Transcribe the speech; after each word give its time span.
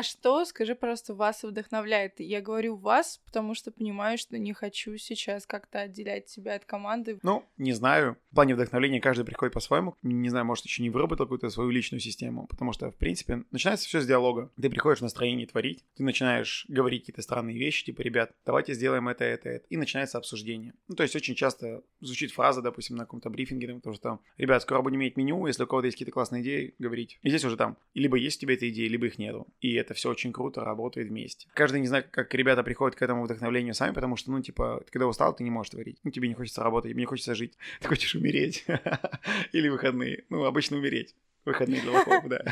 А 0.00 0.02
что, 0.02 0.46
скажи, 0.46 0.74
просто 0.74 1.14
вас 1.14 1.42
вдохновляет? 1.42 2.20
Я 2.20 2.40
говорю 2.40 2.74
вас, 2.74 3.20
потому 3.26 3.54
что 3.54 3.70
понимаю, 3.70 4.16
что 4.16 4.38
не 4.38 4.54
хочу 4.54 4.96
сейчас 4.96 5.44
как-то 5.44 5.80
отделять 5.80 6.30
себя 6.30 6.54
от 6.54 6.64
команды. 6.64 7.18
Ну, 7.22 7.44
не 7.58 7.74
знаю. 7.74 8.16
В 8.30 8.34
плане 8.34 8.54
вдохновления 8.54 8.98
каждый 8.98 9.26
приходит 9.26 9.52
по-своему. 9.52 9.94
Не 10.00 10.30
знаю, 10.30 10.46
может, 10.46 10.64
еще 10.64 10.82
не 10.82 10.88
выработал 10.88 11.26
какую-то 11.26 11.50
свою 11.50 11.68
личную 11.68 12.00
систему, 12.00 12.46
потому 12.46 12.72
что, 12.72 12.90
в 12.90 12.96
принципе, 12.96 13.44
начинается 13.50 13.86
все 13.86 14.00
с 14.00 14.06
диалога. 14.06 14.50
Ты 14.58 14.70
приходишь 14.70 15.00
в 15.00 15.02
настроение 15.02 15.46
творить, 15.46 15.84
ты 15.94 16.02
начинаешь 16.02 16.64
говорить 16.68 17.02
какие-то 17.02 17.20
странные 17.20 17.58
вещи, 17.58 17.84
типа, 17.84 18.00
ребят, 18.00 18.32
давайте 18.46 18.72
сделаем 18.72 19.06
это, 19.06 19.24
это, 19.24 19.50
это. 19.50 19.66
И 19.68 19.76
начинается 19.76 20.16
обсуждение. 20.16 20.72
Ну, 20.88 20.94
то 20.94 21.02
есть 21.02 21.14
очень 21.14 21.34
часто 21.34 21.82
звучит 22.00 22.32
фраза, 22.32 22.62
допустим, 22.62 22.96
на 22.96 23.04
каком-то 23.04 23.28
брифинге, 23.28 23.74
потому 23.74 23.92
что 23.92 24.02
там, 24.02 24.20
ребят, 24.38 24.62
скоро 24.62 24.80
будем 24.80 24.96
иметь 24.96 25.18
меню, 25.18 25.46
если 25.46 25.64
у 25.64 25.66
кого-то 25.66 25.88
есть 25.88 25.96
какие-то 25.96 26.12
классные 26.12 26.40
идеи, 26.40 26.74
говорить. 26.78 27.18
И 27.20 27.28
здесь 27.28 27.44
уже 27.44 27.58
там, 27.58 27.76
либо 27.92 28.16
есть 28.16 28.38
у 28.38 28.40
тебя 28.40 28.54
эта 28.54 28.66
идея, 28.70 28.88
либо 28.88 29.04
их 29.04 29.18
нету. 29.18 29.46
И 29.60 29.74
это 29.74 29.89
все 29.94 30.10
очень 30.10 30.32
круто 30.32 30.64
работает 30.64 31.08
вместе. 31.08 31.48
Каждый 31.54 31.80
не 31.80 31.86
знает, 31.86 32.08
как 32.10 32.32
ребята 32.34 32.62
приходят 32.62 32.96
к 32.96 33.02
этому 33.02 33.24
вдохновлению 33.24 33.74
сами, 33.74 33.92
потому 33.92 34.16
что, 34.16 34.30
ну, 34.30 34.40
типа, 34.40 34.82
ты 34.84 34.92
когда 34.92 35.06
устал, 35.06 35.34
ты 35.34 35.44
не 35.44 35.50
можешь 35.50 35.70
творить. 35.70 35.98
Ну, 36.04 36.10
тебе 36.10 36.28
не 36.28 36.34
хочется 36.34 36.62
работать, 36.62 36.90
тебе 36.90 37.00
не 37.00 37.06
хочется 37.06 37.34
жить. 37.34 37.56
Ты 37.80 37.88
хочешь 37.88 38.14
умереть. 38.14 38.64
Или 39.52 39.68
выходные. 39.68 40.24
Ну, 40.28 40.44
обычно 40.44 40.76
умереть. 40.76 41.14
Выходные 41.44 41.80
для 41.80 41.92
лохов, 41.92 42.28
да. 42.28 42.44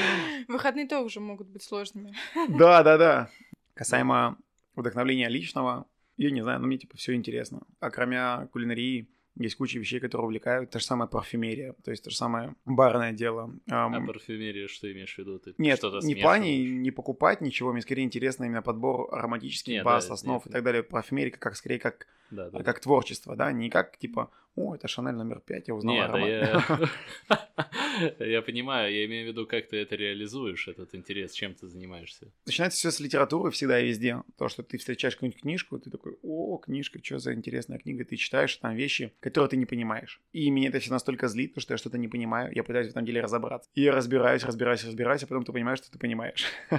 Выходные 0.48 0.86
тоже 0.86 1.20
могут 1.20 1.48
быть 1.48 1.62
сложными. 1.62 2.14
Да, 2.48 2.82
да, 2.82 2.96
да. 2.96 3.30
Касаемо 3.74 4.38
вдохновления 4.76 5.28
личного, 5.28 5.86
я 6.16 6.30
не 6.30 6.42
знаю, 6.42 6.58
но 6.58 6.62
ну, 6.62 6.68
мне 6.68 6.78
типа 6.78 6.96
все 6.96 7.14
интересно. 7.14 7.62
А 7.80 7.90
кроме 7.90 8.46
кулинарии, 8.52 9.08
есть 9.36 9.56
куча 9.56 9.78
вещей, 9.78 10.00
которые 10.00 10.26
увлекают. 10.26 10.70
Та 10.70 10.78
же 10.78 10.84
самая 10.84 11.08
парфюмерия, 11.08 11.74
то 11.84 11.90
есть 11.90 12.04
то 12.04 12.10
же 12.10 12.16
самое 12.16 12.54
барное 12.64 13.12
дело. 13.12 13.54
Um, 13.68 13.96
а 13.96 14.06
парфюмерия, 14.06 14.68
что 14.68 14.90
имеешь 14.92 15.14
в 15.14 15.18
виду? 15.18 15.38
Ты 15.38 15.54
нет, 15.58 15.80
не 16.02 16.14
плане 16.14 16.64
не 16.64 16.90
покупать 16.90 17.40
ничего, 17.40 17.72
мне 17.72 17.82
скорее 17.82 18.02
интересно 18.02 18.44
именно 18.44 18.62
подбор 18.62 19.08
ароматических 19.14 19.72
нет, 19.72 19.84
баз, 19.84 20.08
да, 20.08 20.14
основ 20.14 20.44
нет, 20.44 20.50
и 20.50 20.52
так 20.52 20.64
далее. 20.64 20.82
Парфюмерия 20.82 21.30
как 21.30 21.56
скорее 21.56 21.78
как, 21.78 22.06
да, 22.30 22.50
да, 22.50 22.62
как 22.62 22.80
творчество, 22.80 23.36
да, 23.36 23.52
не 23.52 23.70
как 23.70 23.96
типа 23.98 24.30
о, 24.56 24.74
это 24.74 24.88
Шанель 24.88 25.14
номер 25.14 25.40
пять, 25.40 25.68
я 25.68 25.74
узнал 25.74 25.94
Нет, 25.94 26.10
аромат. 26.10 26.28
Я... 26.28 28.18
я 28.26 28.42
понимаю, 28.42 28.92
я 28.92 29.06
имею 29.06 29.26
в 29.26 29.28
виду, 29.28 29.46
как 29.46 29.68
ты 29.68 29.76
это 29.76 29.94
реализуешь, 29.94 30.68
этот 30.68 30.94
интерес, 30.94 31.32
чем 31.32 31.54
ты 31.54 31.68
занимаешься. 31.68 32.32
Начинается 32.46 32.78
все 32.78 32.90
с 32.90 33.00
литературы 33.00 33.50
всегда 33.52 33.80
и 33.80 33.86
везде. 33.86 34.22
То, 34.36 34.48
что 34.48 34.62
ты 34.62 34.76
встречаешь 34.78 35.14
какую-нибудь 35.14 35.40
книжку, 35.40 35.78
ты 35.78 35.88
такой, 35.88 36.16
о, 36.22 36.58
книжка, 36.58 36.98
что 37.02 37.18
за 37.18 37.32
интересная 37.32 37.78
книга, 37.78 38.04
ты 38.04 38.16
читаешь 38.16 38.54
там 38.56 38.74
вещи, 38.74 39.12
которые 39.20 39.50
ты 39.50 39.56
не 39.56 39.66
понимаешь. 39.66 40.20
И 40.32 40.50
меня 40.50 40.68
это 40.68 40.80
все 40.80 40.90
настолько 40.90 41.28
злит, 41.28 41.52
потому 41.54 41.62
что 41.62 41.74
я 41.74 41.78
что-то 41.78 41.98
не 41.98 42.08
понимаю, 42.08 42.52
я 42.54 42.64
пытаюсь 42.64 42.88
в 42.88 42.90
этом 42.90 43.04
деле 43.04 43.20
разобраться. 43.20 43.70
И 43.74 43.82
я 43.82 43.92
разбираюсь, 43.92 44.42
разбираюсь, 44.42 44.84
разбираюсь, 44.84 45.22
а 45.22 45.26
потом 45.26 45.44
ты 45.44 45.52
понимаешь, 45.52 45.78
что 45.78 45.92
ты 45.92 45.98
понимаешь. 45.98 46.44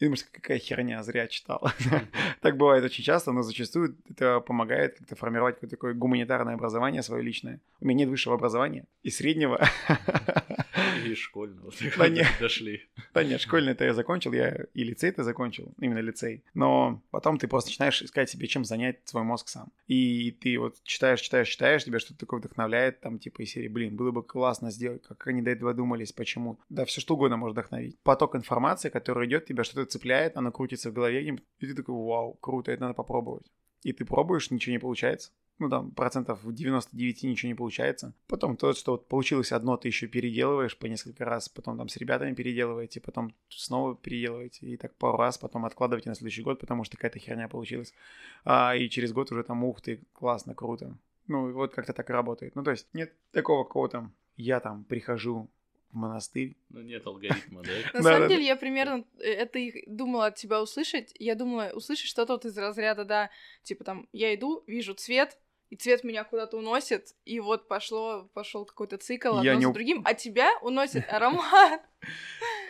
И 0.00 0.04
думаешь, 0.04 0.24
какая 0.24 0.58
херня, 0.58 1.02
зря 1.02 1.28
читал. 1.28 1.70
Так 2.40 2.56
бывает 2.56 2.84
очень 2.84 3.02
часто, 3.02 3.32
но 3.32 3.42
зачастую 3.42 3.96
это 4.08 4.40
помогает 4.40 4.75
как-то 4.76 5.16
формировать 5.16 5.56
какое-то 5.56 5.76
такое 5.76 5.94
гуманитарное 5.94 6.54
образование, 6.54 7.02
свое 7.02 7.22
личное. 7.22 7.60
У 7.80 7.86
меня 7.86 8.00
нет 8.00 8.08
высшего 8.08 8.34
образования 8.34 8.84
и 9.02 9.10
среднего. 9.10 9.60
И 11.04 11.14
школьного. 11.14 11.72
Да 11.98 12.08
нет. 12.08 12.26
Дошли. 12.40 12.82
Да 13.14 13.24
нет, 13.24 13.40
школьный-то 13.40 13.84
я 13.84 13.94
закончил, 13.94 14.32
я 14.32 14.66
и 14.74 14.84
лицей-то 14.84 15.24
закончил, 15.24 15.72
именно 15.80 15.98
лицей. 15.98 16.44
Но 16.54 17.02
потом 17.10 17.38
ты 17.38 17.48
просто 17.48 17.70
начинаешь 17.70 18.02
искать 18.02 18.30
себе, 18.30 18.46
чем 18.46 18.64
занять 18.64 19.00
свой 19.04 19.22
мозг 19.22 19.48
сам. 19.48 19.72
И 19.86 20.32
ты 20.32 20.58
вот 20.58 20.76
читаешь, 20.82 21.20
читаешь, 21.20 21.48
читаешь, 21.48 21.84
тебя 21.84 21.98
что-то 21.98 22.20
такое 22.20 22.40
вдохновляет, 22.40 23.00
там 23.00 23.18
типа 23.18 23.42
из 23.42 23.50
серии, 23.50 23.68
блин, 23.68 23.96
было 23.96 24.10
бы 24.10 24.22
классно 24.22 24.70
сделать, 24.70 25.02
как 25.02 25.26
они 25.26 25.42
до 25.42 25.50
этого 25.50 25.74
думались, 25.74 26.12
почему. 26.12 26.58
Да, 26.68 26.84
все 26.84 27.00
что 27.00 27.14
угодно 27.14 27.36
может 27.36 27.54
вдохновить. 27.54 27.98
Поток 28.02 28.34
информации, 28.36 28.88
который 28.88 29.26
идет, 29.28 29.46
тебя 29.46 29.64
что-то 29.64 29.86
цепляет, 29.86 30.36
оно 30.36 30.52
крутится 30.52 30.90
в 30.90 30.94
голове, 30.94 31.28
и 31.28 31.66
ты 31.66 31.74
такой, 31.74 31.94
вау, 31.94 32.34
круто, 32.34 32.72
это 32.72 32.82
надо 32.82 32.94
попробовать. 32.94 33.46
И 33.88 33.92
ты 33.92 34.04
пробуешь, 34.04 34.50
ничего 34.50 34.72
не 34.72 34.78
получается 34.78 35.30
ну 35.58 35.70
там 35.70 35.90
процентов 35.90 36.42
в 36.44 36.52
99 36.52 37.22
ничего 37.22 37.48
не 37.48 37.54
получается. 37.54 38.12
Потом 38.26 38.56
то, 38.56 38.72
что 38.72 38.92
вот 38.92 39.08
получилось 39.08 39.52
одно, 39.52 39.76
ты 39.76 39.88
еще 39.88 40.06
переделываешь 40.06 40.76
по 40.76 40.86
несколько 40.86 41.24
раз, 41.24 41.48
потом 41.48 41.78
там 41.78 41.88
с 41.88 41.96
ребятами 41.96 42.34
переделываете, 42.34 43.00
потом 43.00 43.34
снова 43.48 43.96
переделываете, 43.96 44.66
и 44.66 44.76
так 44.76 44.94
пару 44.96 45.16
раз, 45.16 45.38
потом 45.38 45.64
откладываете 45.64 46.10
на 46.10 46.14
следующий 46.14 46.42
год, 46.42 46.60
потому 46.60 46.84
что 46.84 46.96
какая-то 46.96 47.18
херня 47.18 47.48
получилась. 47.48 47.94
А, 48.44 48.76
и 48.76 48.88
через 48.88 49.12
год 49.12 49.32
уже 49.32 49.42
там, 49.44 49.64
ух 49.64 49.80
ты, 49.80 50.02
классно, 50.12 50.54
круто. 50.54 50.96
Ну, 51.26 51.52
вот 51.52 51.74
как-то 51.74 51.92
так 51.92 52.08
и 52.10 52.12
работает. 52.12 52.54
Ну, 52.54 52.62
то 52.62 52.70
есть 52.70 52.86
нет 52.92 53.12
такого 53.32 53.64
какого-то 53.64 54.10
я 54.36 54.60
там 54.60 54.84
прихожу 54.84 55.48
монастырь. 55.92 56.56
Ну, 56.68 56.82
нет 56.82 57.06
алгоритма, 57.06 57.62
да? 57.62 57.70
На 57.94 58.02
самом 58.02 58.28
деле, 58.28 58.44
я 58.44 58.56
примерно 58.56 59.04
э, 59.18 59.24
это 59.24 59.58
и 59.58 59.84
думала 59.88 60.26
от 60.26 60.36
тебя 60.36 60.60
услышать. 60.62 61.12
Я 61.18 61.34
думала 61.34 61.70
услышать 61.74 62.06
что-то 62.06 62.34
вот 62.34 62.44
из 62.44 62.56
разряда, 62.56 63.04
да, 63.04 63.30
типа 63.62 63.84
там, 63.84 64.08
я 64.12 64.34
иду, 64.34 64.62
вижу 64.66 64.94
цвет, 64.94 65.38
и 65.70 65.76
цвет 65.76 66.04
меня 66.04 66.24
куда-то 66.24 66.56
уносит, 66.56 67.14
и 67.24 67.40
вот 67.40 67.66
пошло, 67.68 68.30
пошел 68.34 68.64
какой-то 68.64 68.98
цикл 68.98 69.30
одно 69.30 69.42
Я 69.42 69.54
за 69.54 69.66
не... 69.66 69.72
другим, 69.72 70.02
а 70.04 70.14
тебя 70.14 70.48
уносит 70.62 71.04
аромат. 71.12 71.80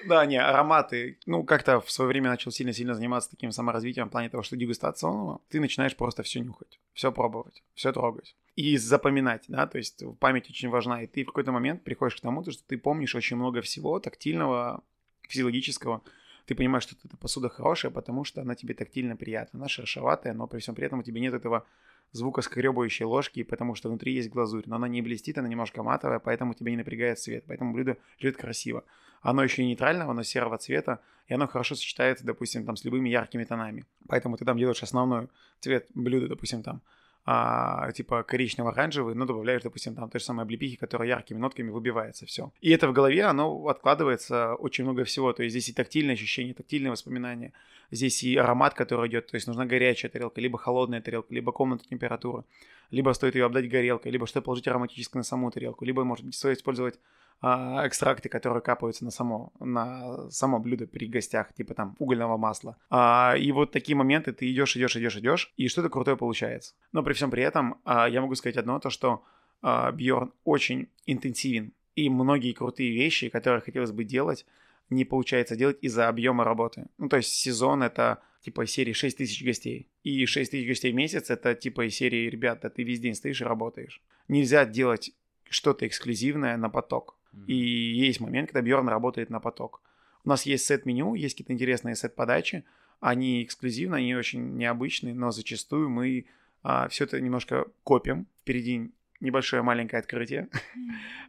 Да, 0.07 0.25
не, 0.25 0.41
ароматы. 0.41 1.19
Ну, 1.27 1.45
как-то 1.45 1.81
в 1.81 1.91
свое 1.91 2.09
время 2.09 2.31
начал 2.31 2.51
сильно-сильно 2.51 2.95
заниматься 2.95 3.31
таким 3.31 3.53
саморазвитием 3.53 4.09
в 4.09 4.11
плане 4.11 4.31
того, 4.31 4.43
что 4.43 4.57
дегустационного. 4.57 5.41
Ты 5.49 5.61
начинаешь 5.61 5.97
просто 5.97 6.23
все 6.23 6.41
нюхать, 6.41 6.81
все 6.93 7.13
пробовать, 7.13 7.63
все 7.75 7.93
трогать. 7.93 8.35
И 8.55 8.79
запоминать, 8.79 9.45
да, 9.49 9.67
то 9.67 9.77
есть 9.77 10.03
память 10.19 10.49
очень 10.49 10.71
важна. 10.71 11.03
И 11.03 11.07
ты 11.07 11.25
в 11.25 11.27
какой-то 11.27 11.53
момент 11.53 11.85
приходишь 11.85 12.17
к 12.17 12.21
тому, 12.21 12.43
что 12.51 12.65
ты 12.67 12.79
помнишь 12.79 13.15
очень 13.15 13.37
много 13.37 13.61
всего 13.61 13.99
тактильного, 14.01 14.83
физиологического. 15.29 16.03
Ты 16.47 16.55
понимаешь, 16.55 16.85
что 16.85 16.95
эта 17.05 17.17
посуда 17.17 17.49
хорошая, 17.49 17.91
потому 17.91 18.25
что 18.25 18.41
она 18.41 18.55
тебе 18.55 18.73
тактильно 18.73 19.17
приятна. 19.17 19.59
Она 19.59 19.69
шершаватая, 19.69 20.33
но 20.33 20.47
при 20.47 20.61
всем 20.61 20.75
при 20.75 20.87
этом 20.87 21.01
у 21.01 21.03
тебя 21.03 21.21
нет 21.21 21.35
этого 21.35 21.67
звукоскребающей 22.13 23.05
ложки, 23.05 23.43
потому 23.43 23.75
что 23.75 23.89
внутри 23.89 24.15
есть 24.15 24.31
глазурь, 24.31 24.65
но 24.67 24.77
она 24.77 24.89
не 24.89 25.03
блестит, 25.03 25.39
она 25.39 25.49
немножко 25.49 25.83
матовая, 25.83 26.19
поэтому 26.19 26.55
тебя 26.55 26.71
не 26.71 26.77
напрягает 26.77 27.19
цвет, 27.19 27.45
поэтому 27.47 27.73
блюдо 27.73 27.97
лежит 28.19 28.37
красиво. 28.37 28.85
Оно 29.21 29.43
еще 29.43 29.63
и 29.63 29.67
нейтрального, 29.67 30.13
оно 30.13 30.23
серого 30.23 30.59
цвета, 30.59 31.01
и 31.27 31.35
оно 31.35 31.47
хорошо 31.47 31.75
сочетается, 31.75 32.25
допустим, 32.25 32.65
там 32.65 32.77
с 32.77 32.85
любыми 32.85 33.09
яркими 33.09 33.45
тонами. 33.45 33.85
Поэтому 34.09 34.37
ты 34.37 34.45
там 34.45 34.57
делаешь 34.57 34.83
основной 34.83 35.29
цвет 35.61 35.89
блюда, 35.95 36.29
допустим, 36.29 36.63
там 36.63 36.81
а, 37.29 37.91
типа 37.91 38.25
коричнево-оранжевый, 38.27 39.15
но 39.15 39.27
добавляешь, 39.27 39.63
допустим, 39.63 39.97
там 39.97 40.09
той 40.09 40.21
же 40.21 40.25
самой 40.25 40.45
облепихи, 40.45 40.77
которая 40.77 41.09
яркими 41.09 41.39
нотками 41.39 41.71
выбивается, 41.71 42.25
все. 42.25 42.53
И 42.61 42.71
это 42.71 42.89
в 42.89 42.93
голове, 42.93 43.25
оно 43.25 43.67
откладывается 43.67 44.55
очень 44.55 44.85
много 44.85 45.03
всего, 45.05 45.33
то 45.33 45.43
есть 45.43 45.53
здесь 45.53 45.69
и 45.69 45.73
тактильные 45.73 46.15
ощущения, 46.15 46.55
тактильные 46.55 46.93
воспоминания, 46.93 47.53
здесь 47.91 48.23
и 48.23 48.37
аромат, 48.37 48.75
который 48.75 49.09
идет, 49.09 49.27
то 49.27 49.35
есть 49.35 49.49
нужна 49.49 49.67
горячая 49.67 50.09
тарелка, 50.09 50.41
либо 50.41 50.57
холодная 50.57 51.01
тарелка, 51.01 51.35
либо 51.35 51.51
комнатная 51.51 51.89
температура, 51.89 52.45
либо 52.93 53.11
стоит 53.13 53.35
ее 53.35 53.47
обдать 53.47 53.69
горелкой, 53.69 54.13
либо 54.13 54.29
что 54.29 54.41
положить 54.41 54.69
ароматическое 54.69 55.19
на 55.19 55.25
саму 55.25 55.51
тарелку, 55.51 55.85
либо, 55.85 56.05
может 56.05 56.25
быть, 56.25 56.37
стоит 56.37 56.59
использовать 56.59 57.01
экстракты, 57.43 58.29
которые 58.29 58.63
капаются 58.63 59.05
на 59.05 59.11
само, 59.11 59.53
на 59.61 60.31
само 60.31 60.59
блюдо 60.59 60.87
при 60.87 61.07
гостях, 61.07 61.53
типа 61.55 61.75
там 61.75 61.95
угольного 61.99 62.37
масла. 62.37 62.77
А, 62.91 63.35
и 63.39 63.53
вот 63.53 63.73
такие 63.73 63.95
моменты 63.95 64.33
ты 64.33 64.51
идешь, 64.51 64.77
идешь, 64.77 64.97
идешь, 64.97 65.17
идешь, 65.17 65.53
и 65.57 65.69
что-то 65.69 65.91
крутое 65.91 66.17
получается. 66.17 66.75
Но 66.93 67.03
при 67.03 67.13
всем 67.13 67.31
при 67.31 67.43
этом 67.43 67.81
а, 67.85 68.09
я 68.09 68.21
могу 68.21 68.35
сказать 68.35 68.57
одно, 68.57 68.79
то 68.81 68.91
что 68.91 69.23
а, 69.63 69.93
Бьорн 69.93 70.33
очень 70.45 70.89
интенсивен, 71.05 71.73
и 71.95 72.09
многие 72.09 72.53
крутые 72.53 72.93
вещи, 72.93 73.29
которые 73.29 73.61
хотелось 73.61 73.93
бы 73.93 74.05
делать, 74.05 74.47
не 74.91 75.05
получается 75.05 75.57
делать 75.57 75.79
из-за 75.81 76.09
объема 76.09 76.45
работы. 76.45 76.87
Ну, 76.99 77.09
то 77.09 77.17
есть 77.17 77.33
сезон 77.33 77.83
это 77.83 78.23
типа 78.43 78.67
серии 78.67 78.93
6 78.93 79.19
тысяч 79.19 79.45
гостей. 79.45 79.89
И 80.05 80.25
6 80.25 80.51
тысяч 80.51 80.69
гостей 80.69 80.93
в 80.93 80.95
месяц 80.95 81.31
это 81.31 81.55
типа 81.55 81.89
из 81.89 81.97
серии, 81.97 82.31
ребята, 82.31 82.71
ты 82.71 82.85
весь 82.85 83.01
день 83.01 83.15
стоишь 83.15 83.41
и 83.41 83.45
работаешь. 83.45 84.01
Нельзя 84.29 84.65
делать 84.65 85.11
что-то 85.49 85.87
эксклюзивное 85.87 86.57
на 86.57 86.69
поток. 86.69 87.16
И 87.47 87.55
есть 87.55 88.21
момент, 88.21 88.51
когда 88.51 88.63
Бьорн 88.63 88.89
работает 88.89 89.31
на 89.31 89.41
поток. 89.41 89.83
У 90.25 90.29
нас 90.29 90.47
есть 90.47 90.67
сет-меню, 90.67 91.15
есть 91.15 91.35
какие-то 91.35 91.53
интересные 91.53 91.95
сет-подачи. 91.95 92.65
Они 93.01 93.45
эксклюзивны, 93.45 93.97
они 93.97 94.15
очень 94.15 94.57
необычные, 94.57 95.15
но 95.15 95.31
зачастую 95.31 95.89
мы 95.91 96.27
а, 96.63 96.89
все 96.89 97.05
это 97.05 97.21
немножко 97.21 97.67
копим. 97.85 98.27
Впереди 98.43 98.91
небольшое 99.21 99.63
маленькое 99.63 100.01
открытие 100.01 100.49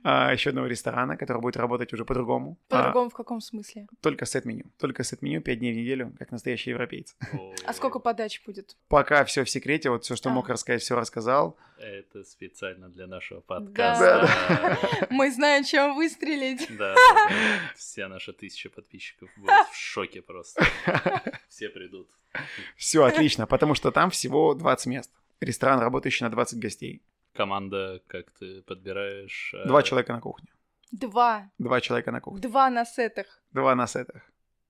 а, 0.04 0.34
еще 0.34 0.50
одного 0.50 0.68
ресторана, 0.68 1.18
который 1.18 1.42
будет 1.42 1.58
работать 1.58 1.94
уже 1.94 2.06
по-другому. 2.06 2.58
По-другому 2.68 3.08
а, 3.08 3.10
в 3.10 3.14
каком 3.14 3.42
смысле? 3.42 3.88
Только 4.02 4.26
сет-меню. 4.26 4.66
Только 4.78 5.04
сет-меню 5.04 5.42
5 5.42 5.60
дней 5.60 5.74
в 5.74 5.78
неделю, 5.78 6.14
как 6.18 6.32
настоящий 6.32 6.72
европейец. 6.72 7.16
А 7.66 7.74
сколько 7.74 8.00
подач 8.00 8.42
будет? 8.46 8.76
Пока 8.88 9.24
все 9.26 9.44
в 9.44 9.50
секрете, 9.50 9.90
вот 9.90 10.04
все, 10.04 10.16
что 10.16 10.30
а. 10.30 10.34
мог 10.34 10.50
рассказать, 10.50 10.82
все 10.82 10.96
рассказал. 10.96 11.58
Это 11.80 12.24
специально 12.24 12.90
для 12.90 13.08
нашего 13.08 13.42
подкаста. 13.42 14.28
Мы 15.10 15.32
знаем, 15.32 15.64
чем 15.64 15.96
выстрелить. 15.96 16.68
Да, 16.78 16.96
все 17.76 18.08
наши 18.08 18.34
тысячи 18.34 18.70
подписчиков 18.70 19.30
будут 19.38 19.68
в 19.72 19.76
шоке 19.76 20.22
просто. 20.22 20.66
Все 21.50 21.70
придут. 21.70 22.08
Все 22.76 23.04
отлично, 23.04 23.48
потому 23.48 23.74
что 23.74 23.92
там 23.92 24.10
всего 24.10 24.54
20 24.54 24.88
мест. 24.88 25.12
Ресторан, 25.40 25.80
работающий 25.80 26.24
на 26.24 26.30
20 26.30 26.60
гостей 26.60 27.02
команда, 27.38 28.02
как 28.08 28.26
ты 28.40 28.62
подбираешь? 28.62 29.56
Два 29.66 29.80
э, 29.80 29.84
человека 29.84 30.14
на 30.14 30.22
кухне. 30.22 30.48
Два. 30.92 31.50
Два 31.60 31.82
человека 31.82 32.12
на 32.12 32.22
кухне. 32.22 32.42
Два 32.42 32.70
на 32.70 32.86
сетах. 32.86 33.26
Два 33.52 33.76
на 33.76 33.88
сетах. 33.88 34.22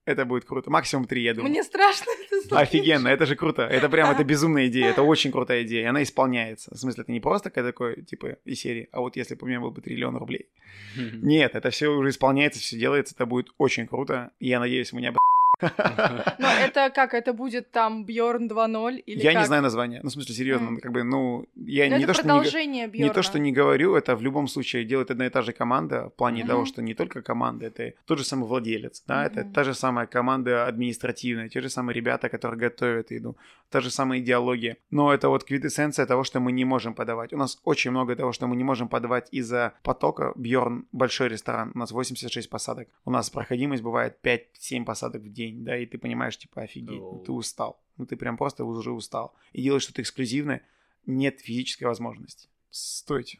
Это 0.04 0.24
будет 0.24 0.44
круто. 0.46 0.70
Максимум 0.70 1.06
три, 1.06 1.22
я 1.22 1.34
думаю. 1.34 1.50
Мне 1.50 1.62
страшно 1.62 2.10
это 2.24 2.40
слышать. 2.48 2.68
Офигенно, 2.68 3.08
это 3.08 3.26
же 3.26 3.36
круто. 3.36 3.62
Это 3.62 3.88
прям, 3.90 4.10
это 4.10 4.24
безумная 4.24 4.66
идея, 4.68 4.90
это 4.90 5.02
очень 5.02 5.30
крутая 5.30 5.64
идея, 5.64 5.82
и 5.82 5.84
она 5.84 6.02
исполняется. 6.02 6.74
В 6.74 6.78
смысле, 6.78 7.02
это 7.02 7.12
не 7.12 7.20
просто 7.20 7.50
какая 7.50 7.72
такой, 7.72 8.02
типа, 8.02 8.38
из 8.46 8.60
серии, 8.60 8.88
а 8.92 9.00
вот 9.00 9.16
если 9.16 9.34
бы 9.34 9.44
у 9.44 9.48
меня 9.48 9.60
был 9.60 9.70
бы 9.70 9.82
триллион 9.82 10.16
рублей. 10.16 10.48
Нет, 10.96 11.54
это 11.54 11.68
все 11.68 11.88
уже 11.88 12.08
исполняется, 12.08 12.58
все 12.58 12.78
делается, 12.78 13.14
это 13.14 13.26
будет 13.26 13.48
очень 13.58 13.86
круто, 13.86 14.30
и 14.40 14.48
я 14.48 14.60
надеюсь, 14.60 14.92
мы 14.94 15.02
не 15.02 15.08
об 15.08 15.18
Но 16.38 16.48
это 16.48 16.90
как? 16.94 17.14
Это 17.14 17.32
будет 17.32 17.70
там 17.70 18.04
Бьорн 18.04 18.48
2.0 18.48 18.96
или 19.06 19.20
Я 19.20 19.32
как? 19.32 19.40
не 19.42 19.46
знаю 19.46 19.62
название. 19.62 20.00
Ну, 20.02 20.08
в 20.08 20.12
смысле, 20.12 20.34
серьезно, 20.34 20.70
Мгм. 20.70 20.80
как 20.80 20.92
бы, 20.92 21.02
ну, 21.04 21.46
я 21.56 21.88
Ну, 21.90 21.96
не 21.98 22.06
то, 22.06 22.14
что 22.14 22.22
не, 22.28 23.10
то, 23.10 23.22
что 23.22 23.38
не 23.38 23.52
говорю, 23.52 23.94
это 23.96 24.16
в 24.16 24.22
любом 24.22 24.48
случае 24.48 24.84
делает 24.84 25.10
одна 25.10 25.26
и 25.26 25.30
та 25.30 25.42
же 25.42 25.52
команда 25.52 26.08
в 26.08 26.14
плане 26.14 26.44
того, 26.46 26.64
что 26.64 26.82
не 26.82 26.94
только 26.94 27.22
команда, 27.22 27.66
это 27.66 27.92
тот 28.06 28.18
же 28.18 28.24
самый 28.24 28.46
владелец, 28.48 29.02
да, 29.06 29.24
это 29.26 29.44
та 29.54 29.64
же 29.64 29.74
самая 29.74 30.06
команда 30.06 30.66
административная, 30.66 31.48
те 31.48 31.60
же 31.60 31.68
самые 31.68 31.94
ребята, 31.94 32.28
которые 32.28 32.58
готовят 32.70 33.10
еду, 33.10 33.36
та 33.70 33.80
же 33.80 33.90
самая 33.90 34.20
идеология. 34.20 34.76
Но 34.90 35.12
это 35.12 35.28
вот 35.28 35.44
квитэссенция 35.44 36.06
того, 36.06 36.24
что 36.24 36.40
мы 36.40 36.52
не 36.52 36.64
можем 36.64 36.94
подавать. 36.94 37.32
У 37.32 37.36
нас 37.36 37.58
очень 37.64 37.90
много 37.90 38.14
того, 38.16 38.32
что 38.32 38.46
мы 38.46 38.56
не 38.56 38.64
можем 38.64 38.88
подавать 38.88 39.28
из-за 39.32 39.72
потока. 39.82 40.32
Бьорн 40.36 40.86
большой 40.92 41.28
ресторан, 41.28 41.72
у 41.74 41.78
нас 41.78 41.90
86 41.92 42.48
посадок. 42.50 42.88
У 43.04 43.10
нас 43.10 43.30
проходимость 43.30 43.82
бывает 43.82 44.16
5-7 44.22 44.84
посадок 44.84 45.22
в 45.22 45.32
день, 45.32 45.47
да, 45.52 45.76
и 45.76 45.86
ты 45.86 45.98
понимаешь, 45.98 46.38
типа, 46.38 46.62
офигеть, 46.62 47.00
ну, 47.00 47.22
ты 47.24 47.32
устал. 47.32 47.80
Ну, 47.96 48.06
ты 48.06 48.16
прям 48.16 48.36
просто 48.36 48.64
уже 48.64 48.92
устал. 48.92 49.34
И 49.52 49.62
делать 49.62 49.82
что-то 49.82 50.02
эксклюзивное 50.02 50.62
нет 51.06 51.40
физической 51.40 51.84
возможности. 51.84 52.48
Стойте. 52.70 53.38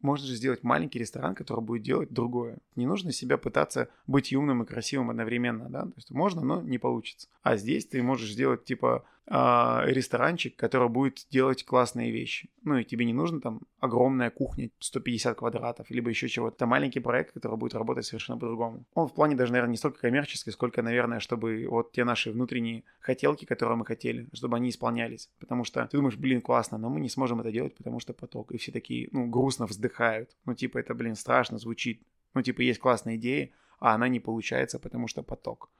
Можно 0.00 0.26
же 0.26 0.34
сделать 0.34 0.62
маленький 0.62 0.98
ресторан, 0.98 1.34
который 1.34 1.60
будет 1.60 1.82
делать 1.82 2.10
другое. 2.10 2.58
Не 2.74 2.86
нужно 2.86 3.12
себя 3.12 3.36
пытаться 3.36 3.88
быть 4.06 4.32
умным 4.32 4.62
и 4.62 4.66
красивым 4.66 5.10
одновременно, 5.10 5.68
да? 5.68 5.82
То 5.82 5.92
есть 5.96 6.10
можно, 6.10 6.42
но 6.42 6.62
не 6.62 6.78
получится. 6.78 7.28
А 7.42 7.56
здесь 7.56 7.86
ты 7.86 8.02
можешь 8.02 8.32
сделать, 8.32 8.64
типа, 8.64 9.04
а, 9.32 9.84
ресторанчик, 9.86 10.56
который 10.56 10.88
будет 10.88 11.24
делать 11.30 11.64
классные 11.64 12.10
вещи. 12.10 12.50
Ну 12.64 12.78
и 12.78 12.84
тебе 12.84 13.04
не 13.04 13.12
нужно 13.12 13.40
там 13.40 13.60
огромная 13.78 14.28
кухня, 14.28 14.70
150 14.80 15.38
квадратов, 15.38 15.88
либо 15.88 16.10
еще 16.10 16.28
чего-то. 16.28 16.56
Это 16.56 16.66
маленький 16.66 16.98
проект, 16.98 17.32
который 17.32 17.56
будет 17.56 17.74
работать 17.74 18.04
совершенно 18.04 18.40
по-другому. 18.40 18.84
Он 18.92 19.06
в 19.06 19.14
плане 19.14 19.36
даже, 19.36 19.52
наверное, 19.52 19.70
не 19.70 19.76
столько 19.76 20.00
коммерческий, 20.00 20.50
сколько, 20.50 20.82
наверное, 20.82 21.20
чтобы 21.20 21.64
вот 21.70 21.92
те 21.92 22.02
наши 22.02 22.32
внутренние 22.32 22.82
хотелки, 22.98 23.44
которые 23.44 23.76
мы 23.76 23.86
хотели, 23.86 24.26
чтобы 24.32 24.56
они 24.56 24.70
исполнялись. 24.70 25.30
Потому 25.38 25.62
что 25.62 25.86
ты 25.86 25.96
думаешь, 25.96 26.16
блин, 26.16 26.40
классно, 26.40 26.76
но 26.76 26.90
мы 26.90 26.98
не 26.98 27.08
сможем 27.08 27.40
это 27.40 27.52
делать, 27.52 27.76
потому 27.76 28.00
что 28.00 28.12
поток. 28.12 28.50
И 28.50 28.58
все 28.58 28.72
такие, 28.72 29.10
ну, 29.12 29.28
грустно 29.28 29.66
вздыхают. 29.66 30.36
Ну, 30.44 30.54
типа, 30.54 30.78
это, 30.78 30.92
блин, 30.92 31.14
страшно 31.14 31.56
звучит. 31.58 32.02
Ну, 32.34 32.42
типа, 32.42 32.62
есть 32.62 32.80
классная 32.80 33.14
идея, 33.14 33.50
а 33.78 33.94
она 33.94 34.08
не 34.08 34.18
получается, 34.18 34.80
потому 34.80 35.06
что 35.06 35.22
поток. 35.22 35.70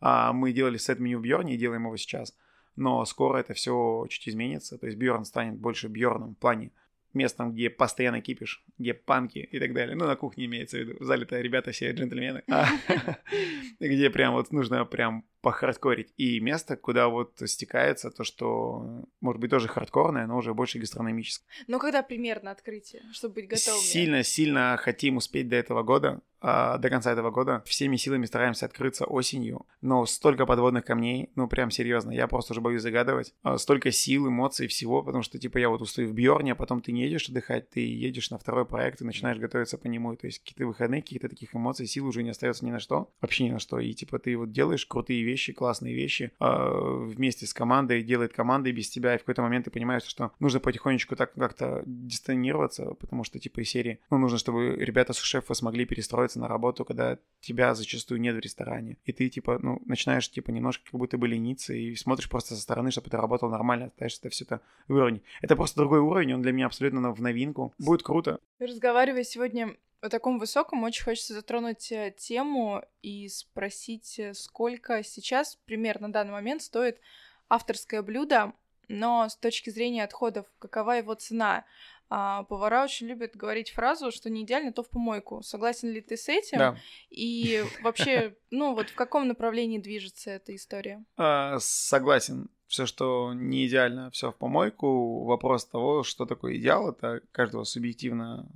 А 0.00 0.34
мы 0.34 0.52
делали 0.52 0.76
сет-меню 0.76 1.18
в 1.18 1.22
Бьорне 1.22 1.54
и 1.54 1.56
делаем 1.56 1.86
его 1.86 1.96
сейчас. 1.96 2.34
Но 2.76 3.04
скоро 3.04 3.38
это 3.38 3.54
все 3.54 4.06
чуть 4.08 4.28
изменится. 4.28 4.78
То 4.78 4.86
есть 4.86 4.98
Бьорн 4.98 5.24
станет 5.24 5.58
больше 5.58 5.88
Бьорном 5.88 6.34
в 6.34 6.38
плане 6.38 6.70
местом, 7.12 7.52
где 7.52 7.70
постоянно 7.70 8.20
кипиш, 8.20 8.64
где 8.78 8.92
панки 8.94 9.38
и 9.38 9.58
так 9.58 9.72
далее. 9.72 9.96
Ну, 9.96 10.06
на 10.06 10.16
кухне 10.16 10.46
имеется 10.46 10.76
в 10.76 10.80
виду. 10.80 10.96
В 10.98 11.04
зале-то 11.04 11.40
ребята 11.40 11.70
все 11.70 11.92
джентльмены. 11.92 12.42
Где 13.80 14.10
прям 14.10 14.34
вот 14.34 14.50
нужно 14.52 14.84
прям 14.84 15.24
похардкорить. 15.44 16.12
И 16.16 16.40
место, 16.40 16.76
куда 16.76 17.08
вот 17.08 17.40
стекается 17.44 18.10
то, 18.10 18.24
что 18.24 19.04
может 19.20 19.40
быть 19.40 19.50
тоже 19.50 19.68
хардкорное, 19.68 20.26
но 20.26 20.38
уже 20.38 20.54
больше 20.54 20.78
гастрономическое. 20.78 21.46
Ну, 21.66 21.78
когда 21.78 22.02
примерно 22.02 22.50
открытие, 22.50 23.02
чтобы 23.12 23.34
быть 23.34 23.48
готовыми? 23.48 23.84
Сильно-сильно 23.84 24.76
хотим 24.80 25.18
успеть 25.18 25.48
до 25.48 25.56
этого 25.56 25.82
года, 25.82 26.20
а, 26.46 26.76
до 26.76 26.90
конца 26.90 27.10
этого 27.10 27.30
года. 27.30 27.62
Всеми 27.64 27.96
силами 27.96 28.26
стараемся 28.26 28.66
открыться 28.66 29.06
осенью, 29.06 29.66
но 29.80 30.04
столько 30.04 30.44
подводных 30.44 30.84
камней, 30.84 31.30
ну 31.36 31.48
прям 31.48 31.70
серьезно, 31.70 32.10
я 32.10 32.26
просто 32.26 32.52
уже 32.52 32.60
боюсь 32.60 32.82
загадывать. 32.82 33.32
А, 33.42 33.56
Столько 33.56 33.90
сил, 33.90 34.28
эмоций, 34.28 34.66
всего, 34.66 35.02
потому 35.02 35.22
что 35.22 35.38
типа 35.38 35.56
я 35.56 35.70
вот 35.70 35.80
устаю 35.80 36.08
в 36.08 36.12
Бьорне, 36.12 36.52
а 36.52 36.54
потом 36.54 36.82
ты 36.82 36.92
не 36.92 37.04
едешь 37.04 37.30
отдыхать, 37.30 37.70
ты 37.70 37.80
едешь 37.80 38.30
на 38.30 38.38
второй 38.38 38.66
проект 38.66 39.00
и 39.00 39.06
начинаешь 39.06 39.38
готовиться 39.38 39.78
по 39.78 39.86
нему. 39.86 40.14
То 40.16 40.26
есть 40.26 40.40
какие-то 40.40 40.66
выходные, 40.66 41.00
каких-то 41.00 41.30
таких 41.30 41.54
эмоций, 41.54 41.86
сил 41.86 42.06
уже 42.06 42.22
не 42.22 42.30
остается 42.30 42.66
ни 42.66 42.70
на 42.70 42.78
что, 42.78 43.10
вообще 43.22 43.44
ни 43.44 43.50
на 43.50 43.58
что. 43.58 43.78
И 43.78 43.94
типа 43.94 44.18
ты 44.18 44.36
вот 44.36 44.52
делаешь 44.52 44.84
крутые 44.84 45.22
вещи, 45.22 45.33
классные 45.36 45.94
вещи 45.94 46.32
а, 46.38 46.70
вместе 46.70 47.46
с 47.46 47.54
командой, 47.54 48.02
делает 48.02 48.32
команда 48.32 48.68
и 48.68 48.72
без 48.72 48.88
тебя, 48.88 49.14
и 49.14 49.18
в 49.18 49.20
какой-то 49.20 49.42
момент 49.42 49.66
ты 49.66 49.70
понимаешь, 49.70 50.04
что 50.04 50.32
нужно 50.40 50.60
потихонечку 50.60 51.16
так 51.16 51.32
как-то 51.34 51.82
дистанироваться, 51.86 52.94
потому 52.94 53.24
что 53.24 53.38
типа 53.38 53.60
из 53.60 53.70
серии, 53.70 54.00
ну 54.10 54.18
нужно, 54.18 54.38
чтобы 54.38 54.76
ребята 54.76 55.12
с 55.12 55.18
шефа 55.18 55.54
смогли 55.54 55.84
перестроиться 55.84 56.38
на 56.38 56.48
работу, 56.48 56.84
когда 56.84 57.18
тебя 57.40 57.74
зачастую 57.74 58.20
нет 58.20 58.36
в 58.36 58.40
ресторане. 58.40 58.96
И 59.04 59.12
ты, 59.12 59.28
типа, 59.28 59.58
ну, 59.60 59.80
начинаешь, 59.86 60.30
типа, 60.30 60.50
немножко 60.50 60.84
как 60.90 60.98
будто 60.98 61.18
бы 61.18 61.28
лениться 61.28 61.74
и 61.74 61.94
смотришь 61.94 62.28
просто 62.28 62.54
со 62.54 62.62
стороны, 62.62 62.90
чтобы 62.90 63.10
ты 63.10 63.16
работал 63.16 63.50
нормально, 63.50 63.90
пытаешься 63.90 64.20
это 64.22 64.30
все 64.30 64.44
это 64.44 64.60
уровень. 64.88 65.22
Это 65.42 65.56
просто 65.56 65.80
другой 65.80 66.00
уровень, 66.00 66.34
он 66.34 66.42
для 66.42 66.52
меня 66.52 66.66
абсолютно 66.66 67.12
в 67.12 67.20
новинку. 67.20 67.74
Будет 67.78 68.02
круто. 68.02 68.38
Разговаривая 68.58 69.24
сегодня 69.24 69.74
о 70.04 70.10
таком 70.10 70.38
высоком, 70.38 70.82
очень 70.82 71.04
хочется 71.04 71.32
затронуть 71.32 71.90
э, 71.90 72.14
тему 72.16 72.82
и 73.00 73.28
спросить, 73.28 74.18
э, 74.18 74.34
сколько 74.34 75.02
сейчас 75.02 75.56
примерно 75.64 76.08
на 76.08 76.12
данный 76.12 76.32
момент 76.32 76.62
стоит 76.62 77.00
авторское 77.48 78.02
блюдо, 78.02 78.52
но 78.88 79.28
с 79.28 79.36
точки 79.36 79.70
зрения 79.70 80.04
отходов, 80.04 80.46
какова 80.58 80.92
его 80.92 81.14
цена? 81.14 81.64
А, 82.10 82.42
повара 82.44 82.84
очень 82.84 83.06
любят 83.06 83.34
говорить 83.34 83.70
фразу, 83.70 84.10
что 84.10 84.28
не 84.28 84.42
идеально, 84.42 84.72
то 84.72 84.82
в 84.82 84.90
помойку. 84.90 85.42
Согласен 85.42 85.90
ли 85.90 86.02
ты 86.02 86.16
с 86.16 86.28
этим? 86.28 86.58
Да. 86.58 86.76
И 87.08 87.64
вообще, 87.82 88.36
ну 88.50 88.74
вот 88.74 88.90
в 88.90 88.94
каком 88.94 89.26
направлении 89.26 89.78
движется 89.78 90.32
эта 90.32 90.54
история? 90.54 91.02
А, 91.16 91.58
согласен. 91.60 92.50
Все, 92.66 92.86
что 92.86 93.32
не 93.32 93.66
идеально, 93.66 94.10
все 94.10 94.32
в 94.32 94.36
помойку. 94.36 95.24
Вопрос 95.24 95.64
того, 95.64 96.02
что 96.02 96.26
такое 96.26 96.56
идеал, 96.56 96.90
это 96.90 97.20
каждого 97.32 97.64
субъективно, 97.64 98.48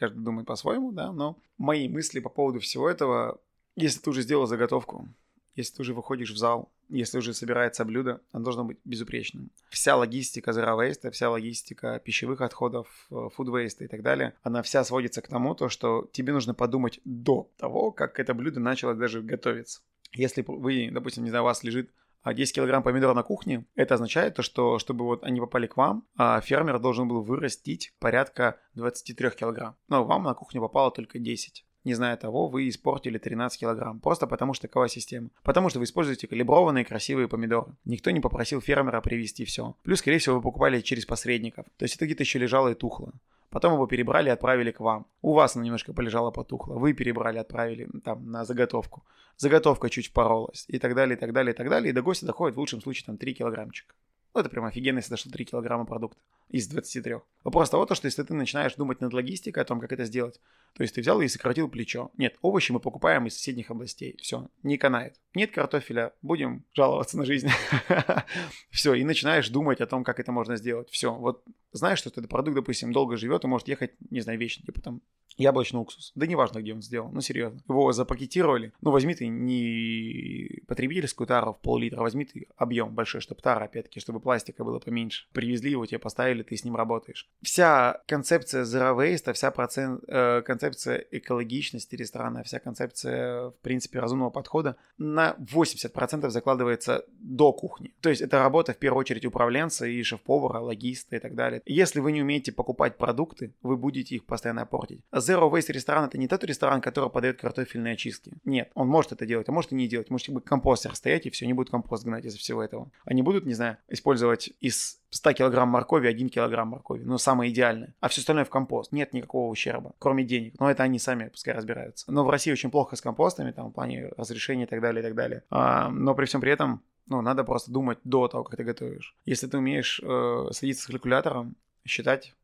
каждый 0.00 0.24
думает 0.24 0.46
по-своему, 0.46 0.92
да, 0.92 1.12
но 1.12 1.38
мои 1.58 1.88
мысли 1.88 2.20
по 2.20 2.30
поводу 2.30 2.58
всего 2.58 2.88
этого, 2.88 3.40
если 3.76 4.00
ты 4.00 4.10
уже 4.10 4.22
сделал 4.22 4.46
заготовку, 4.46 5.08
если 5.54 5.76
ты 5.76 5.82
уже 5.82 5.94
выходишь 5.94 6.30
в 6.30 6.38
зал, 6.38 6.72
если 6.88 7.18
уже 7.18 7.34
собирается 7.34 7.84
блюдо, 7.84 8.20
оно 8.32 8.44
должно 8.44 8.64
быть 8.64 8.78
безупречным. 8.84 9.50
Вся 9.68 9.96
логистика 9.96 10.52
zero 10.52 10.78
waste, 10.78 11.10
вся 11.10 11.30
логистика 11.30 12.00
пищевых 12.04 12.40
отходов, 12.40 12.88
э, 13.10 13.14
food 13.14 13.48
waste 13.48 13.84
и 13.84 13.88
так 13.88 14.02
далее, 14.02 14.34
она 14.42 14.62
вся 14.62 14.82
сводится 14.84 15.20
к 15.20 15.28
тому, 15.28 15.54
то, 15.54 15.68
что 15.68 16.08
тебе 16.12 16.32
нужно 16.32 16.54
подумать 16.54 17.00
до 17.04 17.50
того, 17.58 17.92
как 17.92 18.18
это 18.18 18.32
блюдо 18.34 18.58
начало 18.58 18.94
даже 18.94 19.22
готовиться. 19.22 19.80
Если 20.12 20.42
вы, 20.46 20.90
допустим, 20.90 21.24
не 21.24 21.30
знаю, 21.30 21.44
у 21.44 21.46
вас 21.46 21.62
лежит 21.62 21.90
а 22.22 22.34
10 22.34 22.54
килограмм 22.54 22.82
помидор 22.82 23.14
на 23.14 23.22
кухне, 23.22 23.66
это 23.74 23.94
означает 23.94 24.34
то, 24.34 24.42
что 24.42 24.78
чтобы 24.78 25.04
вот 25.04 25.24
они 25.24 25.40
попали 25.40 25.66
к 25.66 25.76
вам, 25.76 26.06
а 26.16 26.40
фермер 26.40 26.78
должен 26.78 27.08
был 27.08 27.22
вырастить 27.22 27.92
порядка 27.98 28.58
23 28.74 29.30
килограмм. 29.30 29.76
Но 29.88 30.04
вам 30.04 30.24
на 30.24 30.34
кухню 30.34 30.60
попало 30.60 30.90
только 30.90 31.18
10. 31.18 31.64
Не 31.84 31.94
зная 31.94 32.16
того, 32.16 32.48
вы 32.48 32.68
испортили 32.68 33.16
13 33.16 33.58
килограмм. 33.58 34.00
Просто 34.00 34.26
потому 34.26 34.52
что 34.52 34.68
такова 34.68 34.88
система. 34.88 35.30
Потому 35.42 35.70
что 35.70 35.78
вы 35.78 35.86
используете 35.86 36.26
калиброванные 36.26 36.84
красивые 36.84 37.26
помидоры. 37.26 37.74
Никто 37.86 38.10
не 38.10 38.20
попросил 38.20 38.60
фермера 38.60 39.00
привезти 39.00 39.46
все. 39.46 39.76
Плюс, 39.82 40.00
скорее 40.00 40.18
всего, 40.18 40.36
вы 40.36 40.42
покупали 40.42 40.80
через 40.80 41.06
посредников. 41.06 41.64
То 41.78 41.84
есть 41.84 41.96
это 41.96 42.04
где-то 42.04 42.22
еще 42.22 42.38
лежало 42.38 42.68
и 42.68 42.74
тухло. 42.74 43.12
Потом 43.50 43.74
его 43.74 43.86
перебрали 43.86 44.28
и 44.28 44.32
отправили 44.32 44.70
к 44.70 44.80
вам. 44.80 45.06
У 45.22 45.34
вас 45.34 45.56
оно 45.56 45.64
немножко 45.64 45.92
полежало, 45.92 46.30
потухло. 46.30 46.74
Вы 46.74 46.92
перебрали, 46.92 47.38
отправили 47.38 47.88
там 48.04 48.30
на 48.30 48.44
заготовку. 48.44 49.04
Заготовка 49.36 49.90
чуть 49.90 50.12
поролась. 50.12 50.64
И 50.68 50.78
так 50.78 50.94
далее, 50.94 51.16
и 51.16 51.20
так 51.20 51.32
далее, 51.32 51.52
и 51.52 51.56
так 51.56 51.68
далее. 51.68 51.90
И 51.90 51.92
до 51.92 52.02
гостя 52.02 52.26
доходит 52.26 52.56
в 52.56 52.60
лучшем 52.60 52.80
случае 52.80 53.06
там 53.06 53.16
3 53.16 53.34
килограммчика. 53.34 53.94
Ну, 54.34 54.40
это 54.40 54.48
прям 54.50 54.64
офигенно, 54.64 54.98
если 54.98 55.10
дошло 55.10 55.32
3 55.32 55.44
килограмма 55.44 55.84
продукта 55.84 56.20
из 56.50 56.68
23. 56.68 57.16
Вопрос 57.44 57.70
того, 57.70 57.86
то, 57.86 57.94
что 57.94 58.06
если 58.06 58.22
ты 58.22 58.34
начинаешь 58.34 58.74
думать 58.74 59.00
над 59.00 59.12
логистикой 59.12 59.62
о 59.62 59.66
том, 59.66 59.80
как 59.80 59.92
это 59.92 60.04
сделать, 60.04 60.40
то 60.74 60.82
есть 60.82 60.94
ты 60.94 61.00
взял 61.00 61.20
и 61.20 61.28
сократил 61.28 61.68
плечо. 61.68 62.10
Нет, 62.16 62.36
овощи 62.42 62.72
мы 62.72 62.80
покупаем 62.80 63.26
из 63.26 63.34
соседних 63.34 63.70
областей. 63.70 64.16
Все, 64.20 64.48
не 64.62 64.76
канает. 64.76 65.14
Нет 65.34 65.52
картофеля, 65.52 66.12
будем 66.22 66.64
жаловаться 66.74 67.16
на 67.16 67.24
жизнь. 67.24 67.48
Все, 68.70 68.94
и 68.94 69.04
начинаешь 69.04 69.48
думать 69.48 69.80
о 69.80 69.86
том, 69.86 70.04
как 70.04 70.20
это 70.20 70.32
можно 70.32 70.56
сделать. 70.56 70.90
Все, 70.90 71.14
вот 71.14 71.44
знаешь, 71.72 71.98
что 71.98 72.10
этот 72.10 72.28
продукт, 72.28 72.56
допустим, 72.56 72.92
долго 72.92 73.16
живет 73.16 73.44
и 73.44 73.46
может 73.46 73.68
ехать, 73.68 73.92
не 74.10 74.20
знаю, 74.20 74.38
вечно, 74.38 74.64
типа 74.64 74.80
там 74.80 75.00
яблочный 75.36 75.80
уксус. 75.80 76.12
Да 76.14 76.26
неважно, 76.26 76.60
где 76.60 76.74
он 76.74 76.82
сделан, 76.82 77.12
ну 77.12 77.20
серьезно. 77.20 77.60
Его 77.68 77.92
запакетировали. 77.92 78.72
Ну 78.80 78.90
возьми 78.90 79.14
ты, 79.14 79.28
не 79.28 80.62
потребительскую 80.66 81.26
тару 81.26 81.54
в 81.54 81.60
пол-литра, 81.60 82.00
возьми 82.00 82.24
ты 82.24 82.46
объем 82.56 82.94
большой, 82.94 83.20
чтобы 83.20 83.40
тара, 83.40 83.64
опять-таки, 83.64 84.00
чтобы 84.00 84.20
пластика 84.20 84.64
было 84.64 84.78
поменьше. 84.78 85.26
Привезли 85.32 85.70
его, 85.70 85.86
тебе 85.86 85.98
поставили, 85.98 86.39
ты 86.42 86.56
с 86.56 86.64
ним 86.64 86.76
работаешь. 86.76 87.28
Вся 87.42 88.02
концепция 88.06 88.64
zero 88.64 88.96
waste, 88.96 89.32
вся 89.32 89.50
процент, 89.50 90.02
э, 90.08 90.42
концепция 90.42 91.04
экологичности 91.10 91.96
ресторана, 91.96 92.42
вся 92.42 92.58
концепция, 92.58 93.50
в 93.50 93.58
принципе, 93.62 94.00
разумного 94.00 94.30
подхода 94.30 94.76
на 94.98 95.36
80% 95.38 96.30
закладывается 96.30 97.04
до 97.18 97.52
кухни. 97.52 97.94
То 98.00 98.10
есть 98.10 98.22
это 98.22 98.38
работа 98.38 98.72
в 98.72 98.76
первую 98.76 99.00
очередь 99.00 99.24
управленца 99.24 99.86
и 99.86 100.02
шеф-повара, 100.02 100.60
логиста 100.60 101.16
и 101.16 101.18
так 101.18 101.34
далее. 101.34 101.62
Если 101.66 102.00
вы 102.00 102.12
не 102.12 102.22
умеете 102.22 102.52
покупать 102.52 102.96
продукты, 102.96 103.54
вы 103.62 103.76
будете 103.76 104.16
их 104.16 104.24
постоянно 104.26 104.66
портить. 104.66 105.00
Zero 105.12 105.50
Waste 105.50 105.72
ресторан 105.72 106.04
это 106.04 106.18
не 106.18 106.28
тот 106.28 106.44
ресторан, 106.44 106.80
который 106.80 107.10
подает 107.10 107.40
картофельные 107.40 107.94
очистки. 107.94 108.32
Нет, 108.44 108.70
он 108.74 108.88
может 108.88 109.12
это 109.12 109.26
делать, 109.26 109.48
а 109.48 109.52
может 109.52 109.72
и 109.72 109.74
не 109.74 109.88
делать. 109.88 110.10
Может 110.10 110.30
быть 110.30 110.44
компостер 110.44 110.94
стоять 110.94 111.26
и 111.26 111.30
все, 111.30 111.46
не 111.46 111.52
будет 111.52 111.70
компост 111.70 112.04
гнать 112.04 112.24
из-за 112.24 112.38
всего 112.38 112.62
этого. 112.62 112.90
Они 113.04 113.22
будут, 113.22 113.46
не 113.46 113.54
знаю, 113.54 113.78
использовать 113.88 114.52
из 114.60 115.00
100 115.10 115.32
килограмм 115.32 115.68
моркови 115.68 116.08
1 116.08 116.29
килограмм 116.30 116.68
моркови. 116.68 117.02
Ну, 117.04 117.18
самое 117.18 117.52
идеальное. 117.52 117.94
А 118.00 118.08
все 118.08 118.20
остальное 118.20 118.44
в 118.44 118.50
компост. 118.50 118.92
Нет 118.92 119.12
никакого 119.12 119.50
ущерба, 119.50 119.92
кроме 119.98 120.24
денег. 120.24 120.54
Но 120.58 120.70
это 120.70 120.82
они 120.82 120.98
сами 120.98 121.28
пускай 121.28 121.54
разбираются. 121.54 122.10
Но 122.10 122.24
в 122.24 122.30
России 122.30 122.52
очень 122.52 122.70
плохо 122.70 122.96
с 122.96 123.00
компостами, 123.00 123.50
там, 123.50 123.68
в 123.68 123.72
плане 123.72 124.08
разрешения 124.16 124.64
и 124.64 124.66
так 124.66 124.80
далее, 124.80 125.00
и 125.00 125.04
так 125.04 125.14
далее. 125.14 125.42
А, 125.50 125.88
но 125.88 126.14
при 126.14 126.24
всем 126.26 126.40
при 126.40 126.52
этом 126.52 126.82
ну, 127.06 127.20
надо 127.22 127.44
просто 127.44 127.72
думать 127.72 127.98
до 128.04 128.28
того, 128.28 128.44
как 128.44 128.56
ты 128.56 128.64
готовишь. 128.64 129.16
Если 129.24 129.48
ты 129.48 129.58
умеешь 129.58 130.00
э, 130.02 130.46
садиться 130.52 130.84
с 130.84 130.86
калькулятором, 130.86 131.56
считать, 131.84 132.34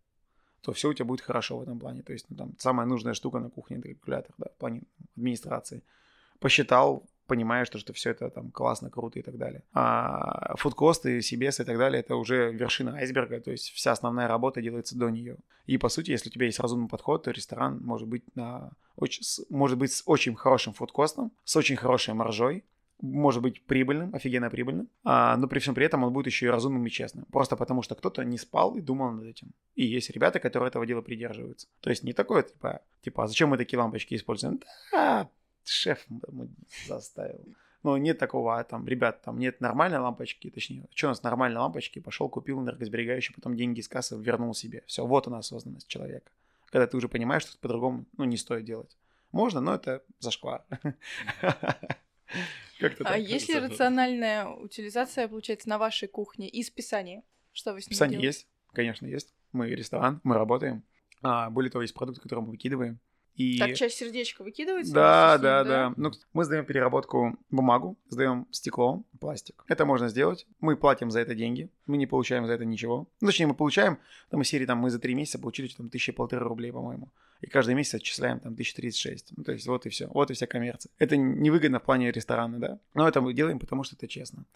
то 0.63 0.73
все 0.73 0.89
у 0.89 0.95
тебя 0.95 1.05
будет 1.05 1.21
хорошо 1.21 1.59
в 1.59 1.63
этом 1.63 1.79
плане. 1.79 2.03
То 2.03 2.13
есть, 2.13 2.27
ну, 2.29 2.37
там, 2.37 2.55
самая 2.59 2.87
нужная 2.87 3.15
штука 3.15 3.39
на 3.39 3.49
кухне– 3.51 3.77
это 3.79 3.89
калькулятор, 3.89 4.35
да, 4.39 4.47
в 4.49 4.59
плане 4.59 4.83
администрации. 5.17 5.83
Посчитал, 6.41 7.05
понимаешь, 7.27 7.67
что, 7.67 7.79
что 7.79 7.93
все 7.93 8.11
это 8.11 8.31
там 8.31 8.51
классно, 8.51 8.91
круто 8.91 9.19
и 9.19 9.23
так 9.23 9.37
далее. 9.37 9.63
А 9.73 10.57
фудкосты, 10.57 11.19
CBS 11.19 11.63
и 11.63 11.65
так 11.65 11.79
далее, 11.79 12.01
это 12.01 12.17
уже 12.17 12.53
вершина 12.53 12.97
айсберга, 12.97 13.41
то 13.41 13.51
есть 13.51 13.71
вся 13.71 13.93
основная 13.93 14.29
работа 14.29 14.63
делается 14.63 14.97
до 14.97 15.11
нее. 15.11 15.37
И 15.67 15.79
по 15.79 15.89
сути, 15.89 16.11
если 16.11 16.29
у 16.29 16.33
тебя 16.33 16.47
есть 16.47 16.61
разумный 16.61 16.89
подход, 16.89 17.25
то 17.25 17.31
ресторан 17.31 17.81
может 17.83 18.09
быть, 18.09 18.25
на, 18.37 18.71
очень, 18.97 19.23
может 19.51 19.79
быть 19.79 19.93
с 19.93 20.03
очень 20.07 20.35
хорошим 20.35 20.73
фудкостом, 20.73 21.33
с 21.45 21.57
очень 21.57 21.77
хорошей 21.77 22.15
маржой, 22.15 22.65
может 23.01 23.43
быть 23.43 23.63
прибыльным, 23.65 24.15
офигенно 24.15 24.51
прибыльным, 24.51 24.89
а, 25.05 25.37
но 25.37 25.49
при 25.49 25.59
всем 25.59 25.75
при 25.75 25.85
этом 25.85 26.05
он 26.05 26.13
будет 26.13 26.27
еще 26.27 26.47
и 26.47 26.49
разумным 26.51 26.87
и 26.87 26.91
честным. 26.91 27.27
Просто 27.27 27.57
потому, 27.57 27.83
что 27.83 27.95
кто-то 27.95 28.25
не 28.25 28.39
спал 28.39 28.77
и 28.77 28.81
думал 28.81 29.11
над 29.13 29.27
этим. 29.27 29.53
И 29.75 29.85
есть 29.85 30.11
ребята, 30.11 30.41
которые 30.41 30.69
этого 30.69 30.87
дела 30.87 31.03
придерживаются. 31.03 31.69
То 31.81 31.91
есть 31.91 32.05
не 32.05 32.13
такое, 32.13 32.43
типа, 32.43 32.81
типа, 33.03 33.25
а 33.25 33.27
зачем 33.27 33.51
мы 33.51 33.59
такие 33.59 33.79
лампочки 33.79 34.15
используем? 34.15 34.61
Да, 34.93 35.29
шеф 35.69 36.07
заставил. 36.87 37.45
Но 37.83 37.97
нет 37.99 38.19
такого, 38.19 38.59
а 38.59 38.65
там, 38.65 38.87
ребят, 38.87 39.23
там 39.23 39.39
нет 39.39 39.61
нормальной 39.61 39.99
лампочки, 39.99 40.51
точнее, 40.51 40.87
что 40.95 41.07
у 41.07 41.11
нас 41.11 41.23
нормальной 41.23 41.61
лампочки, 41.61 42.01
пошел, 42.01 42.29
купил 42.29 42.61
энергосберегающий, 42.61 43.33
потом 43.33 43.57
деньги 43.57 43.79
из 43.81 43.89
кассы 43.89 44.17
вернул 44.19 44.55
себе. 44.55 44.83
Все, 44.87 45.07
вот 45.07 45.29
она 45.29 45.39
осознанность 45.39 45.87
человека. 45.87 46.33
Когда 46.71 46.87
ты 46.87 46.97
уже 46.97 47.09
понимаешь, 47.09 47.43
что 47.43 47.57
по-другому, 47.59 48.05
ну, 48.17 48.25
не 48.25 48.37
стоит 48.37 48.65
делать. 48.65 48.97
Можно, 49.31 49.61
но 49.61 49.75
это 49.75 50.03
зашквар. 50.19 50.65
А 53.05 53.17
есть 53.17 53.49
ли 53.49 53.59
рациональная 53.59 54.47
утилизация, 54.47 55.29
получается, 55.29 55.69
на 55.69 55.79
вашей 55.79 56.09
кухне 56.09 56.49
из 56.49 56.69
Писания? 56.69 57.23
Что 57.53 57.73
вы 57.73 57.81
с 57.81 57.87
ним 57.87 57.91
Писание 57.91 58.21
есть, 58.21 58.47
конечно, 58.73 59.07
есть. 59.07 59.33
Мы 59.53 59.71
ресторан, 59.71 60.21
мы 60.25 60.35
работаем. 60.35 60.83
А, 61.23 61.49
более 61.49 61.71
того, 61.71 61.83
есть 61.83 61.95
продукты, 61.95 62.21
которые 62.21 62.45
мы 62.45 62.51
выкидываем. 62.51 62.99
И... 63.37 63.59
Так 63.59 63.75
часть 63.75 63.99
сердечка 63.99 64.43
выкидывается? 64.43 64.95
Да, 64.95 65.39
да, 65.39 65.63
да, 65.63 65.89
да. 65.89 65.95
Ну, 65.97 66.11
мы 66.33 66.45
сдаем 66.45 66.65
переработку 66.65 67.39
бумагу, 67.51 67.99
сдаем 68.09 68.47
стекло, 68.51 69.05
пластик. 69.21 69.63
Это 69.69 69.85
можно 69.85 70.09
сделать. 70.09 70.47
Мы 70.61 70.77
платим 70.77 71.11
за 71.11 71.21
это 71.21 71.35
деньги. 71.35 71.69
Мы 71.87 71.99
не 71.99 72.07
получаем 72.07 72.47
за 72.47 72.55
это 72.55 72.65
ничего. 72.65 73.07
Ну, 73.21 73.27
точнее, 73.27 73.47
мы 73.47 73.55
получаем, 73.55 73.99
там 74.31 74.41
из 74.41 74.49
серии, 74.49 74.65
там, 74.65 74.79
мы 74.79 74.91
за 74.91 74.99
три 74.99 75.15
месяца 75.15 75.39
получили 75.39 75.69
там 75.69 75.91
тысячи 75.91 76.13
полторы 76.13 76.47
рублей, 76.47 76.73
по-моему. 76.73 77.13
И 77.43 77.47
каждый 77.47 77.75
месяц 77.75 77.95
отчисляем 77.95 78.41
там 78.41 78.55
1036. 78.55 79.33
Ну, 79.37 79.45
то 79.45 79.53
есть 79.53 79.67
вот 79.67 79.85
и 79.85 79.91
все. 79.91 80.09
Вот 80.09 80.31
и 80.31 80.35
вся 80.35 80.47
коммерция. 80.47 80.91
Это 80.99 81.19
невыгодно 81.19 81.79
в 81.79 81.83
плане 81.83 82.11
ресторана, 82.11 82.59
да. 82.59 82.79
Но 82.95 83.07
это 83.07 83.21
мы 83.21 83.35
делаем, 83.35 83.59
потому 83.59 83.85
что 83.85 83.97
это 83.97 84.09
честно. 84.09 84.47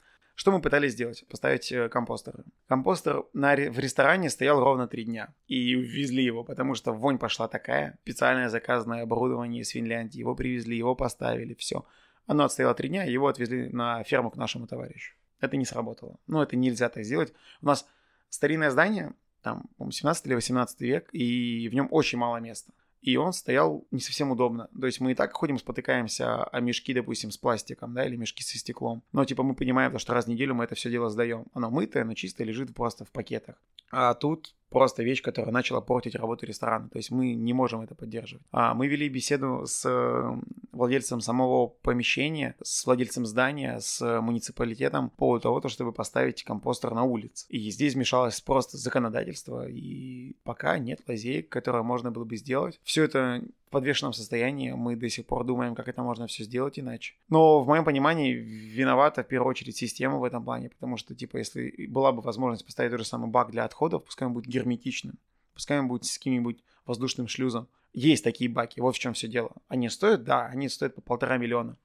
Что 0.41 0.53
мы 0.53 0.63
пытались 0.63 0.93
сделать? 0.93 1.23
Поставить 1.29 1.71
э, 1.71 1.91
компостер. 1.91 2.45
Компостер 2.67 3.25
на, 3.35 3.55
в 3.55 3.79
ресторане 3.79 4.31
стоял 4.31 4.59
ровно 4.59 4.89
три 4.89 5.05
дня. 5.05 5.35
И 5.49 5.77
увезли 5.77 6.25
его, 6.25 6.45
потому 6.45 6.75
что 6.75 6.93
вонь 6.93 7.19
пошла 7.19 7.47
такая. 7.47 7.99
Специальное 8.05 8.49
заказанное 8.49 9.03
оборудование 9.03 9.61
из 9.61 9.69
Финляндии. 9.69 10.19
Его 10.19 10.35
привезли, 10.35 10.79
его 10.79 10.95
поставили, 10.95 11.53
все. 11.53 11.85
Оно 12.27 12.45
отстояло 12.45 12.75
три 12.75 12.89
дня, 12.89 13.05
его 13.05 13.29
отвезли 13.29 13.69
на 13.69 14.03
ферму 14.03 14.31
к 14.31 14.37
нашему 14.39 14.67
товарищу. 14.67 15.15
Это 15.41 15.59
не 15.59 15.67
сработало. 15.67 16.19
Ну, 16.27 16.41
это 16.41 16.57
нельзя 16.57 16.89
так 16.89 17.05
сделать. 17.05 17.35
У 17.61 17.67
нас 17.67 17.87
старинное 18.31 18.71
здание, 18.71 19.13
там, 19.43 19.65
по-моему, 19.77 19.93
17 19.93 20.27
или 20.27 20.35
18 20.37 20.81
век, 20.81 21.11
и 21.13 21.69
в 21.69 21.75
нем 21.75 21.87
очень 21.91 22.17
мало 22.17 22.39
места 22.39 22.73
и 23.03 23.17
он 23.17 23.33
стоял 23.33 23.87
не 23.91 24.01
совсем 24.01 24.31
удобно. 24.31 24.69
То 24.79 24.87
есть 24.87 25.01
мы 25.01 25.13
и 25.13 25.15
так 25.15 25.33
ходим, 25.33 25.59
спотыкаемся 25.59 26.45
о 26.45 26.61
мешки, 26.61 26.93
допустим, 26.93 27.31
с 27.31 27.39
пластиком, 27.39 27.95
да, 27.95 28.05
или 28.05 28.17
мешки 28.17 28.43
со 28.43 28.59
стеклом. 28.59 29.03
Но 29.13 29.25
типа 29.25 29.43
мы 29.43 29.55
понимаем, 29.55 29.99
что 29.99 30.15
раз 30.15 30.27
в 30.27 30.29
неделю 30.29 30.55
мы 30.55 30.65
это 30.65 30.75
все 30.75 30.91
дело 30.91 31.09
сдаем. 31.11 31.47
Оно 31.55 31.71
мытое, 31.71 32.05
но 32.05 32.15
чистое 32.15 32.47
лежит 32.47 32.75
просто 32.75 33.05
в 33.05 33.11
пакетах. 33.11 33.57
А 33.91 34.15
тут 34.15 34.55
просто 34.71 35.03
вещь, 35.03 35.23
которая 35.23 35.53
начала 35.53 35.81
портить 35.81 36.15
работу 36.15 36.47
ресторана. 36.47 36.89
То 36.89 36.99
есть 36.99 37.11
мы 37.11 37.35
не 37.35 37.53
можем 37.53 37.83
это 37.83 37.95
поддерживать. 37.95 38.45
А 38.53 38.75
мы 38.75 38.87
вели 38.87 39.09
беседу 39.09 39.65
с 39.67 39.85
э, 39.85 40.41
владельцем 40.73 41.21
самого 41.21 41.67
помещения, 41.69 42.57
с 42.63 42.87
владельцем 42.87 43.27
здания, 43.27 43.79
с 43.81 44.21
муниципалитетом 44.21 45.11
по 45.11 45.17
поводу 45.17 45.43
того, 45.43 45.69
чтобы 45.69 45.93
поставить 45.93 46.45
компостер 46.45 46.95
на 46.95 47.05
улице. 47.05 47.47
И 47.49 47.71
здесь 47.71 47.95
вмешалось 47.95 48.41
просто 48.41 48.79
законодательство, 48.79 49.69
и 49.69 50.37
пока 50.45 50.79
нет 50.79 51.01
лазеек, 51.07 51.49
которые 51.49 51.83
можно 51.83 52.11
было 52.11 52.25
бы 52.25 52.37
сделать. 52.37 52.81
Все 52.85 53.05
это 53.05 53.43
в 53.71 53.73
подвешенном 53.73 54.13
состоянии, 54.13 54.73
мы 54.73 54.97
до 54.97 55.09
сих 55.09 55.27
пор 55.27 55.45
думаем, 55.45 55.77
как 55.77 55.87
это 55.87 56.03
можно 56.03 56.27
все 56.27 56.43
сделать 56.43 56.81
иначе. 56.81 57.15
Но 57.29 57.63
в 57.63 57.69
моем 57.69 57.85
понимании 57.85 58.33
виновата 58.33 59.23
в 59.23 59.29
первую 59.29 59.49
очередь 59.49 59.77
система 59.77 60.19
в 60.19 60.25
этом 60.25 60.43
плане, 60.43 60.71
потому 60.71 60.97
что, 60.97 61.15
типа, 61.15 61.37
если 61.37 61.87
была 61.87 62.11
бы 62.11 62.21
возможность 62.21 62.67
поставить 62.67 62.91
тот 62.91 62.99
же 62.99 63.07
самый 63.07 63.31
бак 63.31 63.53
для 63.53 63.65
отходов, 63.65 64.05
пускай 64.05 64.27
он 64.27 64.35
будет 64.35 64.47
герметичным, 64.47 65.21
пускай 65.55 65.79
он 65.79 65.87
будет 65.87 66.05
с 66.05 66.19
каким-нибудь 66.19 66.65
воздушным 66.85 67.29
шлюзом. 67.29 67.69
Есть 67.93 68.25
такие 68.25 68.51
баки, 68.51 68.81
вот 68.81 68.97
в 68.97 68.99
чем 68.99 69.13
все 69.13 69.29
дело. 69.29 69.53
Они 69.69 69.89
стоят, 69.89 70.25
да, 70.25 70.47
они 70.47 70.69
стоят 70.69 70.97
по 70.97 71.01
полтора 71.01 71.37
миллиона. 71.37 71.77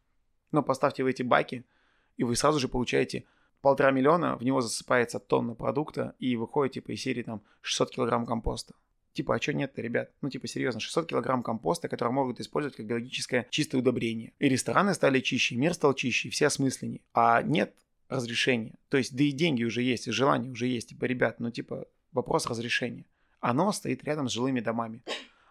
Но 0.51 0.63
поставьте 0.63 1.03
в 1.03 1.07
эти 1.07 1.21
баки, 1.21 1.65
и 2.17 2.23
вы 2.23 2.35
сразу 2.35 2.59
же 2.59 2.67
получаете 2.67 3.25
полтора 3.61 3.91
миллиона, 3.91 4.37
в 4.37 4.43
него 4.43 4.61
засыпается 4.61 5.19
тонна 5.19 5.53
продукта, 5.53 6.15
и 6.17 6.35
выходит 6.35 6.73
типа 6.73 6.93
из 6.93 7.01
серии 7.03 7.21
там 7.21 7.43
600 7.61 7.91
килограмм 7.91 8.25
компоста. 8.25 8.73
Типа, 9.15 9.35
а 9.35 9.41
что 9.41 9.53
нет-то, 9.53 9.81
ребят? 9.81 10.11
Ну, 10.21 10.29
типа, 10.29 10.45
серьезно, 10.45 10.81
600 10.81 11.07
килограмм 11.07 11.41
компоста, 11.41 11.87
который 11.87 12.11
могут 12.11 12.41
использовать 12.41 12.75
как 12.75 12.85
биологическое 12.85 13.47
чистое 13.49 13.79
удобрение. 13.79 14.33
И 14.39 14.49
рестораны 14.49 14.93
стали 14.93 15.21
чище, 15.21 15.55
мир 15.55 15.73
стал 15.73 15.93
чище, 15.93 16.29
все 16.29 16.47
осмысленнее. 16.47 16.99
А 17.13 17.41
нет 17.41 17.73
разрешения. 18.09 18.73
То 18.89 18.97
есть, 18.97 19.15
да 19.15 19.23
и 19.23 19.31
деньги 19.31 19.63
уже 19.63 19.83
есть, 19.83 20.07
и 20.07 20.11
желание 20.11 20.51
уже 20.51 20.67
есть. 20.67 20.89
Типа, 20.89 21.05
ребят, 21.05 21.39
ну, 21.39 21.49
типа, 21.49 21.87
вопрос 22.11 22.45
разрешения. 22.45 23.05
Оно 23.39 23.71
стоит 23.71 24.03
рядом 24.03 24.27
с 24.27 24.33
жилыми 24.33 24.59
домами. 24.59 25.01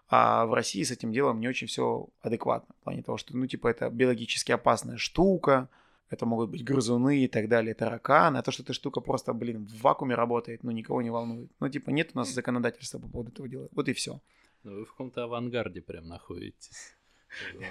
А 0.08 0.44
в 0.44 0.52
России 0.52 0.82
с 0.82 0.90
этим 0.90 1.10
делом 1.10 1.40
не 1.40 1.48
очень 1.48 1.66
все 1.66 2.08
адекватно. 2.20 2.74
В 2.80 2.84
плане 2.84 3.02
того, 3.02 3.16
что, 3.16 3.34
ну, 3.34 3.46
типа, 3.46 3.68
это 3.68 3.88
биологически 3.88 4.52
опасная 4.52 4.98
штука, 4.98 5.70
это 6.10 6.26
могут 6.26 6.50
быть 6.50 6.64
грызуны 6.64 7.24
и 7.24 7.28
так 7.28 7.48
далее, 7.48 7.74
тараканы, 7.74 8.38
а 8.38 8.42
то, 8.42 8.50
что 8.50 8.62
эта 8.62 8.72
штука 8.72 9.00
просто, 9.00 9.32
блин, 9.32 9.66
в 9.66 9.82
вакууме 9.82 10.14
работает, 10.14 10.62
ну, 10.62 10.70
никого 10.70 11.02
не 11.02 11.10
волнует. 11.10 11.50
Ну, 11.60 11.68
типа, 11.68 11.90
нет 11.90 12.10
у 12.14 12.18
нас 12.18 12.32
законодательства 12.32 12.98
по 12.98 13.08
поводу 13.08 13.32
этого 13.32 13.48
дела. 13.48 13.68
Вот 13.72 13.88
и 13.88 13.92
все. 13.92 14.20
Ну, 14.62 14.76
вы 14.76 14.84
в 14.84 14.90
каком-то 14.90 15.24
авангарде 15.24 15.82
прям 15.82 16.06
находитесь. 16.08 16.96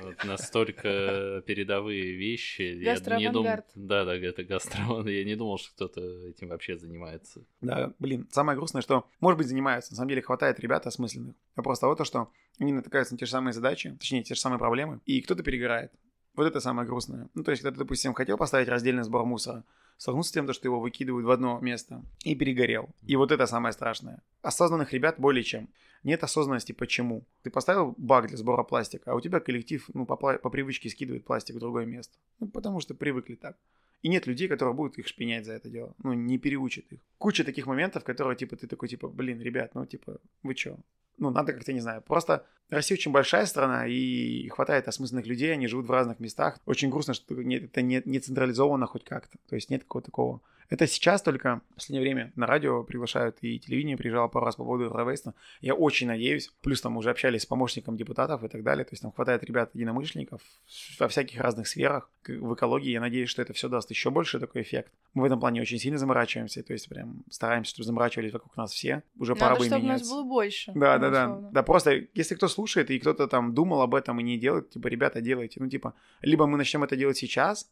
Вот, 0.04 0.25
настолько 0.25 1.42
передовые 1.46 2.13
вещи. 2.16 2.62
Я 2.62 2.96
не 3.18 3.32
думал, 3.32 3.63
да, 3.75 4.04
да, 4.04 4.16
это 4.16 4.44
гастроавангард. 4.44 5.08
Я 5.08 5.24
не 5.24 5.36
думал, 5.36 5.58
что 5.58 5.72
кто-то 5.72 6.02
этим 6.28 6.50
вообще 6.50 6.78
занимается. 6.78 7.46
Да, 7.62 7.94
блин, 7.98 8.28
самое 8.32 8.58
грустное, 8.58 8.82
что, 8.82 9.08
может 9.22 9.38
быть, 9.38 9.48
занимаются. 9.48 9.94
На 9.94 9.98
самом 9.98 10.10
деле 10.10 10.22
хватает 10.22 10.60
ребят 10.60 10.86
осмысленных. 10.86 11.36
Вопрос 11.56 11.80
того, 11.80 11.96
то, 11.96 12.04
что 12.04 12.30
они 12.60 12.74
натыкаются 12.74 13.13
на 13.13 13.18
те 13.18 13.25
же 13.25 13.32
самые 13.32 13.54
задачи, 13.54 13.92
точнее, 13.92 14.24
те 14.24 14.36
же 14.36 14.42
самые 14.42 14.60
проблемы, 14.60 15.00
и 15.06 15.22
кто-то 15.22 15.44
перегорает. 15.44 15.94
Вот 16.36 16.46
это 16.46 16.60
самое 16.60 16.88
грустное. 16.88 17.30
Ну, 17.36 17.44
то 17.44 17.52
есть, 17.52 17.62
когда 17.62 17.75
ты, 17.75 17.80
допустим, 17.80 18.13
хотел 18.13 18.38
поставить 18.38 18.68
раздельный 18.68 19.04
сбор 19.04 19.25
мусора, 19.25 19.63
столкнулся 19.98 20.30
с 20.30 20.34
тем, 20.34 20.52
что 20.52 20.68
его 20.68 20.80
выкидывают 20.80 21.25
в 21.25 21.32
одно 21.32 21.60
место 21.60 22.04
и 22.24 22.36
перегорел. 22.36 22.90
И 23.06 23.16
вот 23.16 23.32
это 23.32 23.46
самое 23.46 23.72
страшное. 23.72 24.22
Осознанных 24.42 24.94
ребят 24.94 25.16
более 25.20 25.44
чем. 25.44 25.70
Нет 26.04 26.24
осознанности 26.24 26.72
почему. 26.72 27.24
Ты 27.44 27.50
поставил 27.50 27.94
бак 27.98 28.28
для 28.28 28.38
сбора 28.38 28.63
пластика, 28.63 29.12
а 29.12 29.16
у 29.16 29.22
тебя 29.22 29.40
коллектив 29.40 29.88
ну, 29.94 30.06
по, 30.06 30.16
по 30.16 30.50
привычке 30.50 30.90
скидывает 30.90 31.24
пластик 31.24 31.56
в 31.56 31.60
другое 31.60 31.86
место. 31.86 32.18
Ну, 32.40 32.48
потому 32.48 32.82
что 32.82 32.94
привыкли 32.94 33.36
так. 33.36 33.56
И 34.02 34.10
нет 34.10 34.28
людей, 34.28 34.50
которые 34.50 34.75
будут 34.75 34.98
их 34.98 35.08
шпинять 35.08 35.46
за 35.46 35.54
это 35.54 35.70
дело. 35.70 35.96
Ну, 36.04 36.12
не 36.12 36.38
переучат 36.38 36.92
их. 36.92 37.00
Куча 37.20 37.46
таких 37.46 37.68
моментов, 37.68 38.04
которые, 38.04 38.36
типа, 38.36 38.58
ты 38.58 38.68
такой, 38.68 38.90
типа, 38.90 39.08
блин, 39.08 39.40
ребят, 39.40 39.75
ну, 39.75 39.86
типа, 39.86 40.20
вы 40.44 40.56
чё? 40.56 40.78
Ну, 41.17 41.29
надо 41.29 41.53
как-то, 41.53 41.74
не 41.74 41.82
знаю, 41.82 42.01
просто 42.01 42.46
Россия 42.70 42.98
очень 42.98 43.12
большая 43.12 43.46
страна, 43.46 43.86
и 43.88 44.48
хватает 44.50 44.88
осмысленных 44.88 45.25
людей, 45.27 45.53
они 45.53 45.67
живут 45.67 45.88
в 45.88 45.91
разных 45.91 46.20
местах. 46.20 46.60
Очень 46.65 46.89
грустно, 46.89 47.13
что 47.13 47.36
нет, 47.36 47.65
это 47.65 47.82
не, 47.82 48.01
не 48.05 48.20
централизовано 48.20 48.88
хоть 48.88 49.03
как-то. 49.03 49.38
То 49.48 49.55
есть 49.55 49.70
нет 49.70 49.84
какого-то 49.84 50.08
такого 50.08 50.41
это 50.70 50.88
сейчас 50.88 51.22
только 51.22 51.62
в 51.72 51.75
последнее 51.75 52.01
время 52.01 52.32
на 52.36 52.48
радио 52.48 52.84
приглашают 52.84 53.38
и 53.41 53.60
телевидение 53.60 53.98
приезжало 53.98 54.27
пару 54.27 54.46
раз 54.46 54.55
по 54.55 54.63
поводу 54.63 54.89
Равейста. 54.89 55.34
Я 55.62 55.75
очень 55.75 56.08
надеюсь. 56.08 56.51
Плюс 56.62 56.82
там 56.82 56.98
уже 56.98 57.10
общались 57.10 57.43
с 57.43 57.46
помощником 57.46 57.98
депутатов 57.98 58.43
и 58.43 58.48
так 58.48 58.63
далее. 58.63 58.86
То 58.86 58.93
есть 58.93 59.01
там 59.01 59.12
хватает 59.12 59.43
ребят-единомышленников 59.43 60.41
во 61.00 61.08
всяких 61.08 61.39
разных 61.39 61.67
сферах. 61.67 62.10
В 62.27 62.53
экологии 62.53 62.91
я 62.91 63.01
надеюсь, 63.01 63.29
что 63.29 63.41
это 63.41 63.53
все 63.53 63.70
даст 63.70 63.89
еще 63.89 64.10
больше 64.10 64.39
такой 64.39 64.62
эффект. 64.62 64.91
Мы 65.13 65.24
в 65.24 65.25
этом 65.25 65.39
плане 65.39 65.62
очень 65.62 65.79
сильно 65.79 65.98
заморачиваемся. 65.98 66.63
То 66.63 66.74
есть 66.74 66.89
прям 66.89 67.24
стараемся, 67.29 67.72
чтобы 67.72 67.86
заморачивались 67.86 68.34
вокруг 68.34 68.55
нас 68.58 68.72
все. 68.72 69.03
Уже 69.17 69.34
Надо, 69.34 69.41
пора 69.41 69.55
бы 69.55 69.65
чтобы 69.65 69.82
меняться. 69.82 70.05
нас 70.05 70.12
было 70.12 70.24
больше. 70.24 70.72
Да, 70.75 70.98
да, 70.98 71.10
да. 71.10 71.39
Да, 71.51 71.63
просто 71.63 72.03
если 72.13 72.36
кто 72.36 72.48
слушает 72.48 72.89
и 72.89 73.00
кто-то 73.00 73.27
там 73.27 73.53
думал 73.53 73.82
об 73.82 73.96
этом 73.96 74.20
и 74.20 74.24
не 74.24 74.38
делает, 74.38 74.70
типа, 74.72 74.88
ребята, 74.88 75.22
делайте. 75.22 75.60
Ну, 75.60 75.70
типа, 75.70 75.93
либо 76.22 76.48
мы 76.48 76.58
начнем 76.58 76.84
это 76.84 76.96
делать 76.96 77.17
сейчас, 77.17 77.70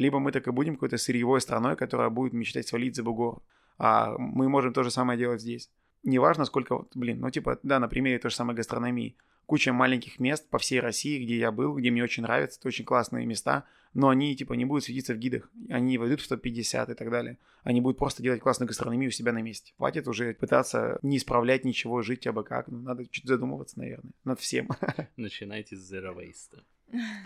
либо 0.00 0.18
мы 0.18 0.32
так 0.32 0.48
и 0.48 0.50
будем 0.50 0.74
какой-то 0.74 0.96
сырьевой 0.96 1.40
страной, 1.42 1.76
которая 1.76 2.08
будет 2.08 2.32
мечтать 2.32 2.66
свалить 2.66 2.96
за 2.96 3.02
бугор. 3.02 3.42
А 3.78 4.16
мы 4.18 4.48
можем 4.48 4.72
то 4.72 4.82
же 4.82 4.90
самое 4.90 5.18
делать 5.18 5.42
здесь. 5.42 5.70
Неважно, 6.02 6.46
сколько, 6.46 6.86
блин, 6.94 7.20
ну 7.20 7.30
типа, 7.30 7.58
да, 7.62 7.78
на 7.78 7.86
примере 7.86 8.18
той 8.18 8.30
же 8.30 8.36
самой 8.36 8.56
гастрономии. 8.56 9.14
Куча 9.44 9.72
маленьких 9.74 10.18
мест 10.18 10.48
по 10.48 10.58
всей 10.58 10.80
России, 10.80 11.22
где 11.22 11.36
я 11.36 11.52
был, 11.52 11.74
где 11.74 11.90
мне 11.90 12.02
очень 12.02 12.22
нравятся, 12.22 12.58
это 12.58 12.68
очень 12.68 12.84
классные 12.86 13.26
места, 13.26 13.64
но 13.92 14.08
они 14.08 14.34
типа 14.34 14.54
не 14.54 14.64
будут 14.64 14.84
светиться 14.84 15.12
в 15.12 15.18
гидах, 15.18 15.50
они 15.68 15.90
не 15.90 15.98
войдут 15.98 16.22
в 16.22 16.28
топ-50 16.28 16.92
и 16.92 16.94
так 16.94 17.10
далее. 17.10 17.36
Они 17.62 17.82
будут 17.82 17.98
просто 17.98 18.22
делать 18.22 18.40
классную 18.40 18.68
гастрономию 18.68 19.08
у 19.08 19.12
себя 19.12 19.32
на 19.32 19.42
месте. 19.42 19.74
Хватит 19.76 20.08
уже 20.08 20.32
пытаться 20.32 20.98
не 21.02 21.18
исправлять 21.18 21.64
ничего, 21.64 22.00
жить 22.00 22.26
абы 22.26 22.42
как. 22.42 22.68
Ну, 22.68 22.78
надо 22.78 23.06
чуть 23.06 23.26
задумываться, 23.26 23.78
наверное, 23.78 24.12
над 24.24 24.40
всем. 24.40 24.70
Начинайте 25.16 25.76
с 25.76 25.92
zero 25.92 26.16
waste. 26.16 26.62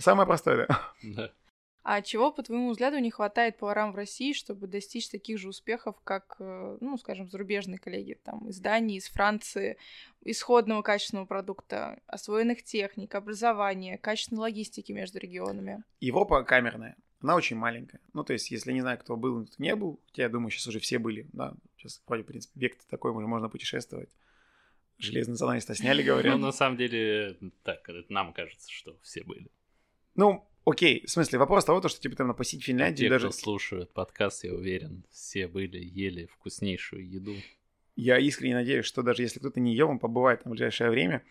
Самое 0.00 0.26
простое, 0.26 0.66
да. 0.66 0.92
Да. 1.02 1.30
А 1.84 2.00
чего, 2.00 2.32
по 2.32 2.42
твоему 2.42 2.70
взгляду, 2.70 2.98
не 2.98 3.10
хватает 3.10 3.58
поварам 3.58 3.92
в 3.92 3.96
России, 3.96 4.32
чтобы 4.32 4.66
достичь 4.66 5.10
таких 5.10 5.38
же 5.38 5.50
успехов, 5.50 6.00
как, 6.02 6.36
э, 6.38 6.78
ну, 6.80 6.96
скажем, 6.96 7.28
зарубежные 7.28 7.78
коллеги, 7.78 8.18
там, 8.24 8.48
из 8.48 8.58
Дании, 8.58 8.96
из 8.96 9.08
Франции, 9.08 9.76
исходного 10.24 10.80
качественного 10.80 11.26
продукта, 11.26 12.00
освоенных 12.06 12.62
техник, 12.62 13.14
образования, 13.14 13.98
качественной 13.98 14.40
логистики 14.40 14.92
между 14.92 15.18
регионами? 15.18 15.84
Европа 16.00 16.42
камерная. 16.42 16.96
Она 17.20 17.36
очень 17.36 17.56
маленькая. 17.56 18.00
Ну, 18.14 18.24
то 18.24 18.32
есть, 18.32 18.50
если 18.50 18.72
не 18.72 18.80
знаю, 18.80 18.98
кто 18.98 19.16
был, 19.16 19.44
кто 19.44 19.54
не 19.58 19.76
был, 19.76 20.00
я 20.14 20.30
думаю, 20.30 20.50
сейчас 20.50 20.66
уже 20.66 20.80
все 20.80 20.98
были, 20.98 21.28
да. 21.34 21.52
Сейчас, 21.76 22.02
вроде, 22.06 22.22
в 22.22 22.26
принципе, 22.26 22.58
век 22.58 22.82
такой, 22.88 23.12
уже 23.12 23.26
можно 23.26 23.50
путешествовать. 23.50 24.08
Железный 24.96 25.36
занавес 25.36 25.66
сняли, 25.66 26.02
говорят. 26.02 26.34
Ну, 26.34 26.46
на 26.46 26.52
самом 26.52 26.78
деле, 26.78 27.36
так, 27.62 27.86
нам 28.08 28.32
кажется, 28.32 28.70
что 28.72 28.96
все 29.02 29.22
были. 29.22 29.50
Ну, 30.14 30.48
Окей, 30.66 31.04
в 31.06 31.10
смысле, 31.10 31.38
вопрос 31.38 31.64
того, 31.64 31.86
что 31.86 32.00
типа 32.00 32.16
там 32.16 32.34
посетить 32.34 32.64
Финляндию 32.64 33.06
Те, 33.06 33.10
даже... 33.10 33.28
кто 33.28 33.36
слушают 33.36 33.92
подкаст, 33.92 34.44
я 34.44 34.54
уверен, 34.54 35.04
все 35.10 35.46
были, 35.46 35.78
ели 35.78 36.26
вкуснейшую 36.26 37.06
еду. 37.06 37.34
Я 37.96 38.18
искренне 38.18 38.54
надеюсь, 38.54 38.86
что 38.86 39.02
даже 39.02 39.22
если 39.22 39.38
кто-то 39.38 39.60
не 39.60 39.74
ел, 39.74 39.90
он 39.90 39.98
побывает 39.98 40.42
там 40.42 40.50
в 40.50 40.54
ближайшее 40.54 40.90
время. 40.90 41.22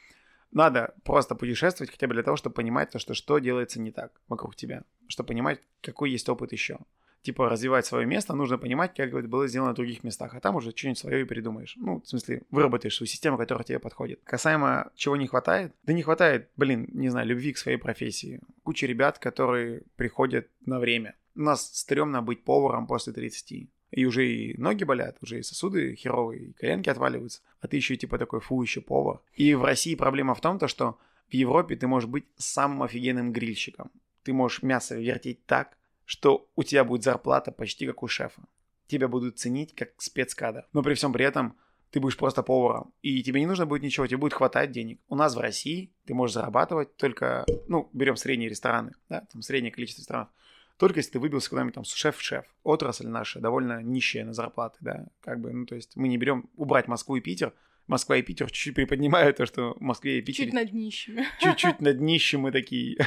Надо 0.51 0.93
просто 1.03 1.33
путешествовать 1.33 1.91
хотя 1.91 2.07
бы 2.07 2.13
для 2.13 2.21
того, 2.21 2.37
чтобы 2.37 2.53
понимать 2.53 2.91
то, 2.91 2.99
что 2.99 3.15
что 3.15 3.39
делается 3.39 3.81
не 3.81 3.91
так 3.91 4.21
вокруг 4.27 4.55
тебя. 4.55 4.83
Чтобы 5.07 5.27
понимать, 5.27 5.59
какой 5.81 6.11
есть 6.11 6.29
опыт 6.29 6.51
еще 6.51 6.77
типа 7.23 7.49
развивать 7.49 7.85
свое 7.85 8.05
место, 8.05 8.35
нужно 8.35 8.57
понимать, 8.57 8.93
как 8.93 9.13
это 9.13 9.27
было 9.27 9.47
сделано 9.47 9.71
в 9.71 9.75
других 9.75 10.03
местах, 10.03 10.35
а 10.35 10.39
там 10.39 10.55
уже 10.55 10.71
что-нибудь 10.71 10.99
свое 10.99 11.21
и 11.21 11.25
придумаешь. 11.25 11.73
Ну, 11.77 12.01
в 12.01 12.07
смысле, 12.07 12.43
выработаешь 12.51 12.95
свою 12.95 13.07
систему, 13.07 13.37
которая 13.37 13.63
тебе 13.63 13.79
подходит. 13.79 14.19
Касаемо 14.23 14.91
чего 14.95 15.15
не 15.15 15.27
хватает, 15.27 15.73
да 15.83 15.93
не 15.93 16.03
хватает, 16.03 16.49
блин, 16.57 16.89
не 16.91 17.09
знаю, 17.09 17.27
любви 17.27 17.53
к 17.53 17.57
своей 17.57 17.77
профессии. 17.77 18.41
Куча 18.63 18.85
ребят, 18.85 19.19
которые 19.19 19.83
приходят 19.95 20.47
на 20.65 20.79
время. 20.79 21.15
У 21.35 21.41
нас 21.41 21.65
стрёмно 21.73 22.21
быть 22.21 22.43
поваром 22.43 22.85
после 22.85 23.13
30. 23.13 23.69
И 23.91 24.05
уже 24.05 24.27
и 24.27 24.57
ноги 24.59 24.83
болят, 24.83 25.17
уже 25.21 25.39
и 25.39 25.43
сосуды 25.43 25.95
херовые, 25.95 26.41
и 26.41 26.53
коленки 26.53 26.89
отваливаются. 26.89 27.41
А 27.61 27.67
ты 27.67 27.77
еще 27.77 27.95
типа 27.95 28.17
такой, 28.17 28.39
фу, 28.39 28.61
еще 28.61 28.81
повар. 28.81 29.21
И 29.35 29.53
в 29.53 29.63
России 29.63 29.95
проблема 29.95 30.33
в 30.33 30.41
том, 30.41 30.59
то, 30.59 30.67
что 30.67 30.97
в 31.29 31.33
Европе 31.33 31.75
ты 31.75 31.87
можешь 31.87 32.09
быть 32.09 32.25
самым 32.37 32.83
офигенным 32.83 33.31
грильщиком. 33.31 33.91
Ты 34.23 34.33
можешь 34.33 34.63
мясо 34.63 34.95
вертеть 34.95 35.45
так, 35.45 35.77
что 36.05 36.49
у 36.55 36.63
тебя 36.63 36.83
будет 36.83 37.03
зарплата 37.03 37.51
почти 37.51 37.87
как 37.87 38.03
у 38.03 38.07
шефа. 38.07 38.43
Тебя 38.87 39.07
будут 39.07 39.39
ценить 39.39 39.73
как 39.75 40.01
спецкадр. 40.01 40.65
Но 40.73 40.83
при 40.83 40.93
всем 40.93 41.13
при 41.13 41.25
этом 41.25 41.57
ты 41.91 41.99
будешь 41.99 42.17
просто 42.17 42.41
поваром. 42.43 42.93
И 43.01 43.21
тебе 43.21 43.39
не 43.39 43.45
нужно 43.45 43.65
будет 43.65 43.83
ничего, 43.83 44.07
тебе 44.07 44.17
будет 44.17 44.33
хватать 44.33 44.71
денег. 44.71 44.99
У 45.07 45.15
нас 45.15 45.35
в 45.35 45.39
России 45.39 45.93
ты 46.05 46.13
можешь 46.13 46.33
зарабатывать 46.33 46.95
только, 46.97 47.45
ну, 47.67 47.89
берем 47.93 48.15
средние 48.15 48.49
рестораны, 48.49 48.93
да, 49.09 49.27
там 49.31 49.41
среднее 49.41 49.71
количество 49.71 50.01
ресторанов. 50.01 50.29
Только 50.77 50.99
если 50.99 51.11
ты 51.11 51.19
выбился 51.19 51.49
куда-нибудь 51.49 51.75
там 51.75 51.83
шеф-шеф. 51.83 52.45
Отрасль 52.63 53.07
наша 53.07 53.39
довольно 53.39 53.83
нищая 53.83 54.25
на 54.25 54.33
зарплаты, 54.33 54.77
да, 54.81 55.05
как 55.21 55.39
бы, 55.39 55.53
ну, 55.53 55.65
то 55.67 55.75
есть 55.75 55.95
мы 55.95 56.07
не 56.07 56.17
берем 56.17 56.49
убрать 56.55 56.87
Москву 56.87 57.15
и 57.15 57.21
Питер, 57.21 57.53
Москва 57.85 58.17
и 58.17 58.21
Питер 58.21 58.47
чуть-чуть 58.49 58.75
приподнимают 58.75 59.37
то, 59.37 59.45
что 59.45 59.73
в 59.73 59.81
Москве 59.81 60.19
и 60.19 60.21
Питере... 60.21 60.47
Чуть 60.47 60.53
над 60.53 60.73
нищими. 60.73 61.27
Чуть-чуть 61.39 61.79
над 61.79 62.01
нищим 62.01 62.41
мы 62.41 62.51
такие. 62.51 62.97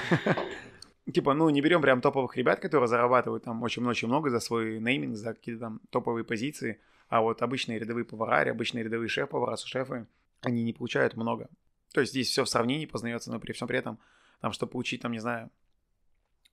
Типа, 1.13 1.35
ну, 1.35 1.49
не 1.51 1.61
берем 1.61 1.81
прям 1.83 2.01
топовых 2.01 2.37
ребят, 2.37 2.61
которые 2.61 2.89
зарабатывают 2.89 3.45
там 3.45 3.63
очень-очень 3.63 4.09
много 4.09 4.31
за 4.31 4.41
свой 4.41 4.81
нейминг, 4.81 5.17
за 5.17 5.35
какие-то 5.35 5.61
там 5.61 5.81
топовые 5.91 6.25
позиции, 6.25 6.81
а 7.09 7.21
вот 7.21 7.43
обычные 7.43 7.79
рядовые 7.79 8.05
повара, 8.05 8.51
обычные 8.51 8.85
рядовые 8.85 9.09
шеф-повара, 9.09 9.57
шефы, 9.57 10.07
они 10.43 10.65
не 10.65 10.73
получают 10.73 11.17
много. 11.17 11.49
То 11.93 12.01
есть 12.01 12.13
здесь 12.13 12.29
все 12.29 12.45
в 12.45 12.49
сравнении 12.49 12.87
познается, 12.87 13.31
но 13.31 13.39
при 13.39 13.53
всем 13.53 13.69
при 13.69 13.79
этом, 13.79 13.99
там, 14.41 14.53
чтобы 14.53 14.73
получить, 14.73 15.03
там, 15.03 15.13
не 15.13 15.21
знаю, 15.21 15.51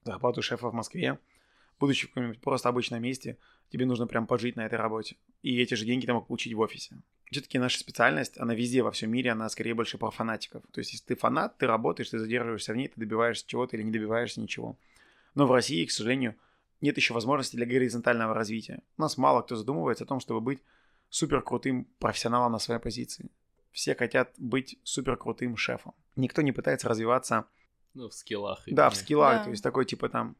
зарплату 0.04 0.42
шефа 0.42 0.70
в 0.70 0.74
Москве, 0.74 1.20
будучи 1.80 2.08
в 2.08 2.10
каком-нибудь 2.10 2.42
просто 2.42 2.70
обычном 2.70 3.02
месте, 3.02 3.38
тебе 3.70 3.86
нужно 3.86 4.08
прям 4.08 4.28
пожить 4.28 4.56
на 4.56 4.66
этой 4.66 4.76
работе. 4.76 5.18
И 5.42 5.62
эти 5.62 5.74
же 5.74 5.86
деньги 5.86 6.06
ты 6.06 6.14
мог 6.14 6.28
получить 6.28 6.54
в 6.54 6.60
офисе 6.60 6.98
все-таки 7.34 7.60
наша 7.60 7.80
специальность, 7.80 8.38
она 8.38 8.54
везде 8.54 8.82
во 8.82 8.92
всем 8.92 9.12
мире, 9.12 9.32
она 9.32 9.50
скорее 9.50 9.74
больше 9.74 9.98
про 9.98 10.12
фанатиков. 10.12 10.64
То 10.72 10.80
есть, 10.80 10.94
если 10.94 11.06
ты 11.06 11.16
фанат, 11.16 11.58
ты 11.58 11.68
работаешь, 11.68 12.10
ты 12.10 12.20
задерживаешься 12.20 12.74
в 12.74 12.76
ней, 12.78 12.88
ты 12.88 13.00
добиваешься 13.00 13.46
чего-то 13.46 13.76
или 13.76 13.84
не 13.84 13.92
добиваешься 13.92 14.40
ничего. 14.40 14.78
Но 15.36 15.46
в 15.46 15.52
России, 15.52 15.86
к 15.86 15.92
сожалению, 15.92 16.36
нет 16.80 16.96
еще 16.96 17.14
возможности 17.14 17.56
для 17.56 17.66
горизонтального 17.66 18.34
развития. 18.34 18.82
У 18.98 19.02
нас 19.02 19.18
мало 19.18 19.42
кто 19.42 19.56
задумывается 19.56 20.04
о 20.06 20.08
том, 20.08 20.20
чтобы 20.20 20.42
быть 20.42 20.60
супер 21.10 21.42
крутым 21.42 21.86
профессионалом 22.00 22.52
на 22.52 22.60
своей 22.60 22.80
позиции. 22.80 23.30
Все 23.72 23.96
хотят 23.96 24.34
быть 24.38 24.80
супер 24.84 25.18
крутым 25.18 25.58
шефом. 25.58 25.94
Никто 26.16 26.42
не 26.42 26.52
пытается 26.52 26.88
развиваться... 26.88 27.46
Ну, 27.96 28.10
в 28.10 28.14
скиллах. 28.14 28.64
Да, 28.68 28.90
в 28.90 28.96
скиллах. 28.96 29.40
Да. 29.40 29.44
То 29.46 29.50
есть 29.52 29.64
такой 29.64 29.86
типа 29.86 30.10
там 30.10 30.36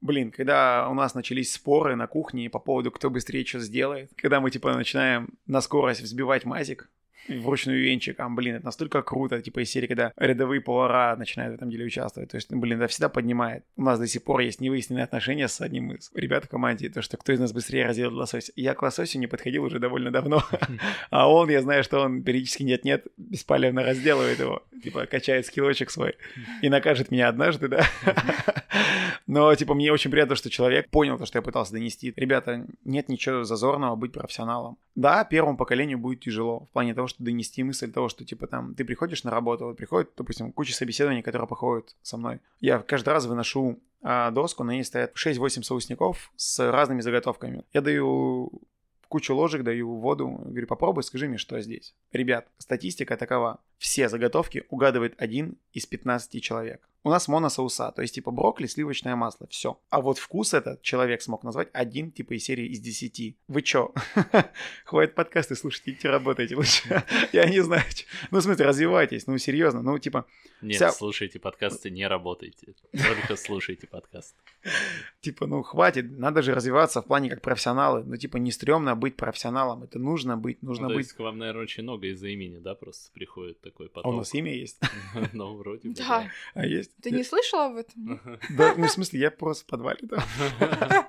Блин, 0.00 0.30
когда 0.30 0.88
у 0.88 0.94
нас 0.94 1.14
начались 1.14 1.52
споры 1.52 1.96
на 1.96 2.06
кухне 2.06 2.48
по 2.48 2.60
поводу, 2.60 2.92
кто 2.92 3.10
быстрее 3.10 3.44
что 3.44 3.58
сделает, 3.58 4.12
когда 4.16 4.40
мы, 4.40 4.50
типа, 4.50 4.72
начинаем 4.74 5.34
на 5.46 5.60
скорость 5.60 6.02
взбивать 6.02 6.44
мазик, 6.44 6.88
вручную 7.28 7.82
венчик, 7.82 8.18
а, 8.20 8.28
блин, 8.28 8.56
это 8.56 8.64
настолько 8.64 9.02
круто, 9.02 9.40
типа 9.40 9.60
из 9.60 9.70
серии, 9.70 9.86
когда 9.86 10.12
рядовые 10.16 10.60
повара 10.60 11.16
начинают 11.16 11.52
в 11.52 11.56
этом 11.56 11.70
деле 11.70 11.84
участвовать. 11.84 12.30
То 12.30 12.36
есть, 12.36 12.52
блин, 12.52 12.80
это 12.80 12.88
всегда 12.88 13.08
поднимает. 13.08 13.64
У 13.76 13.82
нас 13.82 13.98
до 13.98 14.06
сих 14.06 14.22
пор 14.22 14.40
есть 14.40 14.60
невыясненные 14.60 15.04
отношения 15.04 15.48
с 15.48 15.60
одним 15.60 15.92
из 15.92 16.10
ребят 16.14 16.44
в 16.44 16.48
команде, 16.48 16.88
то, 16.88 17.02
что 17.02 17.16
кто 17.16 17.32
из 17.32 17.40
нас 17.40 17.52
быстрее 17.52 17.86
разделает 17.86 18.14
лосось. 18.14 18.50
Я 18.56 18.74
к 18.74 18.82
лососю 18.82 19.18
не 19.18 19.26
подходил 19.26 19.64
уже 19.64 19.78
довольно 19.78 20.10
давно, 20.10 20.42
а 21.10 21.30
он, 21.30 21.50
я 21.50 21.62
знаю, 21.62 21.84
что 21.84 22.00
он 22.00 22.22
периодически 22.22 22.62
нет-нет 22.62 23.06
беспалевно 23.16 23.82
разделывает 23.82 24.38
его, 24.38 24.62
типа 24.82 25.06
качает 25.06 25.46
скиллочек 25.46 25.90
свой 25.90 26.14
и 26.62 26.68
накажет 26.68 27.10
меня 27.10 27.28
однажды, 27.28 27.68
да. 27.68 27.86
Но, 29.28 29.54
типа, 29.54 29.74
мне 29.74 29.92
очень 29.92 30.10
приятно, 30.10 30.36
что 30.36 30.48
человек 30.48 30.88
понял 30.88 31.18
то, 31.18 31.26
что 31.26 31.38
я 31.38 31.42
пытался 31.42 31.72
донести. 31.72 32.14
Ребята, 32.16 32.66
нет 32.84 33.10
ничего 33.10 33.44
зазорного 33.44 33.94
быть 33.94 34.12
профессионалом. 34.12 34.78
Да, 34.94 35.24
первому 35.24 35.58
поколению 35.58 35.98
будет 35.98 36.20
тяжело 36.20 36.60
в 36.60 36.72
плане 36.72 36.94
того, 36.94 37.08
что 37.18 37.24
донести 37.24 37.62
мысль 37.62 37.90
того, 37.90 38.08
что, 38.08 38.24
типа, 38.24 38.46
там, 38.46 38.74
ты 38.74 38.84
приходишь 38.84 39.24
на 39.24 39.30
работу, 39.30 39.66
вот 39.66 39.76
приходит, 39.76 40.10
допустим, 40.16 40.52
куча 40.52 40.74
собеседований, 40.74 41.22
которые 41.22 41.48
проходят 41.48 41.96
со 42.02 42.16
мной. 42.16 42.40
Я 42.60 42.78
каждый 42.78 43.10
раз 43.10 43.26
выношу 43.26 43.78
а, 44.02 44.30
доску, 44.30 44.64
на 44.64 44.72
ней 44.72 44.84
стоят 44.84 45.14
6-8 45.16 45.62
соусников 45.62 46.32
с 46.36 46.70
разными 46.70 47.00
заготовками. 47.00 47.64
Я 47.72 47.80
даю 47.80 48.50
кучу 49.08 49.34
ложек, 49.34 49.62
даю 49.62 49.96
воду, 49.96 50.28
говорю, 50.28 50.66
попробуй, 50.66 51.02
скажи 51.02 51.28
мне, 51.28 51.38
что 51.38 51.60
здесь. 51.60 51.94
Ребят, 52.12 52.46
статистика 52.58 53.16
такова. 53.16 53.58
Все 53.78 54.08
заготовки 54.08 54.64
угадывает 54.68 55.14
один 55.18 55.56
из 55.72 55.86
15 55.86 56.42
человек. 56.42 56.87
У 57.08 57.10
нас 57.10 57.26
моносоуса, 57.26 57.90
то 57.90 58.02
есть 58.02 58.14
типа 58.14 58.30
брокколи, 58.30 58.66
сливочное 58.66 59.16
масло, 59.16 59.46
все. 59.48 59.80
А 59.88 60.02
вот 60.02 60.18
вкус 60.18 60.52
этот 60.52 60.82
человек 60.82 61.22
смог 61.22 61.42
назвать 61.42 61.70
один 61.72 62.12
типа 62.12 62.34
из 62.34 62.44
серии 62.44 62.66
из 62.66 62.80
десяти. 62.80 63.38
Вы 63.48 63.62
чё? 63.62 63.94
Хватит 64.84 65.14
подкасты 65.14 65.56
слушать, 65.56 65.84
идите 65.86 66.10
работайте 66.10 66.54
лучше. 66.54 67.02
Я 67.32 67.46
не 67.46 67.60
знаю. 67.60 67.82
Ну, 68.30 68.40
в 68.40 68.42
смысле, 68.42 68.66
развивайтесь, 68.66 69.26
ну, 69.26 69.38
серьезно, 69.38 69.80
ну, 69.80 69.98
типа... 69.98 70.26
Нет, 70.60 70.92
слушайте 70.92 71.38
подкасты, 71.38 71.88
не 71.88 72.06
работайте. 72.06 72.74
Только 72.92 73.36
слушайте 73.36 73.86
подкасты. 73.86 74.36
Типа, 75.20 75.46
ну, 75.46 75.62
хватит, 75.62 76.18
надо 76.18 76.42
же 76.42 76.54
развиваться 76.54 77.00
в 77.00 77.06
плане 77.06 77.30
как 77.30 77.42
профессионалы. 77.42 78.04
Ну, 78.04 78.16
типа, 78.16 78.38
не 78.38 78.50
стрёмно 78.50 78.96
быть 78.96 79.16
профессионалом, 79.16 79.84
это 79.84 79.98
нужно 79.98 80.36
быть, 80.36 80.62
нужно 80.62 80.88
ну, 80.88 80.94
быть... 80.94 81.12
к 81.12 81.18
вам, 81.20 81.38
наверное, 81.38 81.62
очень 81.62 81.82
много 81.84 82.08
из-за 82.08 82.28
имени, 82.28 82.58
да, 82.58 82.74
просто 82.74 83.12
приходит 83.12 83.60
такой 83.60 83.88
поток. 83.88 84.06
А 84.06 84.08
у 84.08 84.18
нас 84.18 84.34
имя 84.34 84.52
есть? 84.52 84.80
Ну, 85.32 85.56
вроде 85.56 85.88
бы, 85.88 85.94
да. 85.94 86.30
А 86.54 86.66
есть? 86.66 86.90
Ты 87.02 87.12
не 87.12 87.22
слышал 87.22 87.60
об 87.60 87.76
этом? 87.76 88.20
Да, 88.50 88.74
ну, 88.76 88.86
в 88.86 88.90
смысле, 88.90 89.20
я 89.20 89.30
просто 89.30 89.64
в 89.64 89.66
подвале 89.68 90.00
там. 90.08 90.22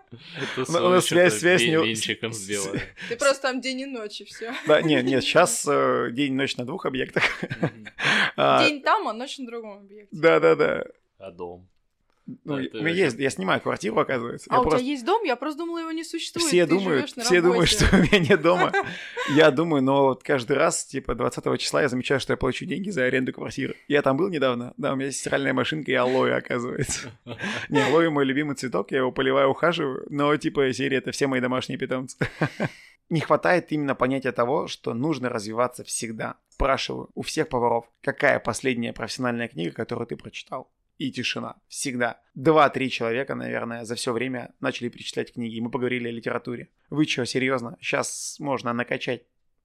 У 0.58 0.71
нас 0.71 1.06
связь, 1.06 1.39
связь 1.39 1.62
не... 1.62 1.75
Венчиком 1.75 2.34
сделали. 2.34 2.82
Ты 3.10 3.15
просто 3.15 3.41
там 3.41 3.62
день 3.62 3.82
и 3.82 3.86
ночь, 3.86 4.21
и 4.21 4.25
все. 4.25 4.54
Да, 4.67 4.82
нет, 4.82 5.06
нет, 5.06 5.23
сейчас 5.23 5.65
э, 5.67 6.10
день 6.12 6.34
и 6.34 6.36
ночь 6.36 6.58
на 6.58 6.65
двух 6.65 6.86
объектах. 6.86 7.23
А, 8.41 8.65
день 8.65 8.82
там, 8.82 9.06
а 9.08 9.13
ночь 9.13 9.38
на 9.38 9.45
другом 9.47 9.80
объекте. 9.80 10.08
Да, 10.12 10.39
да, 10.39 10.56
да. 10.56 10.86
А 11.17 11.32
дом? 11.32 11.67
Ну, 12.44 12.58
да, 12.58 12.80
у 12.80 12.84
меня 12.84 13.06
есть, 13.06 13.18
я 13.18 13.30
снимаю 13.30 13.62
квартиру, 13.62 14.00
оказывается. 14.00 14.48
А 14.50 14.56
я 14.56 14.60
у 14.60 14.63
просто... 14.63 14.80
тебя 14.80 14.89
есть 14.92 15.06
дом? 15.06 15.24
Я 15.24 15.36
просто 15.36 15.60
думала, 15.60 15.80
его 15.80 15.92
не 15.92 16.04
существует. 16.04 16.48
Все 16.48 16.65
Ты 16.65 16.74
думают, 16.74 17.10
все 17.10 17.42
думают, 17.42 17.70
что 17.70 17.86
у 17.96 18.00
меня 18.00 18.20
нет 18.20 18.42
дома. 18.42 18.72
Я 19.36 19.52
думаю, 19.52 19.84
но 19.84 20.06
вот 20.06 20.24
каждый 20.24 20.58
раз, 20.58 20.86
типа, 20.86 21.13
20 21.13 21.60
числа 21.60 21.84
я 21.84 21.89
замечаю, 21.89 22.20
что 22.20 22.34
я 22.34 22.38
получу 22.38 22.65
деньги 22.65 22.89
за 22.89 23.04
аренду 23.04 23.32
квартиры. 23.32 23.76
Я 23.88 24.02
там 24.02 24.18
был 24.18 24.30
недавно, 24.30 24.74
да, 24.78 24.94
у 24.94 24.96
меня 24.96 25.08
есть 25.08 25.20
стиральная 25.20 25.54
машинка 25.54 25.92
и 25.92 25.94
алоэ, 25.94 26.34
оказывается. 26.34 27.12
Не, 27.70 27.82
алоэ 27.84 28.10
мой 28.10 28.26
любимый 28.26 28.56
цветок, 28.56 28.92
я 28.92 29.00
его 29.00 29.12
поливаю, 29.12 29.50
ухаживаю, 29.50 30.06
но, 30.10 30.36
типа, 30.36 30.74
серия— 30.74 30.98
это 31.00 31.12
все 31.12 31.28
мои 31.28 31.42
домашние 31.42 31.78
питомцы. 31.78 32.18
Не 33.10 33.22
хватает 33.22 33.72
именно 33.72 33.96
понятия 33.96 34.32
того, 34.32 34.68
что 34.68 34.94
нужно 34.94 35.30
развиваться 35.30 35.84
всегда. 35.84 36.38
Спрашиваю 36.50 37.10
у 37.15 37.22
всех 37.22 37.50
поваров, 37.50 37.86
какая 38.02 38.39
последняя 38.39 38.94
профессиональная 38.94 39.48
книга, 39.48 39.72
которую 39.72 40.08
ты 40.08 40.15
прочитал? 40.15 40.72
И 41.00 41.12
тишина. 41.12 41.56
Всегда. 41.68 42.22
Два-три 42.36 42.92
человека, 42.92 43.34
наверное, 43.34 43.86
за 43.86 43.96
все 43.96 44.14
время 44.14 44.54
начали 44.60 44.90
перечислять 44.90 45.34
книги, 45.34 45.56
и 45.56 45.62
мы 45.62 45.72
поговорили 45.72 46.10
о 46.10 46.12
литературе. 46.12 46.70
Вы 46.90 47.06
что, 47.06 47.26
серьезно? 47.26 47.78
Сейчас 47.82 48.36
можно 48.40 48.74
накачать 48.74 49.24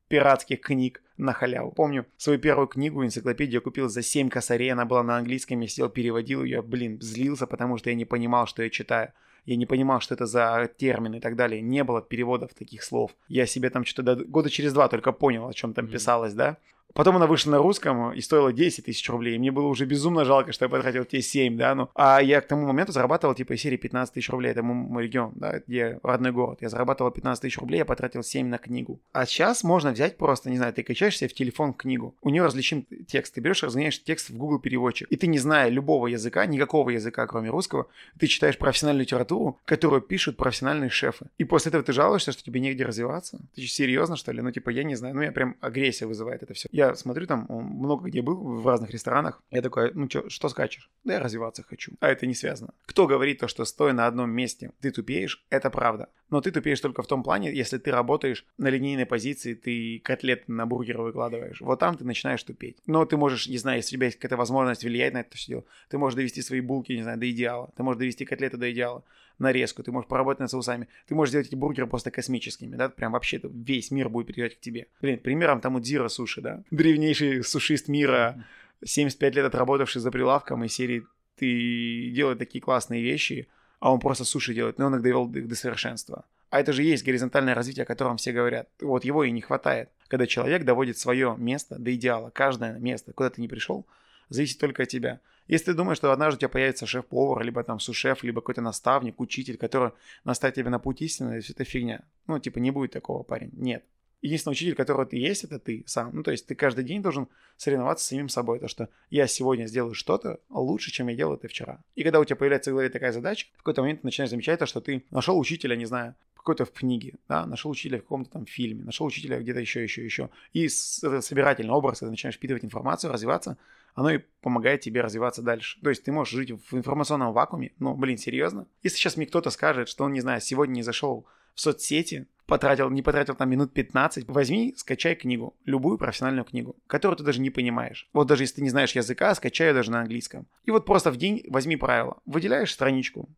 пиратских 0.08 0.60
книг 0.60 1.02
на 1.16 1.32
халяву. 1.32 1.72
Помню 1.72 2.06
свою 2.16 2.38
первую 2.38 2.68
книгу, 2.68 3.04
энциклопедию 3.04 3.62
купил 3.62 3.88
за 3.88 4.02
7 4.02 4.28
косарей, 4.28 4.72
она 4.72 4.84
была 4.84 5.02
на 5.02 5.16
английском, 5.16 5.60
я 5.60 5.68
сидел, 5.68 5.88
переводил 5.88 6.44
ее, 6.44 6.62
блин, 6.62 7.00
злился, 7.00 7.46
потому 7.46 7.78
что 7.78 7.90
я 7.90 7.96
не 7.96 8.04
понимал, 8.04 8.46
что 8.46 8.62
я 8.62 8.70
читаю. 8.70 9.12
Я 9.44 9.56
не 9.56 9.66
понимал, 9.66 10.00
что 10.00 10.14
это 10.14 10.24
за 10.24 10.70
термины 10.78 11.16
и 11.16 11.20
так 11.20 11.36
далее. 11.36 11.60
Не 11.60 11.84
было 11.84 12.00
переводов 12.00 12.54
таких 12.54 12.82
слов. 12.82 13.14
Я 13.28 13.44
себе 13.44 13.68
там 13.68 13.84
что-то 13.84 14.16
года 14.16 14.48
через 14.48 14.72
два 14.72 14.88
только 14.88 15.12
понял, 15.12 15.46
о 15.46 15.52
чем 15.52 15.74
там 15.74 15.86
писалось, 15.86 16.32
да. 16.32 16.56
Потом 16.94 17.16
она 17.16 17.26
вышла 17.26 17.50
на 17.50 17.58
русском 17.58 18.12
и 18.12 18.20
стоила 18.20 18.52
10 18.52 18.84
тысяч 18.84 19.08
рублей. 19.10 19.38
Мне 19.38 19.50
было 19.50 19.66
уже 19.66 19.84
безумно 19.84 20.24
жалко, 20.24 20.52
что 20.52 20.64
я 20.64 20.68
потратил 20.68 21.04
те 21.04 21.20
7, 21.20 21.56
да, 21.56 21.74
ну. 21.74 21.88
А 21.94 22.22
я 22.22 22.40
к 22.40 22.46
тому 22.46 22.66
моменту 22.66 22.92
зарабатывал, 22.92 23.34
типа, 23.34 23.56
серии 23.56 23.76
15 23.76 24.14
тысяч 24.14 24.30
рублей. 24.30 24.52
Это 24.52 24.62
мой 24.62 25.04
регион, 25.04 25.32
да, 25.34 25.60
где 25.66 25.98
родной 26.02 26.32
город. 26.32 26.58
Я 26.60 26.68
зарабатывал 26.68 27.10
15 27.10 27.42
тысяч 27.42 27.58
рублей, 27.58 27.78
я 27.78 27.84
потратил 27.84 28.22
7 28.22 28.46
на 28.46 28.58
книгу. 28.58 29.00
А 29.12 29.26
сейчас 29.26 29.64
можно 29.64 29.90
взять 29.90 30.16
просто, 30.16 30.50
не 30.50 30.56
знаю, 30.56 30.72
ты 30.72 30.82
качаешь 30.82 31.18
себе 31.18 31.28
в 31.28 31.34
телефон 31.34 31.74
книгу, 31.74 32.14
у 32.22 32.30
нее 32.30 32.44
различим 32.44 32.86
текст. 33.08 33.34
Ты 33.34 33.40
берешь, 33.40 33.62
разгоняешь 33.62 34.02
текст 34.02 34.30
в 34.30 34.36
Google 34.36 34.60
переводчик. 34.60 35.08
И 35.10 35.16
ты, 35.16 35.26
не 35.26 35.38
зная 35.38 35.68
любого 35.68 36.06
языка, 36.06 36.46
никакого 36.46 36.90
языка, 36.90 37.26
кроме 37.26 37.50
русского, 37.50 37.88
ты 38.18 38.28
читаешь 38.28 38.56
профессиональную 38.56 39.02
литературу, 39.02 39.58
которую 39.64 40.00
пишут 40.00 40.36
профессиональные 40.36 40.90
шефы. 40.90 41.26
И 41.38 41.44
после 41.44 41.70
этого 41.70 41.82
ты 41.82 41.92
жалуешься, 41.92 42.32
что 42.32 42.44
тебе 42.44 42.60
негде 42.60 42.84
развиваться? 42.84 43.40
Ты 43.54 43.62
серьезно, 43.62 44.16
что 44.16 44.32
ли? 44.32 44.40
Ну, 44.42 44.52
типа, 44.52 44.70
я 44.70 44.84
не 44.84 44.94
знаю. 44.94 45.14
Ну, 45.14 45.22
я 45.22 45.32
прям 45.32 45.56
агрессия 45.60 46.06
вызывает 46.06 46.42
это 46.42 46.54
все. 46.54 46.68
Я 46.70 46.83
смотрю 46.94 47.26
там, 47.26 47.46
много 47.48 48.08
где 48.08 48.20
был, 48.20 48.36
в 48.60 48.66
разных 48.66 48.90
ресторанах. 48.90 49.42
Я 49.50 49.62
такой, 49.62 49.92
ну 49.94 50.08
чё, 50.08 50.28
что 50.28 50.48
скачешь? 50.48 50.90
Да 51.04 51.14
я 51.14 51.20
развиваться 51.20 51.62
хочу. 51.62 51.92
А 52.00 52.08
это 52.08 52.26
не 52.26 52.34
связано. 52.34 52.74
Кто 52.86 53.06
говорит 53.06 53.38
то, 53.38 53.48
что 53.48 53.64
стоя 53.64 53.92
на 53.92 54.06
одном 54.06 54.30
месте 54.30 54.72
ты 54.80 54.90
тупеешь, 54.90 55.44
это 55.50 55.70
правда. 55.70 56.08
Но 56.34 56.40
ты 56.40 56.50
тупеешь 56.50 56.80
только 56.80 57.00
в 57.04 57.06
том 57.06 57.22
плане, 57.22 57.54
если 57.54 57.78
ты 57.78 57.92
работаешь 57.92 58.44
на 58.58 58.66
линейной 58.66 59.06
позиции, 59.06 59.54
ты 59.54 60.00
котлет 60.02 60.48
на 60.48 60.66
бургер 60.66 61.00
выкладываешь. 61.00 61.60
Вот 61.60 61.78
там 61.78 61.96
ты 61.96 62.04
начинаешь 62.04 62.42
тупеть. 62.42 62.76
Но 62.86 63.04
ты 63.04 63.16
можешь, 63.16 63.46
не 63.46 63.56
знаю, 63.56 63.76
если 63.76 63.94
у 63.94 63.98
тебя 63.98 64.06
есть 64.06 64.18
какая-то 64.18 64.36
возможность 64.36 64.82
влиять 64.82 65.14
на 65.14 65.20
это 65.20 65.36
все 65.36 65.46
дело, 65.46 65.64
ты 65.88 65.96
можешь 65.96 66.16
довести 66.16 66.42
свои 66.42 66.60
булки, 66.60 66.90
не 66.90 67.04
знаю, 67.04 67.18
до 67.18 67.30
идеала. 67.30 67.70
Ты 67.76 67.84
можешь 67.84 68.00
довести 68.00 68.24
котлеты 68.24 68.56
до 68.56 68.72
идеала 68.72 69.04
нарезку, 69.38 69.84
ты 69.84 69.92
можешь 69.92 70.08
поработать 70.08 70.40
над 70.40 70.50
соусами, 70.50 70.88
ты 71.06 71.14
можешь 71.14 71.30
сделать 71.30 71.46
эти 71.46 71.54
бургеры 71.54 71.86
просто 71.86 72.10
космическими, 72.10 72.74
да, 72.74 72.88
прям 72.88 73.12
вообще 73.12 73.40
весь 73.44 73.92
мир 73.92 74.08
будет 74.08 74.26
приезжать 74.26 74.56
к 74.56 74.60
тебе. 74.60 74.88
Блин, 75.00 75.20
примером 75.20 75.60
тому 75.60 75.78
Дзира 75.78 76.08
Суши, 76.08 76.40
да, 76.40 76.64
древнейший 76.72 77.44
сушист 77.44 77.86
мира, 77.86 78.44
75 78.84 79.36
лет 79.36 79.44
отработавший 79.44 80.00
за 80.00 80.10
прилавком, 80.10 80.64
и 80.64 80.68
серии 80.68 81.06
ты 81.36 82.10
делаешь 82.10 82.38
такие 82.38 82.60
классные 82.60 83.02
вещи, 83.04 83.46
а 83.84 83.92
он 83.92 84.00
просто 84.00 84.24
суши 84.24 84.54
делает, 84.54 84.78
но 84.78 84.86
он 84.86 84.94
их 84.94 85.02
довел 85.02 85.26
до 85.26 85.54
совершенства. 85.54 86.24
А 86.48 86.58
это 86.58 86.72
же 86.72 86.82
есть 86.82 87.04
горизонтальное 87.04 87.54
развитие, 87.54 87.82
о 87.82 87.86
котором 87.86 88.16
все 88.16 88.32
говорят. 88.32 88.66
Вот 88.80 89.04
его 89.04 89.24
и 89.24 89.30
не 89.30 89.42
хватает. 89.42 89.90
Когда 90.08 90.26
человек 90.26 90.64
доводит 90.64 90.96
свое 90.96 91.34
место 91.36 91.78
до 91.78 91.94
идеала, 91.94 92.30
каждое 92.30 92.78
место, 92.78 93.12
куда 93.12 93.28
ты 93.28 93.42
не 93.42 93.48
пришел, 93.48 93.86
зависит 94.30 94.58
только 94.58 94.84
от 94.84 94.88
тебя. 94.88 95.20
Если 95.48 95.66
ты 95.66 95.74
думаешь, 95.74 95.98
что 95.98 96.10
однажды 96.12 96.36
у 96.36 96.38
тебя 96.38 96.48
появится 96.48 96.86
шеф-повар, 96.86 97.44
либо 97.44 97.62
там 97.62 97.78
сушеф, 97.78 98.22
либо 98.22 98.40
какой-то 98.40 98.62
наставник, 98.62 99.20
учитель, 99.20 99.58
который 99.58 99.92
наставит 100.24 100.54
тебя 100.54 100.70
на 100.70 100.78
путь 100.78 101.02
истины, 101.02 101.42
это 101.46 101.64
фигня. 101.64 102.04
Ну, 102.26 102.38
типа, 102.38 102.60
не 102.60 102.70
будет 102.70 102.92
такого, 102.92 103.22
парень. 103.22 103.50
Нет. 103.52 103.84
Единственный 104.24 104.52
учитель, 104.52 104.74
который 104.74 105.06
ты 105.06 105.16
есть, 105.18 105.44
это 105.44 105.58
ты 105.58 105.84
сам. 105.86 106.10
Ну, 106.12 106.22
то 106.22 106.30
есть 106.30 106.46
ты 106.46 106.54
каждый 106.54 106.82
день 106.82 107.02
должен 107.02 107.28
соревноваться 107.56 108.04
с 108.04 108.08
самим 108.08 108.28
собой. 108.28 108.58
То, 108.58 108.68
что 108.68 108.88
я 109.10 109.26
сегодня 109.26 109.66
сделаю 109.66 109.94
что-то 109.94 110.40
лучше, 110.48 110.90
чем 110.90 111.08
я 111.08 111.14
делал 111.14 111.34
это 111.34 111.46
вчера. 111.46 111.80
И 111.94 112.02
когда 112.02 112.20
у 112.20 112.24
тебя 112.24 112.36
появляется 112.36 112.70
в 112.70 112.74
голове 112.74 112.88
такая 112.88 113.12
задача, 113.12 113.46
в 113.54 113.58
какой-то 113.58 113.82
момент 113.82 114.00
ты 114.00 114.06
начинаешь 114.06 114.30
замечать 114.30 114.58
то, 114.58 114.66
что 114.66 114.80
ты 114.80 115.04
нашел 115.10 115.38
учителя, 115.38 115.76
не 115.76 115.84
знаю, 115.84 116.14
какой-то 116.44 116.66
в 116.66 116.72
книге, 116.72 117.14
да, 117.26 117.46
нашел 117.46 117.70
учителя 117.70 117.98
в 117.98 118.02
каком-то 118.02 118.30
там 118.30 118.44
фильме, 118.44 118.84
нашел 118.84 119.06
учителя 119.06 119.40
где-то 119.40 119.60
еще, 119.60 119.82
еще, 119.82 120.04
еще. 120.04 120.28
И 120.52 120.68
собирательный 120.68 121.72
образ, 121.72 122.00
когда 122.00 122.10
начинаешь 122.10 122.36
впитывать 122.36 122.64
информацию, 122.64 123.10
развиваться, 123.10 123.56
оно 123.94 124.10
и 124.10 124.20
помогает 124.42 124.82
тебе 124.82 125.00
развиваться 125.00 125.40
дальше. 125.40 125.80
То 125.80 125.88
есть 125.88 126.04
ты 126.04 126.12
можешь 126.12 126.34
жить 126.34 126.50
в 126.50 126.76
информационном 126.76 127.32
вакууме, 127.32 127.72
ну, 127.78 127.94
блин, 127.94 128.18
серьезно? 128.18 128.66
Если 128.82 128.98
сейчас 128.98 129.16
мне 129.16 129.26
кто-то 129.26 129.48
скажет, 129.48 129.88
что 129.88 130.04
он, 130.04 130.12
не 130.12 130.20
знаю, 130.20 130.42
сегодня 130.42 130.74
не 130.74 130.82
зашел 130.82 131.24
в 131.54 131.60
соцсети, 131.60 132.26
потратил, 132.46 132.90
не 132.90 133.02
потратил 133.02 133.34
там 133.34 133.50
минут 133.50 133.72
15, 133.72 134.28
возьми, 134.28 134.74
скачай 134.76 135.14
книгу, 135.14 135.56
любую 135.64 135.98
профессиональную 135.98 136.44
книгу, 136.44 136.76
которую 136.86 137.16
ты 137.16 137.24
даже 137.24 137.40
не 137.40 137.50
понимаешь. 137.50 138.08
Вот 138.12 138.26
даже 138.26 138.42
если 138.42 138.56
ты 138.56 138.62
не 138.62 138.70
знаешь 138.70 138.92
языка, 138.92 139.34
скачай 139.34 139.68
ее 139.68 139.74
даже 139.74 139.90
на 139.90 140.00
английском. 140.00 140.46
И 140.64 140.70
вот 140.70 140.84
просто 140.84 141.10
в 141.10 141.16
день 141.16 141.44
возьми 141.48 141.76
правило. 141.76 142.18
Выделяешь 142.26 142.72
страничку, 142.72 143.28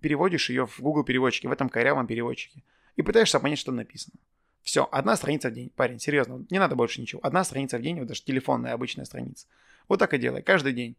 переводишь 0.00 0.50
ее 0.50 0.66
в 0.66 0.80
Google 0.80 1.04
переводчике, 1.04 1.48
в 1.48 1.52
этом 1.52 1.68
корявом 1.68 2.06
переводчике, 2.06 2.62
и 2.96 3.02
пытаешься 3.02 3.40
понять, 3.40 3.58
что 3.58 3.72
написано. 3.72 4.16
Все, 4.62 4.88
одна 4.90 5.14
страница 5.16 5.50
в 5.50 5.52
день, 5.52 5.70
парень, 5.76 6.00
серьезно, 6.00 6.46
не 6.48 6.58
надо 6.58 6.74
больше 6.74 7.00
ничего. 7.00 7.20
Одна 7.22 7.44
страница 7.44 7.78
в 7.78 7.82
день, 7.82 7.98
вот 7.98 8.08
даже 8.08 8.22
телефонная 8.24 8.72
обычная 8.72 9.04
страница. 9.04 9.46
Вот 9.88 9.98
так 9.98 10.14
и 10.14 10.18
делай, 10.18 10.42
каждый 10.42 10.72
день. 10.72 10.96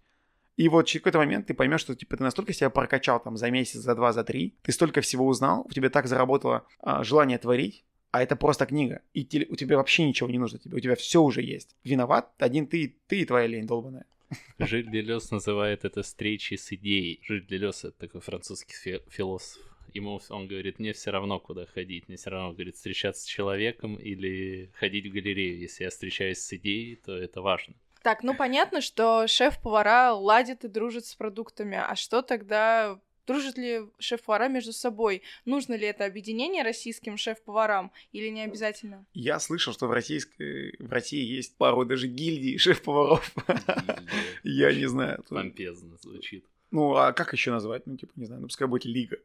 И 0.57 0.69
вот 0.69 0.83
через 0.87 1.01
какой-то 1.01 1.17
момент 1.17 1.47
ты 1.47 1.53
поймешь, 1.53 1.81
что 1.81 1.95
типа 1.95 2.17
ты 2.17 2.23
настолько 2.23 2.53
себя 2.53 2.69
прокачал 2.69 3.21
там 3.21 3.37
за 3.37 3.51
месяц, 3.51 3.81
за 3.81 3.95
два, 3.95 4.13
за 4.13 4.23
три, 4.23 4.55
ты 4.61 4.71
столько 4.71 5.01
всего 5.01 5.27
узнал, 5.27 5.65
у 5.67 5.71
тебя 5.71 5.89
так 5.89 6.07
заработало 6.07 6.65
а, 6.79 7.03
желание 7.03 7.37
творить, 7.37 7.83
а 8.11 8.23
это 8.23 8.37
просто 8.37 8.65
книга. 8.65 9.01
И 9.13 9.25
те, 9.25 9.45
у 9.49 9.55
тебя 9.57 9.75
вообще 9.75 10.07
ничего 10.07 10.29
не 10.29 10.37
нужно 10.37 10.57
тебе, 10.57 10.77
у 10.77 10.79
тебя 10.79 10.95
все 10.95 11.21
уже 11.21 11.41
есть. 11.41 11.75
Виноват 11.83 12.31
один 12.37 12.67
ты, 12.67 12.95
ты 13.07 13.21
и 13.21 13.25
твоя 13.25 13.47
лень 13.47 13.67
долбаная. 13.67 14.05
Жиль 14.59 14.89
Делес 14.89 15.31
называет 15.31 15.83
это 15.83 16.01
встречей 16.01 16.57
с 16.57 16.71
идеей. 16.71 17.19
Жиль 17.23 17.45
Делес 17.45 17.83
это 17.83 17.97
такой 17.97 18.21
французский 18.21 19.01
философ. 19.09 19.61
Ему 19.93 20.19
он 20.29 20.47
говорит, 20.47 20.79
мне 20.79 20.93
все 20.93 21.11
равно 21.11 21.39
куда 21.39 21.65
ходить, 21.65 22.07
мне 22.07 22.17
все 22.17 22.29
равно, 22.29 22.53
говорит, 22.53 22.75
встречаться 22.75 23.23
с 23.23 23.25
человеком 23.25 23.95
или 23.95 24.69
ходить 24.73 25.07
в 25.07 25.11
галерею. 25.11 25.59
Если 25.59 25.85
я 25.85 25.89
встречаюсь 25.89 26.39
с 26.39 26.53
идеей, 26.53 26.95
то 26.95 27.15
это 27.15 27.41
важно. 27.41 27.75
Так, 28.05 28.21
ну 28.21 28.35
понятно, 28.35 28.81
что 28.81 29.25
шеф-повара 29.25 30.13
ладит 30.13 30.63
и 30.63 30.67
дружит 30.67 31.07
с 31.07 31.15
продуктами. 31.15 31.75
А 31.75 31.95
что 31.95 32.21
тогда 32.21 32.99
Дружат 33.25 33.57
ли 33.57 33.81
шеф-повара 33.97 34.47
между 34.47 34.73
собой? 34.73 35.23
Нужно 35.45 35.73
ли 35.73 35.87
это 35.87 36.05
объединение 36.05 36.61
российским 36.61 37.17
шеф-поварам 37.17 37.91
или 38.11 38.27
не 38.27 38.43
обязательно? 38.43 39.07
Я 39.15 39.39
слышал, 39.39 39.73
что 39.73 39.87
в, 39.87 39.91
российской, 39.91 40.75
в 40.77 40.91
России 40.91 41.23
есть 41.23 41.57
пару 41.57 41.83
даже 41.83 42.07
гильдий 42.07 42.57
шеф-поваров. 42.59 43.33
Я 44.43 44.71
не 44.71 44.85
знаю. 44.85 45.23
Помпезно 45.27 45.97
звучит. 45.99 46.45
Ну, 46.69 46.95
а 46.95 47.11
как 47.11 47.33
еще 47.33 47.49
назвать? 47.49 47.87
Ну, 47.87 47.97
типа, 47.97 48.11
не 48.17 48.25
знаю, 48.25 48.41
ну, 48.41 48.47
пускай 48.49 48.67
будет 48.67 48.85
лига. 48.85 49.17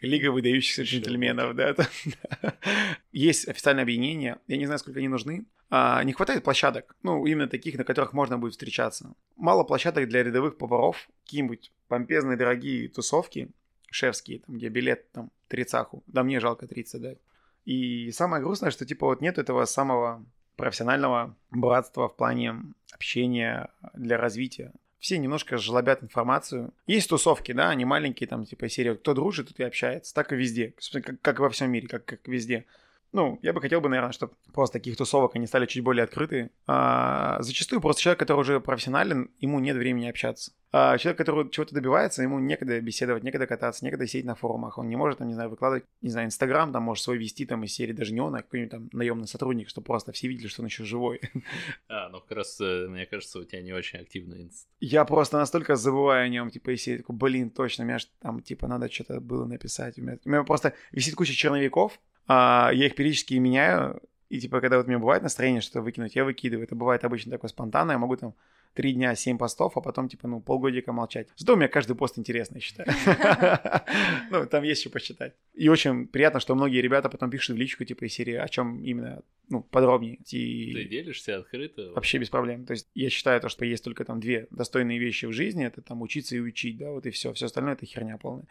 Лига 0.00 0.30
выдающихся 0.30 0.82
джентльменов, 0.82 1.54
да. 1.54 1.74
Есть 3.12 3.48
официальное 3.48 3.82
объединение, 3.82 4.38
я 4.46 4.56
не 4.56 4.66
знаю, 4.66 4.78
сколько 4.78 4.98
они 4.98 5.08
нужны. 5.08 5.46
А, 5.68 6.02
не 6.04 6.12
хватает 6.12 6.44
площадок, 6.44 6.94
ну, 7.02 7.26
именно 7.26 7.48
таких, 7.48 7.76
на 7.76 7.84
которых 7.84 8.12
можно 8.12 8.38
будет 8.38 8.52
встречаться. 8.52 9.14
Мало 9.36 9.64
площадок 9.64 10.08
для 10.08 10.22
рядовых 10.22 10.58
поваров, 10.58 11.08
какие-нибудь 11.24 11.72
помпезные 11.88 12.36
дорогие 12.36 12.88
тусовки, 12.88 13.50
шефские, 13.90 14.40
там, 14.40 14.56
где 14.56 14.68
билет, 14.68 15.10
там, 15.12 15.30
трицаху. 15.48 16.04
Да 16.06 16.22
мне 16.22 16.38
жалко 16.40 16.66
30 16.68 17.02
дать. 17.02 17.18
И 17.64 18.12
самое 18.12 18.42
грустное, 18.42 18.70
что, 18.70 18.86
типа, 18.86 19.06
вот 19.06 19.20
нет 19.20 19.38
этого 19.38 19.64
самого 19.64 20.24
профессионального 20.56 21.36
братства 21.50 22.08
в 22.08 22.16
плане 22.16 22.54
общения 22.92 23.68
для 23.94 24.16
развития. 24.16 24.72
Все 25.06 25.18
немножко 25.18 25.56
жлобят 25.56 26.02
информацию. 26.02 26.74
Есть 26.88 27.10
тусовки, 27.10 27.52
да, 27.52 27.70
они 27.70 27.84
маленькие, 27.84 28.26
там, 28.26 28.44
типа, 28.44 28.68
серия 28.68 28.96
«Кто 28.96 29.14
дружит, 29.14 29.46
тут 29.46 29.60
и 29.60 29.62
общается». 29.62 30.12
Так 30.12 30.32
и 30.32 30.34
везде. 30.34 30.74
Как, 30.94 31.20
как 31.20 31.38
во 31.38 31.48
всем 31.48 31.70
мире, 31.70 31.86
как, 31.86 32.04
как 32.04 32.26
везде. 32.26 32.64
Ну, 33.16 33.38
я 33.40 33.54
бы 33.54 33.62
хотел 33.62 33.80
бы, 33.80 33.88
наверное, 33.88 34.12
чтобы 34.12 34.34
просто 34.52 34.74
таких 34.74 34.94
тусовок 34.94 35.36
они 35.36 35.46
стали 35.46 35.64
чуть 35.64 35.82
более 35.82 36.04
открыты. 36.04 36.50
А, 36.66 37.40
зачастую 37.40 37.80
просто 37.80 38.02
человек, 38.02 38.18
который 38.18 38.40
уже 38.40 38.60
профессионален, 38.60 39.30
ему 39.40 39.58
нет 39.58 39.74
времени 39.74 40.06
общаться. 40.06 40.52
А 40.70 40.98
человек, 40.98 41.16
который 41.16 41.48
чего-то 41.48 41.74
добивается, 41.74 42.22
ему 42.22 42.38
некогда 42.40 42.78
беседовать, 42.78 43.22
некогда 43.22 43.46
кататься, 43.46 43.82
некогда 43.86 44.06
сидеть 44.06 44.26
на 44.26 44.34
форумах. 44.34 44.76
Он 44.76 44.90
не 44.90 44.96
может, 44.96 45.20
там, 45.20 45.28
не 45.28 45.32
знаю, 45.32 45.48
выкладывать, 45.48 45.86
не 46.02 46.10
знаю, 46.10 46.26
Инстаграм, 46.26 46.70
там, 46.70 46.82
может 46.82 47.04
свой 47.04 47.16
вести, 47.16 47.46
там, 47.46 47.64
из 47.64 47.72
серии 47.72 47.94
даже 47.94 48.12
не 48.12 48.20
он, 48.20 48.34
а 48.34 48.42
какой-нибудь 48.42 48.70
там 48.70 48.90
наемный 48.92 49.26
сотрудник, 49.26 49.70
чтобы 49.70 49.86
просто 49.86 50.12
все 50.12 50.28
видели, 50.28 50.48
что 50.48 50.60
он 50.60 50.66
еще 50.66 50.84
живой. 50.84 51.22
А, 51.88 52.10
ну 52.10 52.20
как 52.20 52.32
раз, 52.32 52.60
э, 52.60 52.86
мне 52.88 53.06
кажется, 53.06 53.38
у 53.38 53.44
тебя 53.44 53.62
не 53.62 53.72
очень 53.72 53.98
активный 53.98 54.42
инст. 54.42 54.68
Я 54.80 55.06
просто 55.06 55.38
настолько 55.38 55.76
забываю 55.76 56.26
о 56.26 56.28
нем, 56.28 56.50
типа, 56.50 56.72
такой, 56.76 57.16
блин, 57.16 57.48
точно, 57.48 57.86
мне 57.86 57.98
же 57.98 58.08
там, 58.20 58.42
типа, 58.42 58.66
надо 58.66 58.92
что-то 58.92 59.20
было 59.20 59.46
написать. 59.46 59.98
У 59.98 60.02
меня, 60.02 60.18
у 60.22 60.28
меня 60.28 60.42
просто 60.42 60.74
висит 60.92 61.14
куча 61.14 61.32
черновиков, 61.32 61.98
я 62.28 62.86
их 62.86 62.94
периодически 62.94 63.34
меняю, 63.34 64.02
и 64.28 64.40
типа, 64.40 64.60
когда 64.60 64.78
вот 64.78 64.86
у 64.86 64.88
меня 64.88 64.98
бывает 64.98 65.22
настроение 65.22 65.60
что-то 65.60 65.82
выкинуть, 65.82 66.16
я 66.16 66.24
выкидываю. 66.24 66.64
Это 66.64 66.74
бывает 66.74 67.04
обычно 67.04 67.30
такое 67.30 67.48
спонтанно, 67.48 67.92
я 67.92 67.98
могу 67.98 68.16
там 68.16 68.34
три 68.76 68.92
дня, 68.92 69.14
семь 69.14 69.38
постов, 69.38 69.76
а 69.76 69.80
потом, 69.80 70.08
типа, 70.08 70.28
ну, 70.28 70.40
полгодика 70.40 70.92
молчать. 70.92 71.28
Зато 71.36 71.54
у 71.54 71.56
меня 71.56 71.68
каждый 71.68 71.96
пост 71.96 72.18
интересный, 72.18 72.58
я 72.58 72.60
считаю. 72.60 72.88
Ну, 74.30 74.44
там 74.46 74.64
есть 74.64 74.82
что 74.82 74.90
посчитать. 74.90 75.34
И 75.54 75.68
очень 75.68 76.06
приятно, 76.06 76.40
что 76.40 76.54
многие 76.54 76.82
ребята 76.82 77.08
потом 77.08 77.30
пишут 77.30 77.56
в 77.56 77.58
личку, 77.58 77.84
типа, 77.84 78.04
из 78.04 78.12
серии, 78.12 78.34
о 78.34 78.48
чем 78.48 78.82
именно, 78.82 79.22
ну, 79.48 79.62
подробнее. 79.62 80.18
Ты 80.28 80.84
делишься 80.84 81.38
открыто? 81.38 81.92
Вообще 81.94 82.18
без 82.18 82.28
проблем. 82.28 82.66
То 82.66 82.72
есть 82.72 82.88
я 82.94 83.08
считаю 83.08 83.40
то, 83.40 83.48
что 83.48 83.64
есть 83.64 83.82
только 83.82 84.04
там 84.04 84.20
две 84.20 84.46
достойные 84.50 84.98
вещи 84.98 85.26
в 85.26 85.32
жизни, 85.32 85.64
это 85.64 85.80
там 85.80 86.02
учиться 86.02 86.36
и 86.36 86.40
учить, 86.40 86.76
да, 86.76 86.90
вот 86.90 87.06
и 87.06 87.10
все. 87.10 87.32
Все 87.32 87.46
остальное 87.46 87.74
это 87.74 87.86
херня 87.86 88.18
полная. 88.18 88.46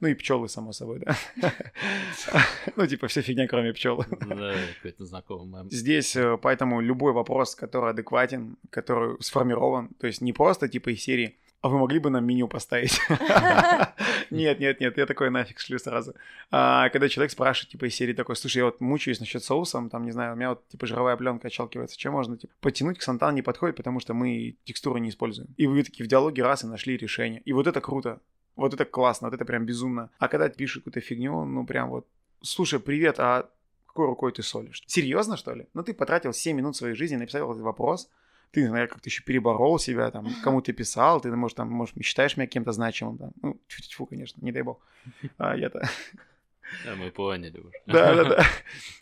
Ну 0.00 0.08
и 0.08 0.14
пчелы, 0.14 0.48
само 0.48 0.72
собой, 0.72 1.00
да. 1.00 1.16
Ну, 2.76 2.86
типа, 2.86 3.06
вся 3.08 3.22
фигня, 3.22 3.46
кроме 3.46 3.72
пчел. 3.72 4.04
Да, 4.26 4.54
какой-то 4.76 5.04
знакомый. 5.04 5.70
Здесь 5.70 6.16
э, 6.16 6.38
поэтому 6.40 6.80
любой 6.80 7.12
вопрос, 7.12 7.54
который 7.54 7.90
адекватен, 7.90 8.56
который 8.70 9.16
сформирован, 9.20 9.88
то 10.00 10.06
есть 10.06 10.22
не 10.22 10.32
просто 10.32 10.68
типа 10.68 10.90
из 10.90 11.02
серии 11.02 11.36
а 11.62 11.68
вы 11.68 11.78
могли 11.78 11.98
бы 11.98 12.08
нам 12.08 12.24
меню 12.24 12.48
поставить? 12.48 12.98
Нет, 14.30 14.60
нет, 14.60 14.80
нет, 14.80 14.96
я 14.96 15.06
такой 15.06 15.28
нафиг 15.28 15.58
шлю 15.58 15.78
сразу. 15.80 16.14
А, 16.52 16.88
когда 16.90 17.08
человек 17.08 17.32
спрашивает, 17.32 17.72
типа, 17.72 17.86
из 17.86 17.96
серии 17.96 18.12
такой, 18.12 18.36
слушай, 18.36 18.58
я 18.58 18.66
вот 18.66 18.80
мучаюсь 18.80 19.18
насчет 19.18 19.42
соусом, 19.42 19.90
там, 19.90 20.04
не 20.04 20.12
знаю, 20.12 20.34
у 20.34 20.36
меня 20.36 20.50
вот, 20.50 20.68
типа, 20.68 20.86
жировая 20.86 21.16
пленка 21.16 21.48
отщелкивается, 21.48 21.98
чем 21.98 22.12
можно, 22.12 22.38
типа, 22.38 22.52
потянуть 22.60 22.98
к 22.98 23.02
сантан 23.02 23.34
не 23.34 23.42
подходит, 23.42 23.74
потому 23.74 23.98
что 23.98 24.14
мы 24.14 24.56
текстуру 24.62 24.98
не 24.98 25.08
используем. 25.08 25.48
И 25.56 25.66
вы 25.66 25.82
такие 25.82 26.04
в 26.04 26.08
диалоге 26.08 26.44
раз 26.44 26.62
и 26.62 26.68
нашли 26.68 26.96
решение. 26.96 27.42
И 27.44 27.52
вот 27.52 27.66
это 27.66 27.80
круто. 27.80 28.20
Вот 28.56 28.74
это 28.74 28.84
классно, 28.84 29.28
вот 29.28 29.34
это 29.34 29.44
прям 29.44 29.64
безумно. 29.64 30.10
А 30.18 30.28
когда 30.28 30.48
пишут 30.48 30.84
какую-то 30.84 31.00
фигню, 31.00 31.44
ну 31.44 31.64
прям 31.64 31.90
вот, 31.90 32.06
слушай, 32.42 32.78
привет, 32.78 33.16
а 33.18 33.48
какой 33.86 34.06
рукой 34.06 34.32
ты 34.32 34.42
солишь? 34.42 34.82
Серьезно, 34.86 35.36
что 35.36 35.54
ли? 35.54 35.66
Ну 35.74 35.82
ты 35.82 35.94
потратил 35.94 36.32
7 36.32 36.56
минут 36.56 36.76
своей 36.76 36.94
жизни, 36.94 37.16
написал 37.16 37.50
этот 37.50 37.62
вопрос, 37.62 38.10
ты, 38.52 38.62
наверное, 38.62 38.88
как-то 38.88 39.08
еще 39.08 39.22
переборол 39.22 39.78
себя, 39.78 40.10
там, 40.10 40.26
кому 40.44 40.60
ты 40.60 40.72
писал, 40.72 41.20
ты, 41.20 41.30
может, 41.30 41.56
там, 41.56 41.70
может, 41.70 41.94
считаешь 42.02 42.36
меня 42.36 42.46
кем-то 42.46 42.72
значимым, 42.72 43.18
там, 43.18 43.32
ну, 43.42 43.60
тьфу, 43.68 44.06
конечно, 44.06 44.44
не 44.44 44.52
дай 44.52 44.62
бог. 44.62 44.80
А 45.38 45.56
я-то... 45.56 45.88
Да, 46.84 46.94
мы 46.94 47.10
поняли 47.10 47.58
уже. 47.58 47.72
Да, 47.86 48.14
да, 48.14 48.24
да. 48.24 48.46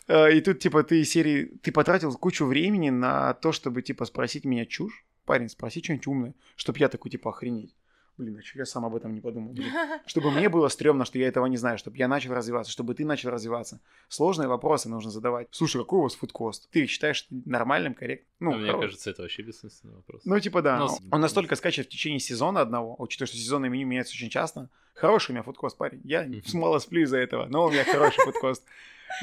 А, 0.07 0.29
и 0.29 0.41
тут, 0.41 0.57
типа, 0.57 0.81
ты 0.81 1.05
серии, 1.05 1.51
ты 1.61 1.71
потратил 1.71 2.11
кучу 2.17 2.45
времени 2.45 2.89
на 2.89 3.35
то, 3.35 3.51
чтобы, 3.51 3.83
типа, 3.83 4.05
спросить 4.05 4.43
меня 4.43 4.65
чушь. 4.65 5.05
Парень, 5.25 5.49
спроси 5.49 5.83
что-нибудь 5.83 6.07
умное, 6.07 6.33
чтобы 6.55 6.79
я 6.79 6.89
такой, 6.89 7.11
типа, 7.11 7.29
охренеть 7.29 7.75
блин, 8.19 8.37
а 8.37 8.41
что 8.43 8.59
я 8.59 8.65
сам 8.65 8.85
об 8.85 8.95
этом 8.95 9.13
не 9.13 9.21
подумал? 9.21 9.53
Блин. 9.53 9.71
Чтобы 10.05 10.31
мне 10.31 10.49
было 10.49 10.67
стрёмно, 10.67 11.05
что 11.05 11.17
я 11.17 11.27
этого 11.27 11.45
не 11.47 11.57
знаю, 11.57 11.77
чтобы 11.77 11.97
я 11.97 12.07
начал 12.07 12.33
развиваться, 12.33 12.71
чтобы 12.71 12.93
ты 12.93 13.05
начал 13.05 13.29
развиваться. 13.29 13.79
Сложные 14.09 14.47
вопросы 14.47 14.89
нужно 14.89 15.09
задавать. 15.09 15.47
Слушай, 15.51 15.81
какой 15.81 15.99
у 15.99 16.03
вас 16.03 16.15
фудкост? 16.15 16.69
Ты 16.69 16.85
считаешь 16.85 17.25
нормальным, 17.29 17.93
корректным? 17.93 18.27
Ну, 18.39 18.57
мне 18.57 18.71
кажется, 18.71 19.09
это 19.09 19.21
вообще 19.21 19.41
бессмысленный 19.41 19.95
вопрос. 19.95 20.21
Ну, 20.25 20.39
типа, 20.39 20.61
да. 20.61 20.79
Но... 20.79 20.97
Он 21.11 21.21
настолько 21.21 21.55
скачет 21.55 21.87
в 21.87 21.89
течение 21.89 22.19
сезона 22.19 22.61
одного, 22.61 22.95
учитывая, 22.99 23.27
что 23.27 23.37
сезонное 23.37 23.69
меню 23.69 23.87
меняется 23.87 24.13
очень 24.13 24.29
часто. 24.29 24.69
Хороший 24.93 25.31
у 25.31 25.33
меня 25.33 25.43
фудкост, 25.43 25.77
парень. 25.77 26.01
Я 26.03 26.29
мало 26.53 26.79
сплю 26.79 27.03
из-за 27.03 27.17
этого, 27.17 27.47
но 27.47 27.65
у 27.65 27.71
меня 27.71 27.85
хороший 27.85 28.23
фудкост. 28.23 28.63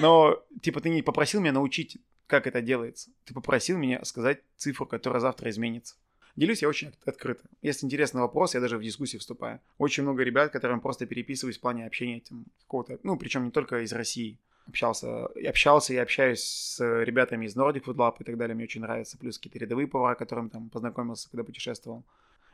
Но, 0.00 0.42
типа, 0.62 0.80
ты 0.80 0.88
не 0.88 1.02
попросил 1.02 1.40
меня 1.40 1.52
научить, 1.52 1.98
как 2.26 2.46
это 2.46 2.60
делается. 2.60 3.10
Ты 3.24 3.34
попросил 3.34 3.76
меня 3.76 4.04
сказать 4.04 4.40
цифру, 4.56 4.86
которая 4.86 5.20
завтра 5.20 5.50
изменится. 5.50 5.96
Делюсь 6.36 6.60
я 6.62 6.68
очень 6.68 6.92
открыто. 7.06 7.42
Если 7.62 7.86
интересный 7.86 8.20
вопрос, 8.20 8.54
я 8.54 8.60
даже 8.60 8.76
в 8.76 8.82
дискуссии 8.82 9.16
вступаю. 9.16 9.60
Очень 9.78 10.02
много 10.02 10.22
ребят, 10.22 10.52
которым 10.52 10.80
просто 10.80 11.06
переписываюсь 11.06 11.56
в 11.56 11.60
плане 11.60 11.86
общения 11.86 12.18
этим 12.18 12.44
какого-то, 12.60 12.98
ну, 13.02 13.16
причем 13.16 13.46
не 13.46 13.50
только 13.50 13.80
из 13.80 13.92
России. 13.92 14.38
Общался, 14.68 15.26
общался 15.26 15.94
и 15.94 15.96
общаюсь 15.96 16.42
с 16.42 17.02
ребятами 17.04 17.46
из 17.46 17.56
Nordic 17.56 17.84
Food 17.84 17.94
Lab 17.94 18.16
и 18.18 18.24
так 18.24 18.36
далее, 18.36 18.54
мне 18.54 18.64
очень 18.64 18.82
нравится. 18.82 19.16
Плюс 19.16 19.38
какие-то 19.38 19.60
рядовые 19.60 19.86
повара, 19.86 20.14
которым 20.14 20.50
там 20.50 20.68
познакомился, 20.68 21.30
когда 21.30 21.44
путешествовал. 21.44 22.04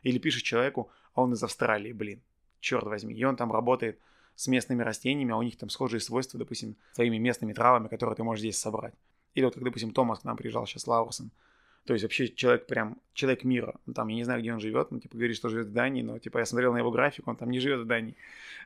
Или 0.02 0.18
пишешь 0.18 0.42
человеку, 0.42 0.90
а 1.14 1.22
он 1.22 1.32
из 1.32 1.42
Австралии, 1.42 1.92
блин, 1.92 2.22
черт 2.60 2.84
возьми. 2.84 3.14
И 3.14 3.24
он 3.24 3.36
там 3.36 3.50
работает 3.50 3.98
с 4.36 4.46
местными 4.46 4.82
растениями, 4.82 5.32
а 5.32 5.36
у 5.36 5.42
них 5.42 5.56
там 5.56 5.70
схожие 5.70 6.00
свойства, 6.00 6.38
допустим, 6.38 6.76
своими 6.92 7.16
местными 7.16 7.52
травами, 7.52 7.88
которые 7.88 8.14
ты 8.14 8.22
можешь 8.22 8.40
здесь 8.40 8.58
собрать. 8.58 8.94
Или 9.34 9.44
вот, 9.46 9.54
как, 9.54 9.64
допустим, 9.64 9.92
Томас 9.92 10.20
к 10.20 10.24
нам 10.24 10.36
приезжал 10.36 10.66
сейчас, 10.66 10.86
Лаурсон. 10.86 11.30
То 11.84 11.94
есть 11.94 12.04
вообще 12.04 12.28
человек 12.28 12.66
прям, 12.66 12.98
человек 13.12 13.42
мира. 13.42 13.74
Ну, 13.86 13.92
там, 13.92 14.08
я 14.08 14.14
не 14.14 14.24
знаю, 14.24 14.40
где 14.40 14.52
он 14.52 14.60
живет, 14.60 14.90
ну, 14.90 15.00
типа, 15.00 15.16
говорит, 15.16 15.36
что 15.36 15.48
живет 15.48 15.66
в 15.66 15.72
Дании, 15.72 16.02
но, 16.02 16.18
типа, 16.18 16.38
я 16.38 16.46
смотрел 16.46 16.72
на 16.72 16.78
его 16.78 16.92
график, 16.92 17.26
он 17.26 17.36
там 17.36 17.50
не 17.50 17.58
живет 17.58 17.80
в 17.80 17.86
Дании. 17.86 18.14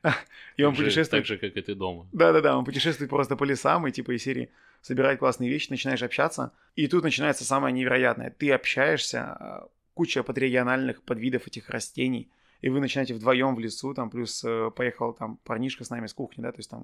И 0.56 0.62
он 0.62 0.74
путешествует... 0.74 1.22
Так 1.22 1.26
же, 1.26 1.38
как 1.38 1.56
и 1.56 1.62
ты 1.62 1.74
дома. 1.74 2.06
Да-да-да, 2.12 2.58
он 2.58 2.64
путешествует 2.64 3.08
просто 3.08 3.36
по 3.36 3.44
лесам, 3.44 3.86
и, 3.86 3.92
типа, 3.92 4.14
из 4.14 4.22
серии 4.22 4.50
собирает 4.82 5.18
классные 5.18 5.48
вещи, 5.48 5.70
начинаешь 5.70 6.02
общаться, 6.02 6.52
и 6.76 6.86
тут 6.88 7.02
начинается 7.02 7.44
самое 7.44 7.72
невероятное. 7.72 8.30
Ты 8.30 8.52
общаешься, 8.52 9.22
а, 9.22 9.68
куча 9.94 10.22
подрегиональных 10.22 11.02
подвидов 11.02 11.46
этих 11.46 11.70
растений, 11.70 12.28
и 12.66 12.68
вы 12.68 12.80
начинаете 12.80 13.14
вдвоем 13.14 13.54
в 13.54 13.60
лесу, 13.60 13.94
там 13.94 14.10
плюс 14.10 14.42
э, 14.42 14.72
поехал 14.74 15.12
там 15.12 15.36
парнишка 15.44 15.84
с 15.84 15.90
нами 15.90 16.08
с 16.08 16.12
кухни, 16.12 16.42
да, 16.42 16.50
то 16.50 16.58
есть 16.58 16.68
там 16.68 16.82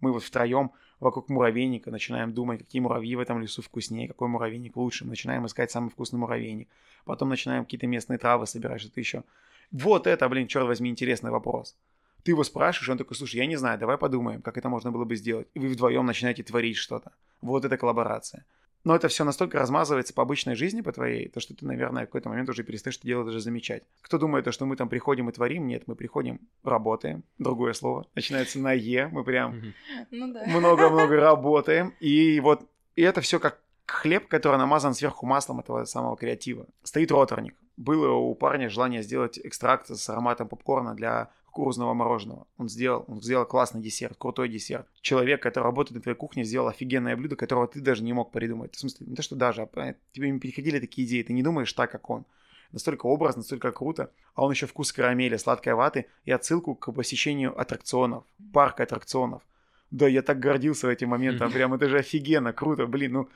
мы 0.00 0.10
вот 0.10 0.24
втроем 0.24 0.72
вокруг 0.98 1.28
муравейника 1.28 1.92
начинаем 1.92 2.34
думать, 2.34 2.58
какие 2.58 2.82
муравьи 2.82 3.14
в 3.14 3.20
этом 3.20 3.40
лесу 3.40 3.62
вкуснее, 3.62 4.08
какой 4.08 4.26
муравейник 4.26 4.76
лучше, 4.76 5.04
начинаем 5.04 5.46
искать 5.46 5.70
самый 5.70 5.90
вкусный 5.90 6.18
муравейник, 6.18 6.68
потом 7.04 7.28
начинаем 7.28 7.62
какие-то 7.62 7.86
местные 7.86 8.18
травы 8.18 8.48
собирать, 8.48 8.80
что-то 8.80 8.98
еще. 8.98 9.22
Вот 9.70 10.08
это, 10.08 10.28
блин, 10.28 10.48
черт 10.48 10.66
возьми, 10.66 10.90
интересный 10.90 11.30
вопрос. 11.30 11.76
Ты 12.24 12.32
его 12.32 12.42
спрашиваешь, 12.42 12.88
он 12.88 12.98
такой, 12.98 13.16
слушай, 13.16 13.36
я 13.36 13.46
не 13.46 13.54
знаю, 13.54 13.78
давай 13.78 13.98
подумаем, 13.98 14.42
как 14.42 14.58
это 14.58 14.68
можно 14.68 14.90
было 14.90 15.04
бы 15.04 15.14
сделать. 15.14 15.46
И 15.54 15.60
вы 15.60 15.68
вдвоем 15.68 16.06
начинаете 16.06 16.42
творить 16.42 16.76
что-то. 16.76 17.12
Вот 17.40 17.64
это 17.64 17.76
коллаборация. 17.76 18.44
Но 18.84 18.94
это 18.94 19.08
все 19.08 19.24
настолько 19.24 19.58
размазывается 19.58 20.14
по 20.14 20.22
обычной 20.22 20.54
жизни, 20.54 20.80
по 20.80 20.92
твоей, 20.92 21.28
то 21.28 21.40
что 21.40 21.54
ты, 21.54 21.66
наверное, 21.66 22.04
в 22.04 22.06
какой-то 22.06 22.28
момент 22.28 22.48
уже 22.48 22.62
перестаешь 22.62 22.96
это 22.96 23.06
дело 23.06 23.24
даже 23.24 23.40
замечать. 23.40 23.82
Кто 24.00 24.18
думает, 24.18 24.52
что 24.52 24.66
мы 24.66 24.76
там 24.76 24.88
приходим 24.88 25.28
и 25.28 25.32
творим? 25.32 25.66
Нет, 25.66 25.84
мы 25.86 25.94
приходим, 25.94 26.40
работаем. 26.64 27.24
Другое 27.38 27.74
слово. 27.74 28.06
Начинается 28.14 28.58
на 28.58 28.72
Е. 28.72 29.08
Мы 29.08 29.24
прям 29.24 29.74
ну 30.10 30.34
много-много 30.46 31.16
работаем. 31.20 31.94
И 32.00 32.40
вот 32.40 32.62
и 32.96 33.02
это 33.02 33.20
все 33.20 33.38
как 33.38 33.60
хлеб, 33.86 34.28
который 34.28 34.56
намазан 34.56 34.94
сверху 34.94 35.26
маслом 35.26 35.60
этого 35.60 35.84
самого 35.84 36.16
креатива. 36.16 36.66
Стоит 36.82 37.10
роторник. 37.10 37.54
Было 37.76 38.12
у 38.12 38.34
парня 38.34 38.68
желание 38.68 39.02
сделать 39.02 39.38
экстракт 39.42 39.88
с 39.88 40.08
ароматом 40.08 40.48
попкорна 40.48 40.94
для 40.94 41.30
кукурузного 41.50 41.94
мороженого. 41.94 42.46
Он 42.56 42.68
сделал, 42.68 43.04
он 43.08 43.20
сделал 43.20 43.44
классный 43.44 43.80
десерт, 43.82 44.16
крутой 44.16 44.48
десерт. 44.48 44.86
Человек, 45.00 45.42
который 45.42 45.64
работает 45.64 45.96
на 45.96 46.02
твоей 46.02 46.16
кухне, 46.16 46.44
сделал 46.44 46.68
офигенное 46.68 47.16
блюдо, 47.16 47.36
которого 47.36 47.66
ты 47.66 47.80
даже 47.80 48.02
не 48.02 48.12
мог 48.12 48.30
придумать. 48.30 48.74
В 48.74 48.78
смысле, 48.78 49.06
не 49.06 49.16
то, 49.16 49.22
что 49.22 49.36
даже, 49.36 49.62
а 49.62 49.94
тебе 50.12 50.30
не 50.30 50.38
переходили 50.38 50.78
такие 50.78 51.06
идеи, 51.06 51.22
ты 51.22 51.32
не 51.32 51.42
думаешь 51.42 51.72
так, 51.72 51.90
как 51.90 52.08
он. 52.08 52.24
Настолько 52.72 53.06
образно, 53.06 53.40
настолько 53.40 53.72
круто. 53.72 54.12
А 54.34 54.44
он 54.44 54.52
еще 54.52 54.66
вкус 54.66 54.92
карамели, 54.92 55.36
сладкой 55.36 55.74
ваты 55.74 56.06
и 56.24 56.30
отсылку 56.30 56.74
к 56.74 56.92
посещению 56.92 57.58
аттракционов, 57.60 58.24
парка 58.52 58.84
аттракционов. 58.84 59.42
Да, 59.90 60.06
я 60.06 60.22
так 60.22 60.38
гордился 60.38 60.88
этим 60.88 61.08
моментом, 61.08 61.50
прям 61.50 61.74
это 61.74 61.88
же 61.88 61.98
офигенно, 61.98 62.52
круто, 62.52 62.86
блин, 62.86 63.12
ну 63.12 63.28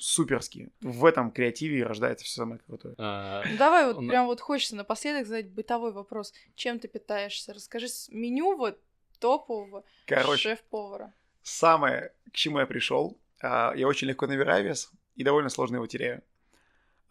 суперские. 0.00 0.70
В 0.80 1.04
этом 1.04 1.30
креативе 1.30 1.84
рождается 1.84 2.24
все 2.24 2.36
самое 2.36 2.60
крутое. 2.66 2.94
А, 2.98 3.42
ну, 3.46 3.56
давай 3.56 3.92
вот 3.92 4.06
прям 4.06 4.26
вот 4.26 4.40
хочется 4.40 4.76
напоследок 4.76 5.26
задать 5.26 5.50
бытовой 5.50 5.92
вопрос. 5.92 6.32
Чем 6.54 6.78
ты 6.78 6.88
питаешься? 6.88 7.52
Расскажи 7.52 7.86
меню 8.08 8.56
вот 8.56 8.80
топового 9.18 9.84
Короче, 10.06 10.42
шеф-повара. 10.42 11.12
самое, 11.42 12.12
к 12.32 12.32
чему 12.32 12.58
я 12.58 12.66
пришел, 12.66 13.18
а, 13.42 13.72
я 13.74 13.86
очень 13.86 14.08
легко 14.08 14.26
набираю 14.26 14.64
вес 14.64 14.90
и 15.14 15.24
довольно 15.24 15.50
сложно 15.50 15.76
его 15.76 15.86
теряю. 15.86 16.22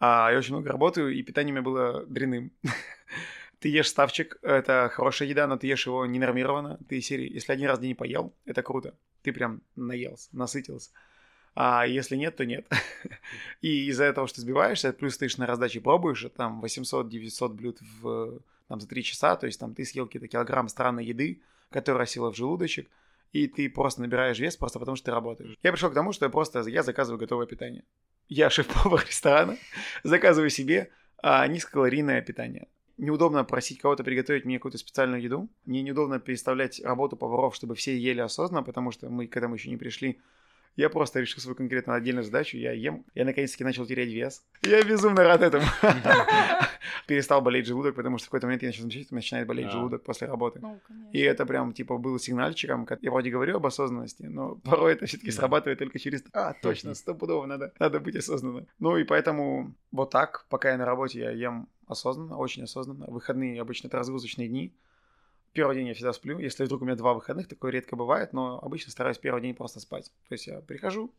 А, 0.00 0.30
я 0.32 0.38
очень 0.38 0.54
много 0.54 0.70
работаю, 0.70 1.14
и 1.14 1.22
питание 1.22 1.52
у 1.52 1.56
меня 1.56 1.62
было 1.62 2.04
дрянным. 2.06 2.52
Ты 3.60 3.68
ешь 3.68 3.88
ставчик, 3.88 4.38
это 4.42 4.90
хорошая 4.90 5.28
еда, 5.28 5.46
но 5.46 5.58
ты 5.58 5.66
ешь 5.66 5.84
его 5.84 6.06
ненормированно. 6.06 6.78
Ты 6.88 7.02
серии, 7.02 7.30
если 7.30 7.52
один 7.52 7.68
раз 7.68 7.78
в 7.78 7.82
день 7.82 7.90
не 7.90 7.94
поел, 7.94 8.32
это 8.46 8.62
круто. 8.62 8.94
Ты 9.20 9.34
прям 9.34 9.60
наелся, 9.76 10.30
насытился. 10.32 10.92
А 11.54 11.86
если 11.86 12.16
нет, 12.16 12.36
то 12.36 12.44
нет. 12.44 12.66
И 13.60 13.88
из-за 13.88 14.04
этого, 14.04 14.28
что 14.28 14.40
сбиваешься, 14.40 14.92
плюс 14.92 15.18
ты 15.18 15.28
на 15.36 15.46
раздаче 15.46 15.80
пробуешь, 15.80 16.24
там 16.36 16.64
800-900 16.64 17.48
блюд 17.50 17.78
в, 18.00 18.40
там, 18.68 18.80
за 18.80 18.88
3 18.88 19.02
часа, 19.02 19.36
то 19.36 19.46
есть 19.46 19.58
там 19.58 19.74
ты 19.74 19.84
съел 19.84 20.06
какие-то 20.06 20.28
килограмм 20.28 20.68
странной 20.68 21.04
еды, 21.04 21.42
которая 21.70 22.06
села 22.06 22.32
в 22.32 22.36
желудочек, 22.36 22.88
и 23.32 23.46
ты 23.46 23.68
просто 23.68 24.00
набираешь 24.00 24.38
вес 24.38 24.56
просто 24.56 24.78
потому, 24.78 24.96
что 24.96 25.06
ты 25.06 25.10
работаешь. 25.12 25.56
Я 25.62 25.72
пришел 25.72 25.90
к 25.90 25.94
тому, 25.94 26.12
что 26.12 26.24
я 26.24 26.30
просто 26.30 26.60
я 26.68 26.82
заказываю 26.82 27.18
готовое 27.18 27.46
питание. 27.46 27.84
Я 28.28 28.48
шеф-повар 28.50 29.04
ресторана, 29.08 29.56
заказываю 30.04 30.50
себе 30.50 30.90
а, 31.18 31.46
низкокалорийное 31.46 32.22
питание. 32.22 32.68
Неудобно 32.96 33.44
просить 33.44 33.78
кого-то 33.78 34.04
приготовить 34.04 34.44
мне 34.44 34.58
какую-то 34.58 34.78
специальную 34.78 35.22
еду. 35.22 35.48
Мне 35.64 35.82
неудобно 35.82 36.20
переставлять 36.20 36.80
работу 36.84 37.16
поваров, 37.16 37.54
чтобы 37.54 37.74
все 37.74 37.96
ели 37.96 38.20
осознанно, 38.20 38.62
потому 38.62 38.90
что 38.90 39.08
мы 39.08 39.26
к 39.26 39.36
этому 39.36 39.54
еще 39.54 39.70
не 39.70 39.76
пришли. 39.76 40.20
Я 40.76 40.88
просто 40.88 41.20
решил 41.20 41.40
свою 41.40 41.56
конкретно 41.56 41.94
отдельную 41.94 42.24
задачу. 42.24 42.56
Я 42.56 42.72
ем. 42.72 43.04
Я 43.14 43.24
наконец-таки 43.24 43.64
начал 43.64 43.84
терять 43.86 44.08
вес. 44.08 44.42
Я 44.62 44.82
безумно 44.82 45.24
рад 45.24 45.42
этому. 45.42 45.64
Перестал 47.06 47.40
болеть 47.42 47.66
желудок, 47.66 47.94
потому 47.96 48.18
что 48.18 48.26
в 48.26 48.30
какой-то 48.30 48.46
момент 48.46 48.62
я 48.62 48.68
начал 48.68 48.82
замечать, 48.82 49.06
что 49.06 49.14
начинает 49.14 49.46
болеть 49.46 49.70
желудок 49.70 50.02
после 50.04 50.26
работы. 50.28 50.60
Ну. 50.60 50.80
И 51.12 51.20
это 51.20 51.44
прям, 51.44 51.72
типа, 51.72 51.98
был 51.98 52.18
сигнальчиком. 52.18 52.86
как- 52.86 53.02
Я 53.02 53.10
вроде 53.10 53.30
говорю 53.30 53.56
об 53.56 53.66
осознанности, 53.66 54.22
но 54.24 54.54
порой 54.64 54.92
это 54.92 55.06
все-таки 55.06 55.30
Да. 55.30 55.36
срабатывает 55.36 55.78
только 55.78 55.98
через... 55.98 56.22
А, 56.32 56.54
точно, 56.62 56.94
стопудово 56.94 57.46
надо, 57.46 57.72
надо 57.78 58.00
быть 58.00 58.16
осознанным. 58.16 58.66
Ну 58.78 58.96
и 58.96 59.04
поэтому 59.04 59.74
вот 59.92 60.10
так, 60.10 60.46
пока 60.48 60.70
я 60.70 60.78
на 60.78 60.84
работе, 60.84 61.18
я 61.20 61.30
ем 61.30 61.68
осознанно, 61.86 62.36
очень 62.36 62.62
осознанно. 62.62 63.06
Выходные 63.08 63.60
обычно 63.60 63.88
это 63.88 63.98
разгрузочные 63.98 64.48
дни. 64.48 64.72
Первый 65.52 65.74
день 65.76 65.88
я 65.88 65.94
всегда 65.94 66.12
сплю. 66.12 66.38
Если 66.38 66.64
вдруг 66.64 66.82
у 66.82 66.84
меня 66.84 66.94
два 66.96 67.12
выходных, 67.14 67.48
такое 67.48 67.72
редко 67.72 67.96
бывает, 67.96 68.32
но 68.32 68.58
обычно 68.62 68.92
стараюсь 68.92 69.18
первый 69.18 69.42
день 69.42 69.54
просто 69.54 69.80
спать. 69.80 70.12
То 70.28 70.34
есть 70.34 70.46
я 70.46 70.60
прихожу, 70.60 71.12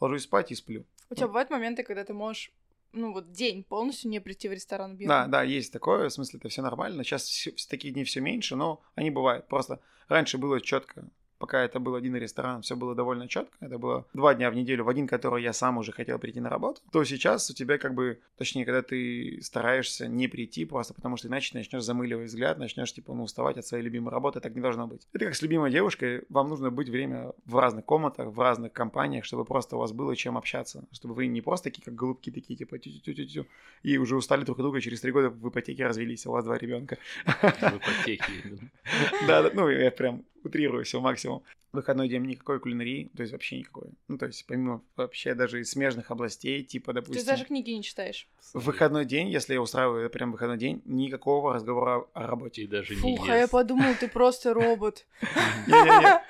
ложусь 0.00 0.24
спать 0.24 0.52
и 0.52 0.54
сплю. 0.54 0.84
У 1.10 1.14
тебя 1.14 1.26
бывают 1.26 1.48
моменты, 1.50 1.82
когда 1.82 2.04
ты 2.04 2.12
можешь, 2.12 2.52
ну 2.92 3.12
вот 3.12 3.32
день 3.32 3.64
полностью 3.64 4.10
не 4.10 4.20
прийти 4.20 4.48
в 4.48 4.52
ресторан 4.52 4.96
белым? 4.96 5.08
Да, 5.08 5.26
да, 5.26 5.42
есть 5.42 5.72
такое, 5.72 6.08
в 6.08 6.12
смысле, 6.12 6.38
это 6.38 6.48
все 6.50 6.60
нормально. 6.60 7.02
Сейчас 7.02 7.24
всё- 7.24 7.52
таких 7.70 7.94
дней 7.94 8.04
все 8.04 8.20
меньше, 8.20 8.56
но 8.56 8.82
они 8.94 9.10
бывают. 9.10 9.48
Просто 9.48 9.80
раньше 10.08 10.36
было 10.36 10.60
четко, 10.60 11.08
пока 11.42 11.64
это 11.64 11.80
был 11.80 11.96
один 11.96 12.14
ресторан, 12.14 12.62
все 12.62 12.76
было 12.76 12.94
довольно 12.94 13.26
четко. 13.26 13.52
Это 13.58 13.76
было 13.76 14.06
два 14.14 14.32
дня 14.32 14.48
в 14.48 14.54
неделю, 14.54 14.84
в 14.84 14.88
один, 14.88 15.08
который 15.08 15.42
я 15.42 15.52
сам 15.52 15.76
уже 15.76 15.90
хотел 15.90 16.20
прийти 16.20 16.38
на 16.38 16.48
работу. 16.48 16.80
То 16.92 17.02
сейчас 17.02 17.50
у 17.50 17.52
тебя 17.52 17.78
как 17.78 17.94
бы, 17.94 18.20
точнее, 18.38 18.64
когда 18.64 18.80
ты 18.80 19.40
стараешься 19.42 20.06
не 20.06 20.28
прийти, 20.28 20.64
просто 20.64 20.94
потому 20.94 21.16
что 21.16 21.26
иначе 21.26 21.50
начнешь 21.58 21.82
замыливать 21.82 22.28
взгляд, 22.28 22.58
начнешь 22.58 22.94
типа 22.94 23.12
ну, 23.12 23.24
уставать 23.24 23.58
от 23.58 23.66
своей 23.66 23.82
любимой 23.82 24.12
работы, 24.12 24.38
так 24.38 24.54
не 24.54 24.60
должно 24.60 24.86
быть. 24.86 25.08
Это 25.12 25.24
как 25.24 25.34
с 25.34 25.42
любимой 25.42 25.72
девушкой, 25.72 26.22
вам 26.28 26.48
нужно 26.48 26.70
быть 26.70 26.88
время 26.88 27.32
в 27.44 27.58
разных 27.58 27.84
комнатах, 27.86 28.28
в 28.28 28.38
разных 28.38 28.72
компаниях, 28.72 29.24
чтобы 29.24 29.44
просто 29.44 29.74
у 29.74 29.80
вас 29.80 29.90
было 29.90 30.14
чем 30.14 30.38
общаться, 30.38 30.84
чтобы 30.92 31.14
вы 31.14 31.26
не 31.26 31.40
просто 31.40 31.70
такие 31.70 31.82
как 31.82 31.96
голубки 31.96 32.30
такие 32.30 32.56
типа 32.56 32.78
тю-тю-тю-тю, 32.78 33.46
и 33.82 33.98
уже 33.98 34.14
устали 34.14 34.44
друг 34.44 34.58
от 34.58 34.62
друга, 34.62 34.80
через 34.80 35.00
три 35.00 35.10
года 35.10 35.28
в 35.28 35.48
ипотеке 35.48 35.84
развелись, 35.86 36.24
у 36.24 36.30
вас 36.30 36.44
два 36.44 36.56
ребенка. 36.56 36.98
В 37.24 37.78
ипотеке 37.78 38.22
да, 39.26 39.50
ну 39.52 39.68
я 39.68 39.90
прям 39.90 40.24
утрирую 40.44 40.84
все 40.84 41.00
максимум. 41.00 41.42
Выходной 41.72 42.08
день 42.08 42.22
никакой 42.26 42.60
кулинарии, 42.60 43.10
то 43.16 43.22
есть 43.22 43.32
вообще 43.32 43.58
никакой. 43.58 43.90
Ну, 44.08 44.18
то 44.18 44.26
есть 44.26 44.46
помимо 44.46 44.82
вообще 44.96 45.34
даже 45.34 45.60
из 45.60 45.70
смежных 45.70 46.10
областей, 46.10 46.62
типа, 46.62 46.92
Ты 46.92 47.00
допустим... 47.00 47.24
даже 47.26 47.44
книги 47.44 47.70
не 47.70 47.82
читаешь. 47.82 48.28
В 48.52 48.64
выходной 48.64 49.06
день, 49.06 49.30
если 49.30 49.54
я 49.54 49.62
устраиваю 49.62 50.10
прям 50.10 50.32
выходной 50.32 50.58
день, 50.58 50.82
никакого 50.84 51.54
разговора 51.54 52.04
о 52.12 52.26
работе. 52.26 52.62
И 52.62 52.66
даже 52.66 52.94
не 52.94 53.00
Фух, 53.00 53.28
а 53.28 53.36
я 53.36 53.48
подумал, 53.48 53.94
ты 53.98 54.08
просто 54.08 54.52
робот. 54.52 55.06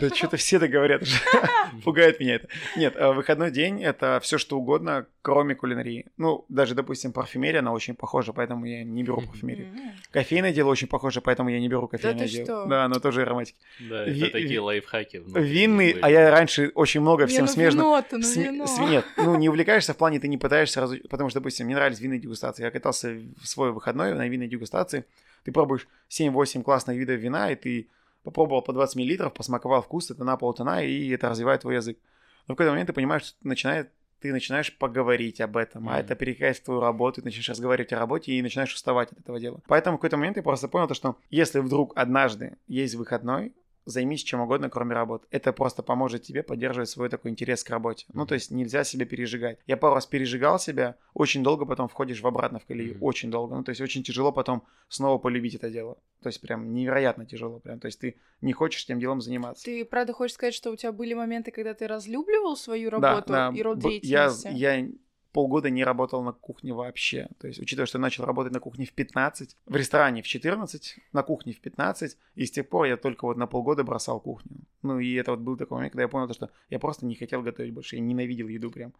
Да 0.00 0.08
что-то 0.10 0.36
все 0.36 0.58
так 0.58 0.70
говорят 0.70 1.02
уже. 1.02 1.18
Пугает 1.84 2.18
меня 2.20 2.36
это. 2.36 2.48
Нет, 2.76 2.94
э, 2.96 3.12
выходной 3.12 3.50
день— 3.50 3.82
это 3.82 4.18
все 4.22 4.38
что 4.38 4.58
угодно, 4.58 5.06
кроме 5.22 5.54
кулинарии. 5.54 6.06
Ну, 6.16 6.44
даже, 6.48 6.74
допустим, 6.74 7.12
парфюмерия, 7.12 7.60
она 7.60 7.72
очень 7.72 7.94
похожа, 7.94 8.32
поэтому 8.32 8.64
я 8.64 8.84
не 8.84 9.02
беру 9.02 9.20
парфюмерию. 9.20 9.68
Кофейное 10.10 10.52
дело 10.52 10.70
очень 10.70 10.88
похоже, 10.88 11.20
поэтому 11.20 11.48
я 11.48 11.60
не 11.60 11.68
беру 11.68 11.86
кофейное 11.88 12.26
ты 12.26 12.32
дело. 12.32 12.44
что? 12.44 12.66
Да, 12.66 12.84
оно 12.84 12.98
тоже 12.98 13.22
ароматики. 13.22 13.58
Да, 13.80 14.04
это 14.04 14.30
такие 14.30 14.53
ви- 14.54 14.58
лайфхаки. 14.60 15.22
Винный, 15.26 15.96
а 16.00 16.10
я 16.10 16.30
раньше 16.30 16.70
очень 16.74 17.00
много 17.00 17.26
всем 17.26 17.46
ну 17.46 17.62
вино-то, 17.62 18.18
ну 18.18 18.88
Нет, 18.88 19.04
ну 19.16 19.36
не 19.36 19.48
увлекаешься 19.48 19.92
в 19.92 19.96
плане, 19.96 20.20
ты 20.20 20.28
не 20.28 20.38
пытаешься 20.38 20.74
сразу... 20.74 20.96
Потому 21.08 21.30
что, 21.30 21.40
допустим, 21.40 21.66
мне 21.66 21.74
нравились 21.74 22.00
винные 22.00 22.20
дегустации. 22.20 22.64
Я 22.64 22.70
катался 22.70 23.16
в 23.40 23.46
свой 23.46 23.72
выходной 23.72 24.14
на 24.14 24.28
винной 24.28 24.48
дегустации. 24.48 25.04
Ты 25.44 25.52
пробуешь 25.52 25.86
7-8 26.08 26.62
классных 26.62 26.96
видов 26.96 27.20
вина, 27.20 27.50
и 27.50 27.56
ты 27.56 27.88
попробовал 28.22 28.62
по 28.62 28.72
20 28.72 28.96
мл, 28.96 29.30
посмаковал 29.30 29.82
вкус, 29.82 30.10
это 30.10 30.24
на 30.24 30.36
полтона, 30.36 30.84
и 30.84 31.10
это 31.10 31.28
развивает 31.28 31.60
твой 31.60 31.76
язык. 31.76 31.98
Но 32.46 32.54
в 32.54 32.56
какой-то 32.56 32.70
момент 32.70 32.88
ты 32.88 32.92
понимаешь, 32.92 33.24
что 33.24 33.36
начинает 33.42 33.90
ты 34.24 34.32
начинаешь 34.32 34.74
поговорить 34.78 35.42
об 35.42 35.54
этом, 35.58 35.86
а 35.86 35.92
Мгм. 35.92 36.00
это 36.00 36.14
перекает 36.14 36.56
в 36.56 36.62
твою 36.62 36.80
работу, 36.80 37.20
ты 37.20 37.26
начинаешь 37.26 37.50
разговаривать 37.50 37.92
о 37.92 37.98
работе 37.98 38.32
и 38.32 38.40
начинаешь 38.40 38.72
уставать 38.72 39.12
от 39.12 39.18
этого 39.18 39.38
дела. 39.38 39.60
Поэтому 39.66 39.98
в 39.98 40.00
какой-то 40.00 40.16
момент 40.16 40.38
я 40.38 40.42
просто 40.42 40.66
понял, 40.66 40.88
то, 40.88 40.94
что 40.94 41.18
если 41.28 41.58
вдруг 41.58 41.92
однажды 41.94 42.56
есть 42.66 42.94
выходной, 42.94 43.52
займись 43.84 44.22
чем 44.22 44.40
угодно, 44.40 44.70
кроме 44.70 44.94
работы. 44.94 45.26
Это 45.30 45.52
просто 45.52 45.82
поможет 45.82 46.22
тебе 46.22 46.42
поддерживать 46.42 46.88
свой 46.88 47.08
такой 47.08 47.30
интерес 47.30 47.62
к 47.64 47.70
работе. 47.70 48.06
Ну, 48.12 48.26
то 48.26 48.34
есть 48.34 48.50
нельзя 48.50 48.84
себя 48.84 49.06
пережигать. 49.06 49.58
Я 49.66 49.76
пару 49.76 49.94
раз 49.94 50.06
пережигал 50.06 50.58
себя, 50.58 50.96
очень 51.12 51.42
долго 51.42 51.66
потом 51.66 51.88
входишь 51.88 52.20
в 52.20 52.26
обратно 52.26 52.58
в 52.58 52.64
колею, 52.66 52.96
очень 53.00 53.30
долго. 53.30 53.54
Ну, 53.56 53.62
то 53.64 53.70
есть 53.70 53.80
очень 53.80 54.02
тяжело 54.02 54.32
потом 54.32 54.62
снова 54.88 55.18
полюбить 55.18 55.54
это 55.54 55.70
дело. 55.70 55.98
То 56.22 56.28
есть 56.28 56.40
прям 56.40 56.72
невероятно 56.72 57.26
тяжело 57.26 57.60
прям. 57.60 57.78
То 57.80 57.86
есть 57.86 58.00
ты 58.00 58.16
не 58.40 58.52
хочешь 58.52 58.86
тем 58.86 58.98
делом 58.98 59.20
заниматься. 59.20 59.64
Ты 59.64 59.84
правда 59.84 60.12
хочешь 60.12 60.34
сказать, 60.34 60.54
что 60.54 60.70
у 60.70 60.76
тебя 60.76 60.92
были 60.92 61.14
моменты, 61.14 61.50
когда 61.50 61.74
ты 61.74 61.86
разлюбливал 61.86 62.56
свою 62.56 62.90
Да, 62.90 63.10
работу 63.16 63.32
да, 63.32 63.52
и 63.54 63.62
род 63.62 63.78
б- 63.78 63.88
я, 64.02 64.28
деятельности? 64.28 64.48
я 64.52 64.88
полгода 65.34 65.68
не 65.68 65.84
работал 65.84 66.22
на 66.22 66.32
кухне 66.32 66.72
вообще. 66.72 67.28
То 67.38 67.48
есть, 67.48 67.60
учитывая, 67.60 67.86
что 67.86 67.98
я 67.98 68.02
начал 68.02 68.24
работать 68.24 68.52
на 68.52 68.60
кухне 68.60 68.86
в 68.86 68.92
15, 68.92 69.56
в 69.66 69.76
ресторане 69.76 70.22
в 70.22 70.26
14, 70.26 70.98
на 71.12 71.22
кухне 71.22 71.52
в 71.52 71.60
15, 71.60 72.16
и 72.36 72.46
с 72.46 72.50
тех 72.52 72.68
пор 72.68 72.86
я 72.86 72.96
только 72.96 73.26
вот 73.26 73.36
на 73.36 73.46
полгода 73.46 73.82
бросал 73.82 74.20
кухню. 74.20 74.60
Ну, 74.82 75.00
и 75.00 75.12
это 75.14 75.32
вот 75.32 75.40
был 75.40 75.56
такой 75.56 75.76
момент, 75.76 75.92
когда 75.92 76.02
я 76.02 76.08
понял, 76.08 76.28
то, 76.28 76.34
что 76.34 76.50
я 76.70 76.78
просто 76.78 77.04
не 77.04 77.16
хотел 77.16 77.42
готовить 77.42 77.74
больше, 77.74 77.96
я 77.96 78.02
ненавидел 78.02 78.46
еду 78.48 78.70
прям. 78.70 78.92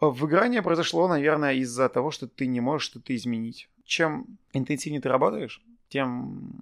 Выгорание 0.00 0.62
произошло, 0.62 1.06
наверное, 1.06 1.52
из-за 1.54 1.88
того, 1.88 2.10
что 2.10 2.26
ты 2.26 2.46
не 2.46 2.60
можешь 2.60 2.86
что-то 2.86 3.14
изменить. 3.14 3.68
Чем 3.84 4.38
интенсивнее 4.54 5.02
ты 5.02 5.08
работаешь, 5.10 5.62
тем 5.88 6.60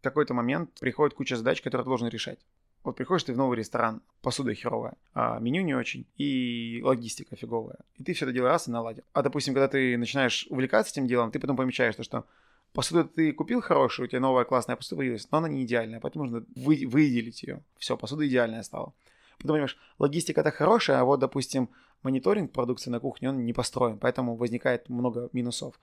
в 0.00 0.02
какой-то 0.02 0.34
момент 0.34 0.70
приходит 0.80 1.14
куча 1.14 1.36
задач, 1.36 1.60
которые 1.60 1.84
ты 1.84 1.88
должен 1.90 2.08
решать. 2.08 2.38
Вот 2.84 2.96
приходишь 2.96 3.24
ты 3.24 3.32
в 3.32 3.36
новый 3.36 3.56
ресторан, 3.56 4.02
посуда 4.22 4.54
херовая, 4.54 4.94
а 5.14 5.38
меню 5.38 5.62
не 5.62 5.74
очень, 5.74 6.04
и 6.16 6.80
логистика 6.82 7.36
фиговая. 7.36 7.78
И 7.96 8.02
ты 8.02 8.12
все 8.12 8.24
это 8.24 8.32
дело 8.32 8.48
раз 8.48 8.66
и 8.66 8.72
наладил. 8.72 9.04
А, 9.12 9.22
допустим, 9.22 9.54
когда 9.54 9.68
ты 9.68 9.96
начинаешь 9.96 10.46
увлекаться 10.50 10.92
этим 10.92 11.06
делом, 11.06 11.30
ты 11.30 11.38
потом 11.38 11.56
помечаешь, 11.56 11.94
то, 11.94 12.02
что 12.02 12.24
посуду 12.72 13.04
ты 13.08 13.32
купил 13.32 13.60
хорошую, 13.60 14.06
у 14.06 14.08
тебя 14.08 14.20
новая 14.20 14.44
классная 14.44 14.74
посуда 14.74 14.98
появилась, 14.98 15.30
но 15.30 15.38
она 15.38 15.48
не 15.48 15.62
идеальная, 15.62 16.00
поэтому 16.00 16.24
нужно 16.24 16.44
вы- 16.56 16.86
выделить 16.86 17.44
ее. 17.44 17.62
Все, 17.78 17.96
посуда 17.96 18.26
идеальная 18.26 18.64
стала. 18.64 18.92
Потом 19.36 19.54
понимаешь, 19.54 19.78
логистика-то 20.00 20.50
хорошая, 20.50 21.00
а 21.00 21.04
вот, 21.04 21.20
допустим, 21.20 21.70
мониторинг 22.02 22.50
продукции 22.50 22.90
на 22.90 22.98
кухне, 22.98 23.28
он 23.28 23.44
не 23.44 23.52
построен, 23.52 23.98
поэтому 23.98 24.34
возникает 24.34 24.88
много 24.88 25.28
минусов. 25.32 25.78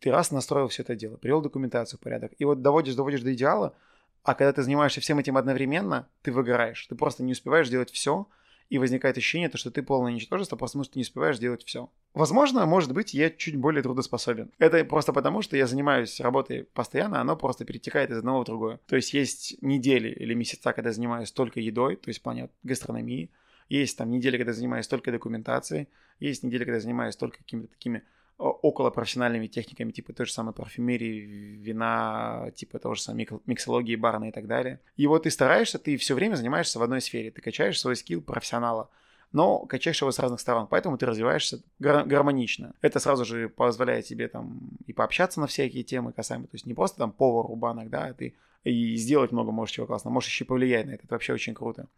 Ты 0.00 0.10
раз 0.10 0.30
настроил 0.30 0.68
все 0.68 0.82
это 0.82 0.94
дело, 0.94 1.16
привел 1.16 1.42
документацию 1.42 1.98
в 1.98 2.02
порядок, 2.02 2.32
и 2.38 2.44
вот 2.44 2.62
доводишь, 2.62 2.94
доводишь 2.94 3.20
до 3.20 3.34
идеала, 3.34 3.74
а 4.22 4.34
когда 4.34 4.52
ты 4.52 4.62
занимаешься 4.62 5.00
всем 5.00 5.18
этим 5.18 5.36
одновременно, 5.36 6.08
ты 6.22 6.32
выгораешь. 6.32 6.86
Ты 6.86 6.94
просто 6.94 7.22
не 7.22 7.32
успеваешь 7.32 7.68
делать 7.68 7.90
все, 7.90 8.28
и 8.68 8.78
возникает 8.78 9.16
ощущение, 9.16 9.48
то, 9.48 9.56
что 9.58 9.70
ты 9.70 9.82
полное 9.82 10.12
ничтожество, 10.12 10.56
потому 10.56 10.84
что 10.84 10.92
ты 10.94 10.98
не 10.98 11.02
успеваешь 11.02 11.38
делать 11.38 11.64
все. 11.64 11.90
Возможно, 12.12 12.66
может 12.66 12.92
быть, 12.92 13.14
я 13.14 13.30
чуть 13.30 13.56
более 13.56 13.82
трудоспособен. 13.82 14.50
Это 14.58 14.84
просто 14.84 15.12
потому, 15.12 15.42
что 15.42 15.56
я 15.56 15.66
занимаюсь 15.66 16.20
работой 16.20 16.64
постоянно, 16.64 17.20
оно 17.20 17.36
просто 17.36 17.64
перетекает 17.64 18.10
из 18.10 18.18
одного 18.18 18.42
в 18.42 18.44
другое. 18.44 18.80
То 18.86 18.96
есть 18.96 19.14
есть 19.14 19.56
недели 19.62 20.10
или 20.10 20.34
месяца, 20.34 20.72
когда 20.72 20.90
я 20.90 20.94
занимаюсь 20.94 21.32
только 21.32 21.60
едой, 21.60 21.96
то 21.96 22.08
есть 22.08 22.20
в 22.20 22.22
плане 22.22 22.50
гастрономии. 22.62 23.30
Есть 23.68 23.98
там 23.98 24.10
недели, 24.10 24.36
когда 24.36 24.50
я 24.50 24.56
занимаюсь 24.56 24.88
только 24.88 25.12
документацией. 25.12 25.88
Есть 26.20 26.42
недели, 26.42 26.64
когда 26.64 26.76
я 26.76 26.80
занимаюсь 26.80 27.16
только 27.16 27.38
какими-то 27.38 27.68
такими 27.68 28.02
около 28.38 28.90
профессиональными 28.90 29.48
техниками, 29.48 29.90
типа 29.90 30.12
той 30.12 30.26
же 30.26 30.32
самой 30.32 30.54
парфюмерии, 30.54 31.56
вина, 31.56 32.50
типа 32.54 32.78
того 32.78 32.94
же 32.94 33.02
самой 33.02 33.18
мик- 33.24 33.42
миксологии, 33.46 33.96
барной 33.96 34.28
и 34.28 34.32
так 34.32 34.46
далее. 34.46 34.80
И 34.96 35.06
вот 35.06 35.24
ты 35.24 35.30
стараешься, 35.30 35.78
ты 35.78 35.96
все 35.96 36.14
время 36.14 36.36
занимаешься 36.36 36.78
в 36.78 36.82
одной 36.82 37.00
сфере, 37.00 37.30
ты 37.32 37.40
качаешь 37.42 37.80
свой 37.80 37.96
скилл 37.96 38.20
профессионала. 38.22 38.88
но 39.32 39.58
качаешь 39.66 40.00
его 40.00 40.10
с 40.10 40.18
разных 40.18 40.40
сторон, 40.40 40.66
поэтому 40.68 40.96
ты 40.96 41.04
развиваешься 41.04 41.60
гар- 41.78 42.06
гармонично. 42.06 42.72
Это 42.80 42.98
сразу 42.98 43.24
же 43.24 43.48
позволяет 43.48 44.06
тебе 44.06 44.26
там 44.28 44.58
и 44.86 44.92
пообщаться 44.94 45.40
на 45.40 45.46
всякие 45.46 45.82
темы 45.82 46.12
касаемо, 46.12 46.44
то 46.44 46.54
есть 46.54 46.64
не 46.66 46.74
просто 46.74 46.98
там 46.98 47.12
повар 47.12 47.50
у 47.50 47.56
банок, 47.56 47.90
да, 47.90 48.06
а 48.06 48.14
ты 48.14 48.34
и 48.64 48.96
сделать 48.96 49.32
много 49.32 49.52
можешь 49.52 49.74
чего 49.74 49.86
классно, 49.86 50.10
можешь 50.10 50.30
еще 50.30 50.44
повлиять 50.44 50.86
на 50.86 50.92
это, 50.92 51.04
это 51.04 51.14
вообще 51.14 51.32
очень 51.34 51.54
круто. 51.54 51.88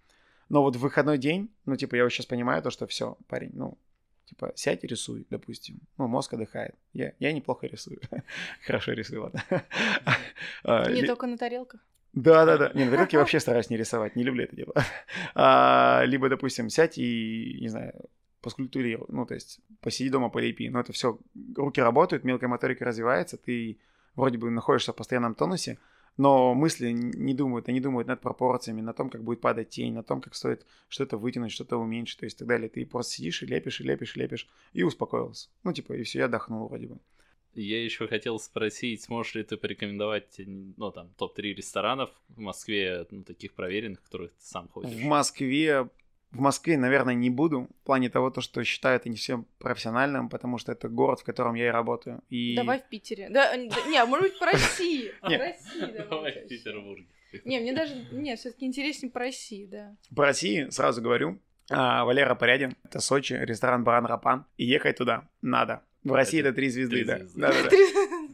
Но 0.49 0.63
вот 0.63 0.75
в 0.75 0.81
выходной 0.81 1.19
день, 1.19 1.49
ну, 1.67 1.77
типа, 1.77 1.95
я 1.95 2.03
вот 2.03 2.11
сейчас 2.11 2.27
понимаю 2.27 2.63
то, 2.63 2.71
что 2.71 2.87
все, 2.89 3.17
парень, 3.29 3.51
ну, 3.53 3.79
типа, 4.31 4.53
сядь 4.55 4.85
и 4.85 4.87
рисуй, 4.87 5.27
допустим. 5.31 5.81
Ну, 5.99 6.07
мозг 6.07 6.33
отдыхает. 6.35 6.75
Я, 6.93 7.13
я 7.19 7.33
неплохо 7.33 7.67
рисую. 7.67 8.01
Хорошо 8.67 8.93
рисую, 8.93 9.23
ладно. 9.23 9.43
А, 10.65 10.91
Не 10.91 11.03
только 11.03 11.27
на 11.27 11.37
тарелках. 11.37 11.81
Да, 12.13 12.45
да, 12.45 12.59
да. 12.59 12.71
Не, 12.75 12.85
на 12.85 12.91
тарелке 12.91 13.19
вообще 13.19 13.41
стараюсь 13.41 13.71
не 13.71 13.77
рисовать, 13.77 14.17
не 14.17 14.25
люблю 14.25 14.45
это 14.45 14.57
дело. 14.57 14.73
А, 15.35 16.03
либо, 16.07 16.29
допустим, 16.29 16.71
сядь 16.71 16.99
и, 16.99 17.59
не 17.61 17.69
знаю, 17.69 17.93
поскультурируй, 18.41 19.07
ну, 19.09 19.27
то 19.27 19.35
есть 19.35 19.61
посиди 19.81 20.11
дома, 20.11 20.31
полепи. 20.31 20.69
Но 20.71 20.81
это 20.81 20.93
все, 20.93 21.19
руки 21.57 21.81
работают, 21.83 22.25
мелкая 22.25 22.49
моторика 22.49 22.85
развивается, 22.85 23.37
ты 23.37 23.79
вроде 24.15 24.39
бы 24.39 24.51
находишься 24.51 24.93
в 24.93 24.97
постоянном 24.97 25.35
тонусе, 25.35 25.79
но 26.21 26.55
мысли 26.55 26.91
не 26.91 27.33
думают, 27.33 27.71
они 27.71 27.81
думают 27.81 28.07
над 28.07 28.21
пропорциями, 28.21 28.83
на 28.83 28.93
том, 28.93 29.09
как 29.09 29.25
будет 29.25 29.41
падать 29.41 29.71
тень, 29.71 29.95
на 29.95 30.03
том, 30.03 30.21
как 30.21 30.35
стоит 30.35 30.67
что-то 30.89 31.17
вытянуть, 31.17 31.51
что-то 31.51 31.79
уменьшить, 31.79 32.19
то 32.19 32.27
есть 32.27 32.37
так 32.37 32.47
далее. 32.47 32.69
Ты 32.69 32.85
просто 32.85 33.15
сидишь 33.15 33.43
и 33.43 33.47
лепишь, 33.47 33.81
и 33.81 33.85
лепишь, 33.85 34.15
и 34.15 34.21
лепишь, 34.21 34.47
и 34.75 34.83
успокоился. 34.83 35.49
Ну, 35.65 35.73
типа, 35.73 35.95
и 35.95 36.03
все, 36.03 36.19
я 36.19 36.25
отдохнул 36.27 36.69
вроде 36.69 36.89
бы. 36.89 36.99
Я 37.55 37.83
еще 37.83 38.07
хотел 38.07 38.39
спросить, 38.39 39.01
сможешь 39.01 39.35
ли 39.35 39.45
ты 39.45 39.57
порекомендовать, 39.57 40.39
ну, 40.47 40.91
там, 40.93 41.09
топ-3 41.17 41.55
ресторанов 41.55 42.11
в 42.29 42.39
Москве, 42.39 43.07
ну, 43.11 43.25
таких 43.25 43.55
проверенных, 43.55 44.01
в 44.01 44.03
которых 44.03 44.33
ты 44.33 44.45
сам 44.45 44.69
ходишь? 44.69 44.95
В 44.95 45.03
Москве 45.03 45.89
в 46.33 46.41
Москве, 46.41 46.77
наверное, 46.77 47.15
не 47.15 47.31
буду, 47.31 47.69
в 47.83 47.87
плане 47.87 48.09
того, 48.09 48.31
то, 48.31 48.41
что 48.41 48.63
считаю 48.63 48.97
это 48.97 49.09
не 49.09 49.17
всем 49.17 49.47
профессиональным, 49.59 50.29
потому 50.29 50.59
что 50.59 50.73
это 50.73 50.89
город, 50.89 51.21
в 51.21 51.25
котором 51.25 51.55
я 51.55 51.67
и 51.67 51.71
работаю. 51.71 52.23
И... 52.29 52.55
Давай 52.55 52.81
в 52.81 52.89
Питере. 52.89 53.29
Да, 53.31 53.57
не, 53.57 53.97
а 53.97 54.07
может 54.07 54.31
быть, 54.31 54.39
по 54.39 54.47
России. 54.47 55.13
По 55.21 55.29
России 55.29 56.07
давай. 56.09 56.45
в 56.45 56.49
Петербурге. 56.49 57.07
Не, 57.45 57.61
мне 57.61 57.73
даже, 57.73 57.95
не, 58.13 58.35
все 58.37 58.51
таки 58.51 58.67
интереснее 58.67 59.11
по 59.11 59.21
России, 59.21 59.67
да. 59.67 59.97
По 60.15 60.25
России, 60.25 60.69
сразу 60.71 61.01
говорю, 61.01 61.39
а, 61.71 62.05
Валера 62.05 62.35
Порядин, 62.35 62.77
это 62.85 62.99
Сочи, 62.99 63.35
ресторан 63.35 63.85
Баран 63.85 64.07
Рапан, 64.07 64.47
и 64.57 64.65
ехать 64.65 64.97
туда 64.97 65.29
надо. 65.41 65.83
В 66.03 66.13
России 66.13 66.41
это, 66.41 66.53
три 66.53 66.69
звезды, 66.71 67.05
да. 67.05 67.21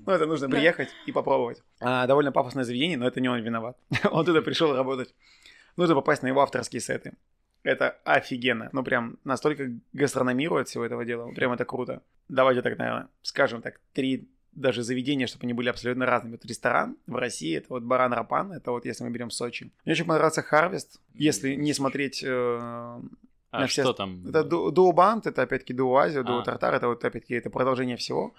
Ну, 0.07 0.13
это 0.13 0.27
нужно 0.27 0.49
приехать 0.49 0.89
и 1.05 1.13
попробовать. 1.13 1.63
А, 1.81 2.07
довольно 2.07 2.31
пафосное 2.31 2.63
заведение, 2.63 2.97
но 2.97 3.09
это 3.09 3.21
не 3.21 3.29
он 3.29 3.41
виноват. 3.43 3.77
он 4.11 4.25
туда 4.25 4.41
пришел 4.41 4.73
работать. 4.75 5.13
Нужно 5.77 5.97
попасть 5.97 6.23
на 6.23 6.29
его 6.29 6.41
авторские 6.41 6.81
сеты. 6.81 7.15
Это 7.63 7.97
офигенно. 8.05 8.69
Ну, 8.73 8.85
прям 8.85 9.19
настолько 9.25 9.73
гастрономирует 9.93 10.69
всего 10.69 10.85
этого 10.85 11.05
дела. 11.05 11.33
Прям 11.33 11.53
это 11.53 11.65
круто. 11.65 12.03
Давайте 12.29 12.63
так, 12.63 12.79
наверное, 12.79 13.09
скажем 13.23 13.63
так, 13.63 13.81
три 13.93 14.29
даже 14.53 14.83
заведения, 14.83 15.27
чтобы 15.27 15.45
они 15.45 15.53
были 15.53 15.69
абсолютно 15.69 16.07
разными. 16.07 16.33
Вот 16.33 16.45
ресторан 16.47 16.97
в 17.07 17.17
России, 17.17 17.57
это 17.57 17.67
вот 17.69 17.83
Баран 17.83 18.13
Рапан, 18.13 18.53
это 18.53 18.71
вот 18.71 18.87
если 18.87 19.05
мы 19.05 19.11
берем 19.11 19.31
Сочи. 19.31 19.71
Мне 19.85 19.93
очень 19.93 20.07
понравился 20.07 20.43
Харвест, 20.43 21.01
если 21.15 21.55
не 21.55 21.75
смотреть 21.75 22.23
э, 22.25 22.29
а 22.29 23.01
на 23.61 23.67
все... 23.67 23.83
что 23.83 23.93
там? 23.93 24.27
Это 24.27 24.45
Дуобант, 24.45 25.27
это 25.27 25.43
опять-таки 25.43 25.75
Дуазия, 25.75 26.23
Дуо 26.23 26.43
Тартар, 26.43 26.75
это 26.75 26.89
вот 26.89 27.05
опять-таки 27.05 27.35
это 27.35 27.51
продолжение 27.51 27.97
всего. 27.97 28.35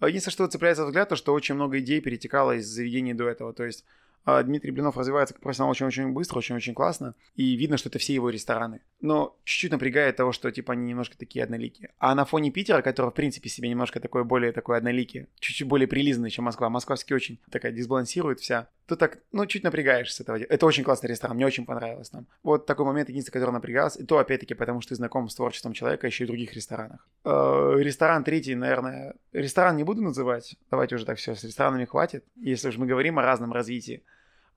Единственное, 0.00 0.32
что 0.32 0.46
цепляется 0.48 0.84
взгляд, 0.84 1.08
то 1.08 1.16
что 1.16 1.32
очень 1.32 1.54
много 1.54 1.78
идей 1.78 2.00
перетекало 2.00 2.56
из 2.56 2.66
заведений 2.66 3.14
до 3.14 3.28
этого. 3.28 3.52
То 3.52 3.64
есть 3.64 3.84
Дмитрий 4.24 4.70
Блинов 4.70 4.96
развивается 4.96 5.34
как 5.34 5.42
профессионал 5.42 5.70
очень-очень 5.70 6.12
быстро, 6.12 6.38
очень-очень 6.38 6.74
классно, 6.74 7.14
и 7.34 7.54
видно, 7.56 7.76
что 7.76 7.88
это 7.88 7.98
все 7.98 8.14
его 8.14 8.30
рестораны. 8.30 8.80
Но 9.00 9.36
чуть-чуть 9.44 9.72
напрягает 9.72 10.16
того, 10.16 10.32
что, 10.32 10.50
типа, 10.50 10.74
они 10.74 10.86
немножко 10.86 11.18
такие 11.18 11.44
одноликие. 11.44 11.90
А 11.98 12.14
на 12.14 12.24
фоне 12.24 12.50
Питера, 12.50 12.82
который, 12.82 13.10
в 13.10 13.14
принципе, 13.14 13.48
себе 13.48 13.68
немножко 13.68 14.00
такой 14.00 14.24
более 14.24 14.52
такой 14.52 14.78
одноликий, 14.78 15.26
чуть-чуть 15.40 15.66
более 15.66 15.88
прилизанный, 15.88 16.30
чем 16.30 16.44
Москва. 16.44 16.68
Москва 16.70 16.96
все 16.96 17.14
очень 17.14 17.40
такая 17.50 17.72
дисбалансирует 17.72 18.40
вся. 18.40 18.68
То 18.86 18.96
так, 18.96 19.18
ну, 19.30 19.46
чуть 19.46 19.62
напрягаешься 19.62 20.22
этого. 20.22 20.36
Это 20.36 20.66
очень 20.66 20.82
классный 20.82 21.08
ресторан, 21.08 21.36
мне 21.36 21.46
очень 21.46 21.64
понравилось 21.64 22.10
там. 22.10 22.26
Вот 22.42 22.66
такой 22.66 22.84
момент, 22.84 23.08
единственный, 23.08 23.34
который 23.34 23.52
напрягался, 23.52 24.00
и 24.00 24.04
то, 24.04 24.18
опять-таки, 24.18 24.54
потому 24.54 24.80
что 24.80 24.90
ты 24.90 24.94
знаком 24.96 25.28
с 25.28 25.34
творчеством 25.34 25.72
человека 25.72 26.06
еще 26.06 26.24
и 26.24 26.26
в 26.26 26.30
других 26.30 26.52
ресторанах. 26.54 27.06
Э, 27.24 27.74
ресторан 27.78 28.24
третий, 28.24 28.54
наверное, 28.54 29.14
ресторан 29.32 29.76
не 29.76 29.84
буду 29.84 30.02
называть, 30.02 30.56
давайте 30.70 30.96
уже 30.96 31.06
так 31.06 31.18
все, 31.18 31.34
с 31.34 31.44
ресторанами 31.44 31.84
хватит, 31.84 32.24
если 32.36 32.68
уж 32.68 32.76
мы 32.76 32.86
говорим 32.86 33.18
о 33.18 33.22
разном 33.22 33.52
развитии. 33.52 34.02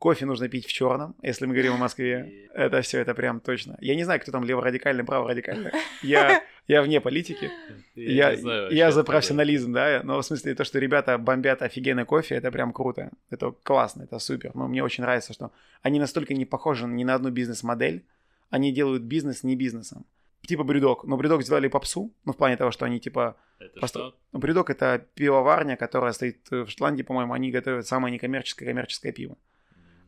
Кофе 0.05 0.27
нужно 0.27 0.47
пить 0.49 0.67
в 0.67 0.71
черном, 0.71 1.15
если 1.23 1.47
мы 1.47 1.55
говорим 1.55 1.73
о 1.73 1.77
Москве. 1.77 2.47
Это 2.53 2.83
все, 2.83 2.99
это 2.99 3.15
прям 3.15 3.39
точно. 3.39 3.75
Я 3.81 3.95
не 3.95 4.03
знаю, 4.03 4.19
кто 4.21 4.31
там 4.31 4.43
леворадикальный, 4.43 5.03
праворадикальный. 5.03 5.71
Я, 6.03 6.43
я 6.67 6.83
вне 6.83 7.01
политики. 7.01 7.49
Я, 7.95 8.29
я, 8.29 8.37
знаю, 8.37 8.71
я 8.71 8.91
за 8.91 9.03
профессионализм, 9.03 9.73
да. 9.73 10.01
Но 10.03 10.21
в 10.21 10.23
смысле 10.23 10.53
то, 10.53 10.63
что 10.63 10.77
ребята 10.77 11.17
бомбят 11.17 11.63
офигенный 11.63 12.05
кофе, 12.05 12.35
это 12.35 12.51
прям 12.51 12.71
круто. 12.71 13.09
Это 13.31 13.51
классно, 13.63 14.03
это 14.03 14.19
супер. 14.19 14.51
Но 14.53 14.67
мне 14.67 14.83
очень 14.83 15.03
нравится, 15.03 15.33
что 15.33 15.51
они 15.81 15.99
настолько 15.99 16.35
не 16.35 16.45
похожи 16.45 16.85
ни 16.85 17.03
на 17.03 17.15
одну 17.15 17.31
бизнес-модель. 17.31 18.03
Они 18.51 18.71
делают 18.71 19.01
бизнес 19.01 19.43
не 19.43 19.55
бизнесом. 19.55 20.05
Типа 20.45 20.63
брюдок. 20.63 21.05
Но 21.05 21.17
брюдок 21.17 21.41
сделали 21.41 21.67
попсу, 21.67 22.11
ну, 22.25 22.33
в 22.33 22.37
плане 22.37 22.57
того, 22.57 22.69
что 22.69 22.85
они 22.85 22.99
типа... 22.99 23.35
Это 23.57 23.79
просто... 23.79 23.99
что? 23.99 24.15
Ну, 24.33 24.39
брюдок— 24.39 24.69
это 24.69 25.03
пивоварня, 25.15 25.75
которая 25.75 26.13
стоит 26.13 26.47
в 26.51 26.67
Шотландии, 26.67 27.01
по-моему. 27.01 27.33
Они 27.33 27.49
готовят 27.49 27.87
самое 27.87 28.13
некоммерческое 28.13 28.69
коммерческое 28.69 29.11
пиво. 29.11 29.35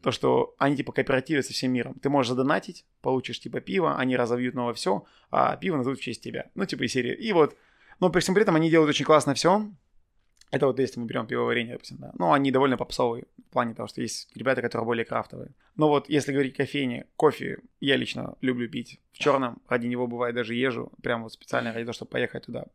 То, 0.02 0.12
что 0.12 0.56
они 0.58 0.76
типа 0.76 0.92
кооперативы 0.92 1.42
со 1.44 1.54
всем 1.54 1.72
миром. 1.72 1.96
Ты 2.02 2.10
можешь 2.10 2.30
задонатить, 2.30 2.86
получишь 3.02 3.40
типа 3.40 3.62
пиво, 3.62 3.98
они 3.98 4.16
разовьют 4.16 4.56
новое 4.56 4.74
все, 4.74 5.06
а 5.32 5.56
пиво 5.56 5.78
назовут 5.78 6.00
в 6.00 6.04
честь 6.04 6.24
тебя. 6.24 6.50
Ну, 6.56 6.66
типа 6.66 6.84
из 6.84 6.92
серии. 6.92 7.14
И 7.14 7.34
вот, 7.34 7.58
но 8.00 8.10
при 8.10 8.20
всем 8.20 8.36
при 8.36 8.44
этом 8.44 8.56
они 8.56 8.70
делают 8.70 8.90
очень 8.90 9.06
классно 9.06 9.34
все. 9.34 9.70
Это 10.50 10.68
вот 10.68 10.80
если 10.80 11.00
мы 11.00 11.08
берем 11.08 11.28
пивоварение, 11.28 11.74
допустим, 11.74 11.98
да. 11.98 12.12
Ну, 12.18 12.32
они 12.32 12.52
довольно 12.52 12.78
попсовые 12.78 13.26
в 13.50 13.52
плане 13.52 13.74
того, 13.74 13.88
что 13.88 14.02
есть 14.02 14.30
ребята, 14.36 14.62
которые 14.62 14.86
более 14.86 15.04
крафтовые. 15.04 15.52
Но 15.76 15.90
вот 15.90 16.08
если 16.10 16.32
говорить 16.32 16.56
кофейне, 16.56 17.06
кофе 17.18 17.60
я 17.82 17.98
лично 17.98 18.38
люблю 18.42 18.70
пить 18.70 19.02
в 19.12 19.20
черном. 19.20 19.62
Ради 19.68 19.88
него 19.88 20.08
бывает 20.08 20.36
даже 20.36 20.54
езжу. 20.54 20.92
Прям 21.04 21.24
вот 21.24 21.34
специально 21.34 21.74
ради 21.74 21.84
того, 21.84 21.94
чтобы 21.94 22.12
поехать 22.12 22.46
туда 22.46 22.68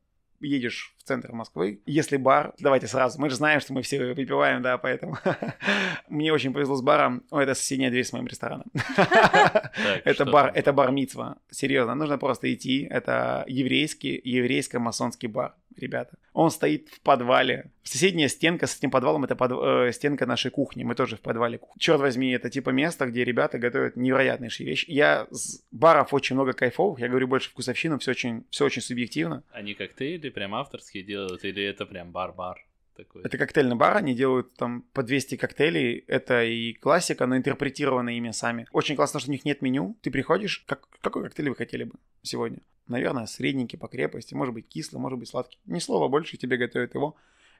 едешь 0.42 0.94
в 0.98 1.04
центр 1.04 1.32
Москвы, 1.32 1.82
если 1.86 2.16
бар, 2.16 2.54
давайте 2.58 2.86
сразу, 2.86 3.20
мы 3.20 3.30
же 3.30 3.36
знаем, 3.36 3.60
что 3.60 3.72
мы 3.72 3.82
все 3.82 4.14
выпиваем, 4.14 4.62
да, 4.62 4.78
поэтому 4.78 5.16
мне 6.08 6.32
очень 6.32 6.52
повезло 6.52 6.76
с 6.76 6.82
баром, 6.82 7.24
о, 7.30 7.40
это 7.40 7.54
соседняя 7.54 7.90
дверь 7.90 8.04
с 8.04 8.12
моим 8.12 8.26
рестораном. 8.26 8.66
Это 10.04 10.24
бар, 10.24 10.52
это 10.54 10.72
бар 10.72 10.90
Мицва, 10.90 11.38
серьезно, 11.50 11.94
нужно 11.94 12.18
просто 12.18 12.52
идти, 12.52 12.86
это 12.90 13.44
еврейский, 13.48 14.20
еврейско-масонский 14.22 15.28
бар 15.28 15.54
ребята. 15.76 16.16
Он 16.32 16.50
стоит 16.50 16.88
в 16.88 17.00
подвале. 17.00 17.70
Соседняя 17.82 18.28
стенка 18.28 18.66
с 18.66 18.76
этим 18.76 18.90
подвалом 18.90 19.24
это 19.24 19.36
под, 19.36 19.52
э, 19.52 19.92
стенка 19.92 20.26
нашей 20.26 20.50
кухни. 20.50 20.84
Мы 20.84 20.94
тоже 20.94 21.16
в 21.16 21.20
подвале. 21.20 21.60
Черт 21.78 22.00
возьми, 22.00 22.30
это 22.30 22.50
типа 22.50 22.70
место, 22.70 23.06
где 23.06 23.24
ребята 23.24 23.58
готовят 23.58 23.96
невероятнейшие 23.96 24.68
вещи. 24.68 24.86
Я 24.90 25.26
с 25.30 25.62
баров 25.70 26.14
очень 26.14 26.34
много 26.34 26.52
кайфовых. 26.52 27.00
Я 27.00 27.08
говорю 27.08 27.28
больше 27.28 27.50
вкусовщину, 27.50 27.98
все 27.98 28.12
очень, 28.12 28.44
все 28.50 28.64
очень 28.64 28.82
субъективно. 28.82 29.42
Они 29.52 29.74
коктейли 29.74 30.30
прям 30.30 30.54
авторские 30.54 31.04
делают 31.04 31.44
или 31.44 31.62
это 31.62 31.86
прям 31.86 32.10
бар-бар? 32.12 32.64
Такой. 33.04 33.22
Это 33.22 33.38
коктейльный 33.38 33.76
бар, 33.76 33.96
они 33.96 34.14
делают 34.14 34.54
там 34.54 34.82
по 34.92 35.02
200 35.02 35.36
коктейлей, 35.36 36.04
это 36.06 36.44
и 36.44 36.72
классика, 36.74 37.26
но 37.26 37.36
интерпретированная 37.36 38.14
ими 38.14 38.30
сами. 38.30 38.66
Очень 38.72 38.96
классно, 38.96 39.20
что 39.20 39.30
у 39.30 39.32
них 39.32 39.44
нет 39.44 39.62
меню, 39.62 39.96
ты 40.02 40.10
приходишь, 40.10 40.64
как, 40.66 40.88
какой 41.00 41.24
коктейль 41.24 41.50
вы 41.50 41.56
хотели 41.56 41.84
бы 41.84 41.94
сегодня? 42.22 42.58
наверное, 42.88 43.26
средненький 43.26 43.78
по 43.78 43.88
крепости, 43.88 44.34
может 44.34 44.54
быть 44.54 44.68
кислый, 44.68 45.00
может 45.00 45.18
быть 45.18 45.28
сладкий. 45.28 45.58
Ни 45.66 45.78
слова 45.78 46.08
больше, 46.08 46.36
тебе 46.36 46.56
готовят 46.56 46.94
его. 46.94 47.16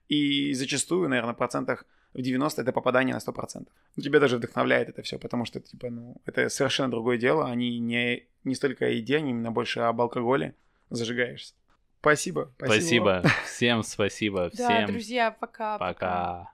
И 0.08 0.52
зачастую, 0.52 1.08
наверное, 1.08 1.34
в 1.34 1.38
процентах 1.38 1.86
в 2.12 2.20
90 2.20 2.60
это 2.62 2.72
попадание 2.72 3.14
на 3.14 3.18
100%. 3.18 3.66
Ну, 3.96 4.02
тебя 4.02 4.20
даже 4.20 4.36
вдохновляет 4.36 4.88
это 4.88 5.02
все, 5.02 5.18
потому 5.18 5.44
что, 5.44 5.60
типа, 5.60 5.90
ну, 5.90 6.16
это 6.26 6.48
совершенно 6.48 6.90
другое 6.90 7.18
дело. 7.18 7.50
Они 7.50 7.78
не, 7.78 8.26
не 8.44 8.54
столько 8.54 8.86
о 8.86 8.88
еде, 8.88 9.16
они 9.16 9.30
именно 9.30 9.50
больше 9.50 9.80
об 9.80 10.00
алкоголе 10.00 10.54
зажигаешься. 10.90 11.54
Спасибо. 12.02 12.52
Спасибо. 12.56 13.20
спасибо. 13.22 13.44
Всем 13.46 13.82
спасибо. 13.84 14.50
Всем. 14.50 14.68
Да, 14.68 14.86
друзья, 14.88 15.30
пока. 15.30 15.78
Пока. 15.78 15.94
пока. 15.94 16.52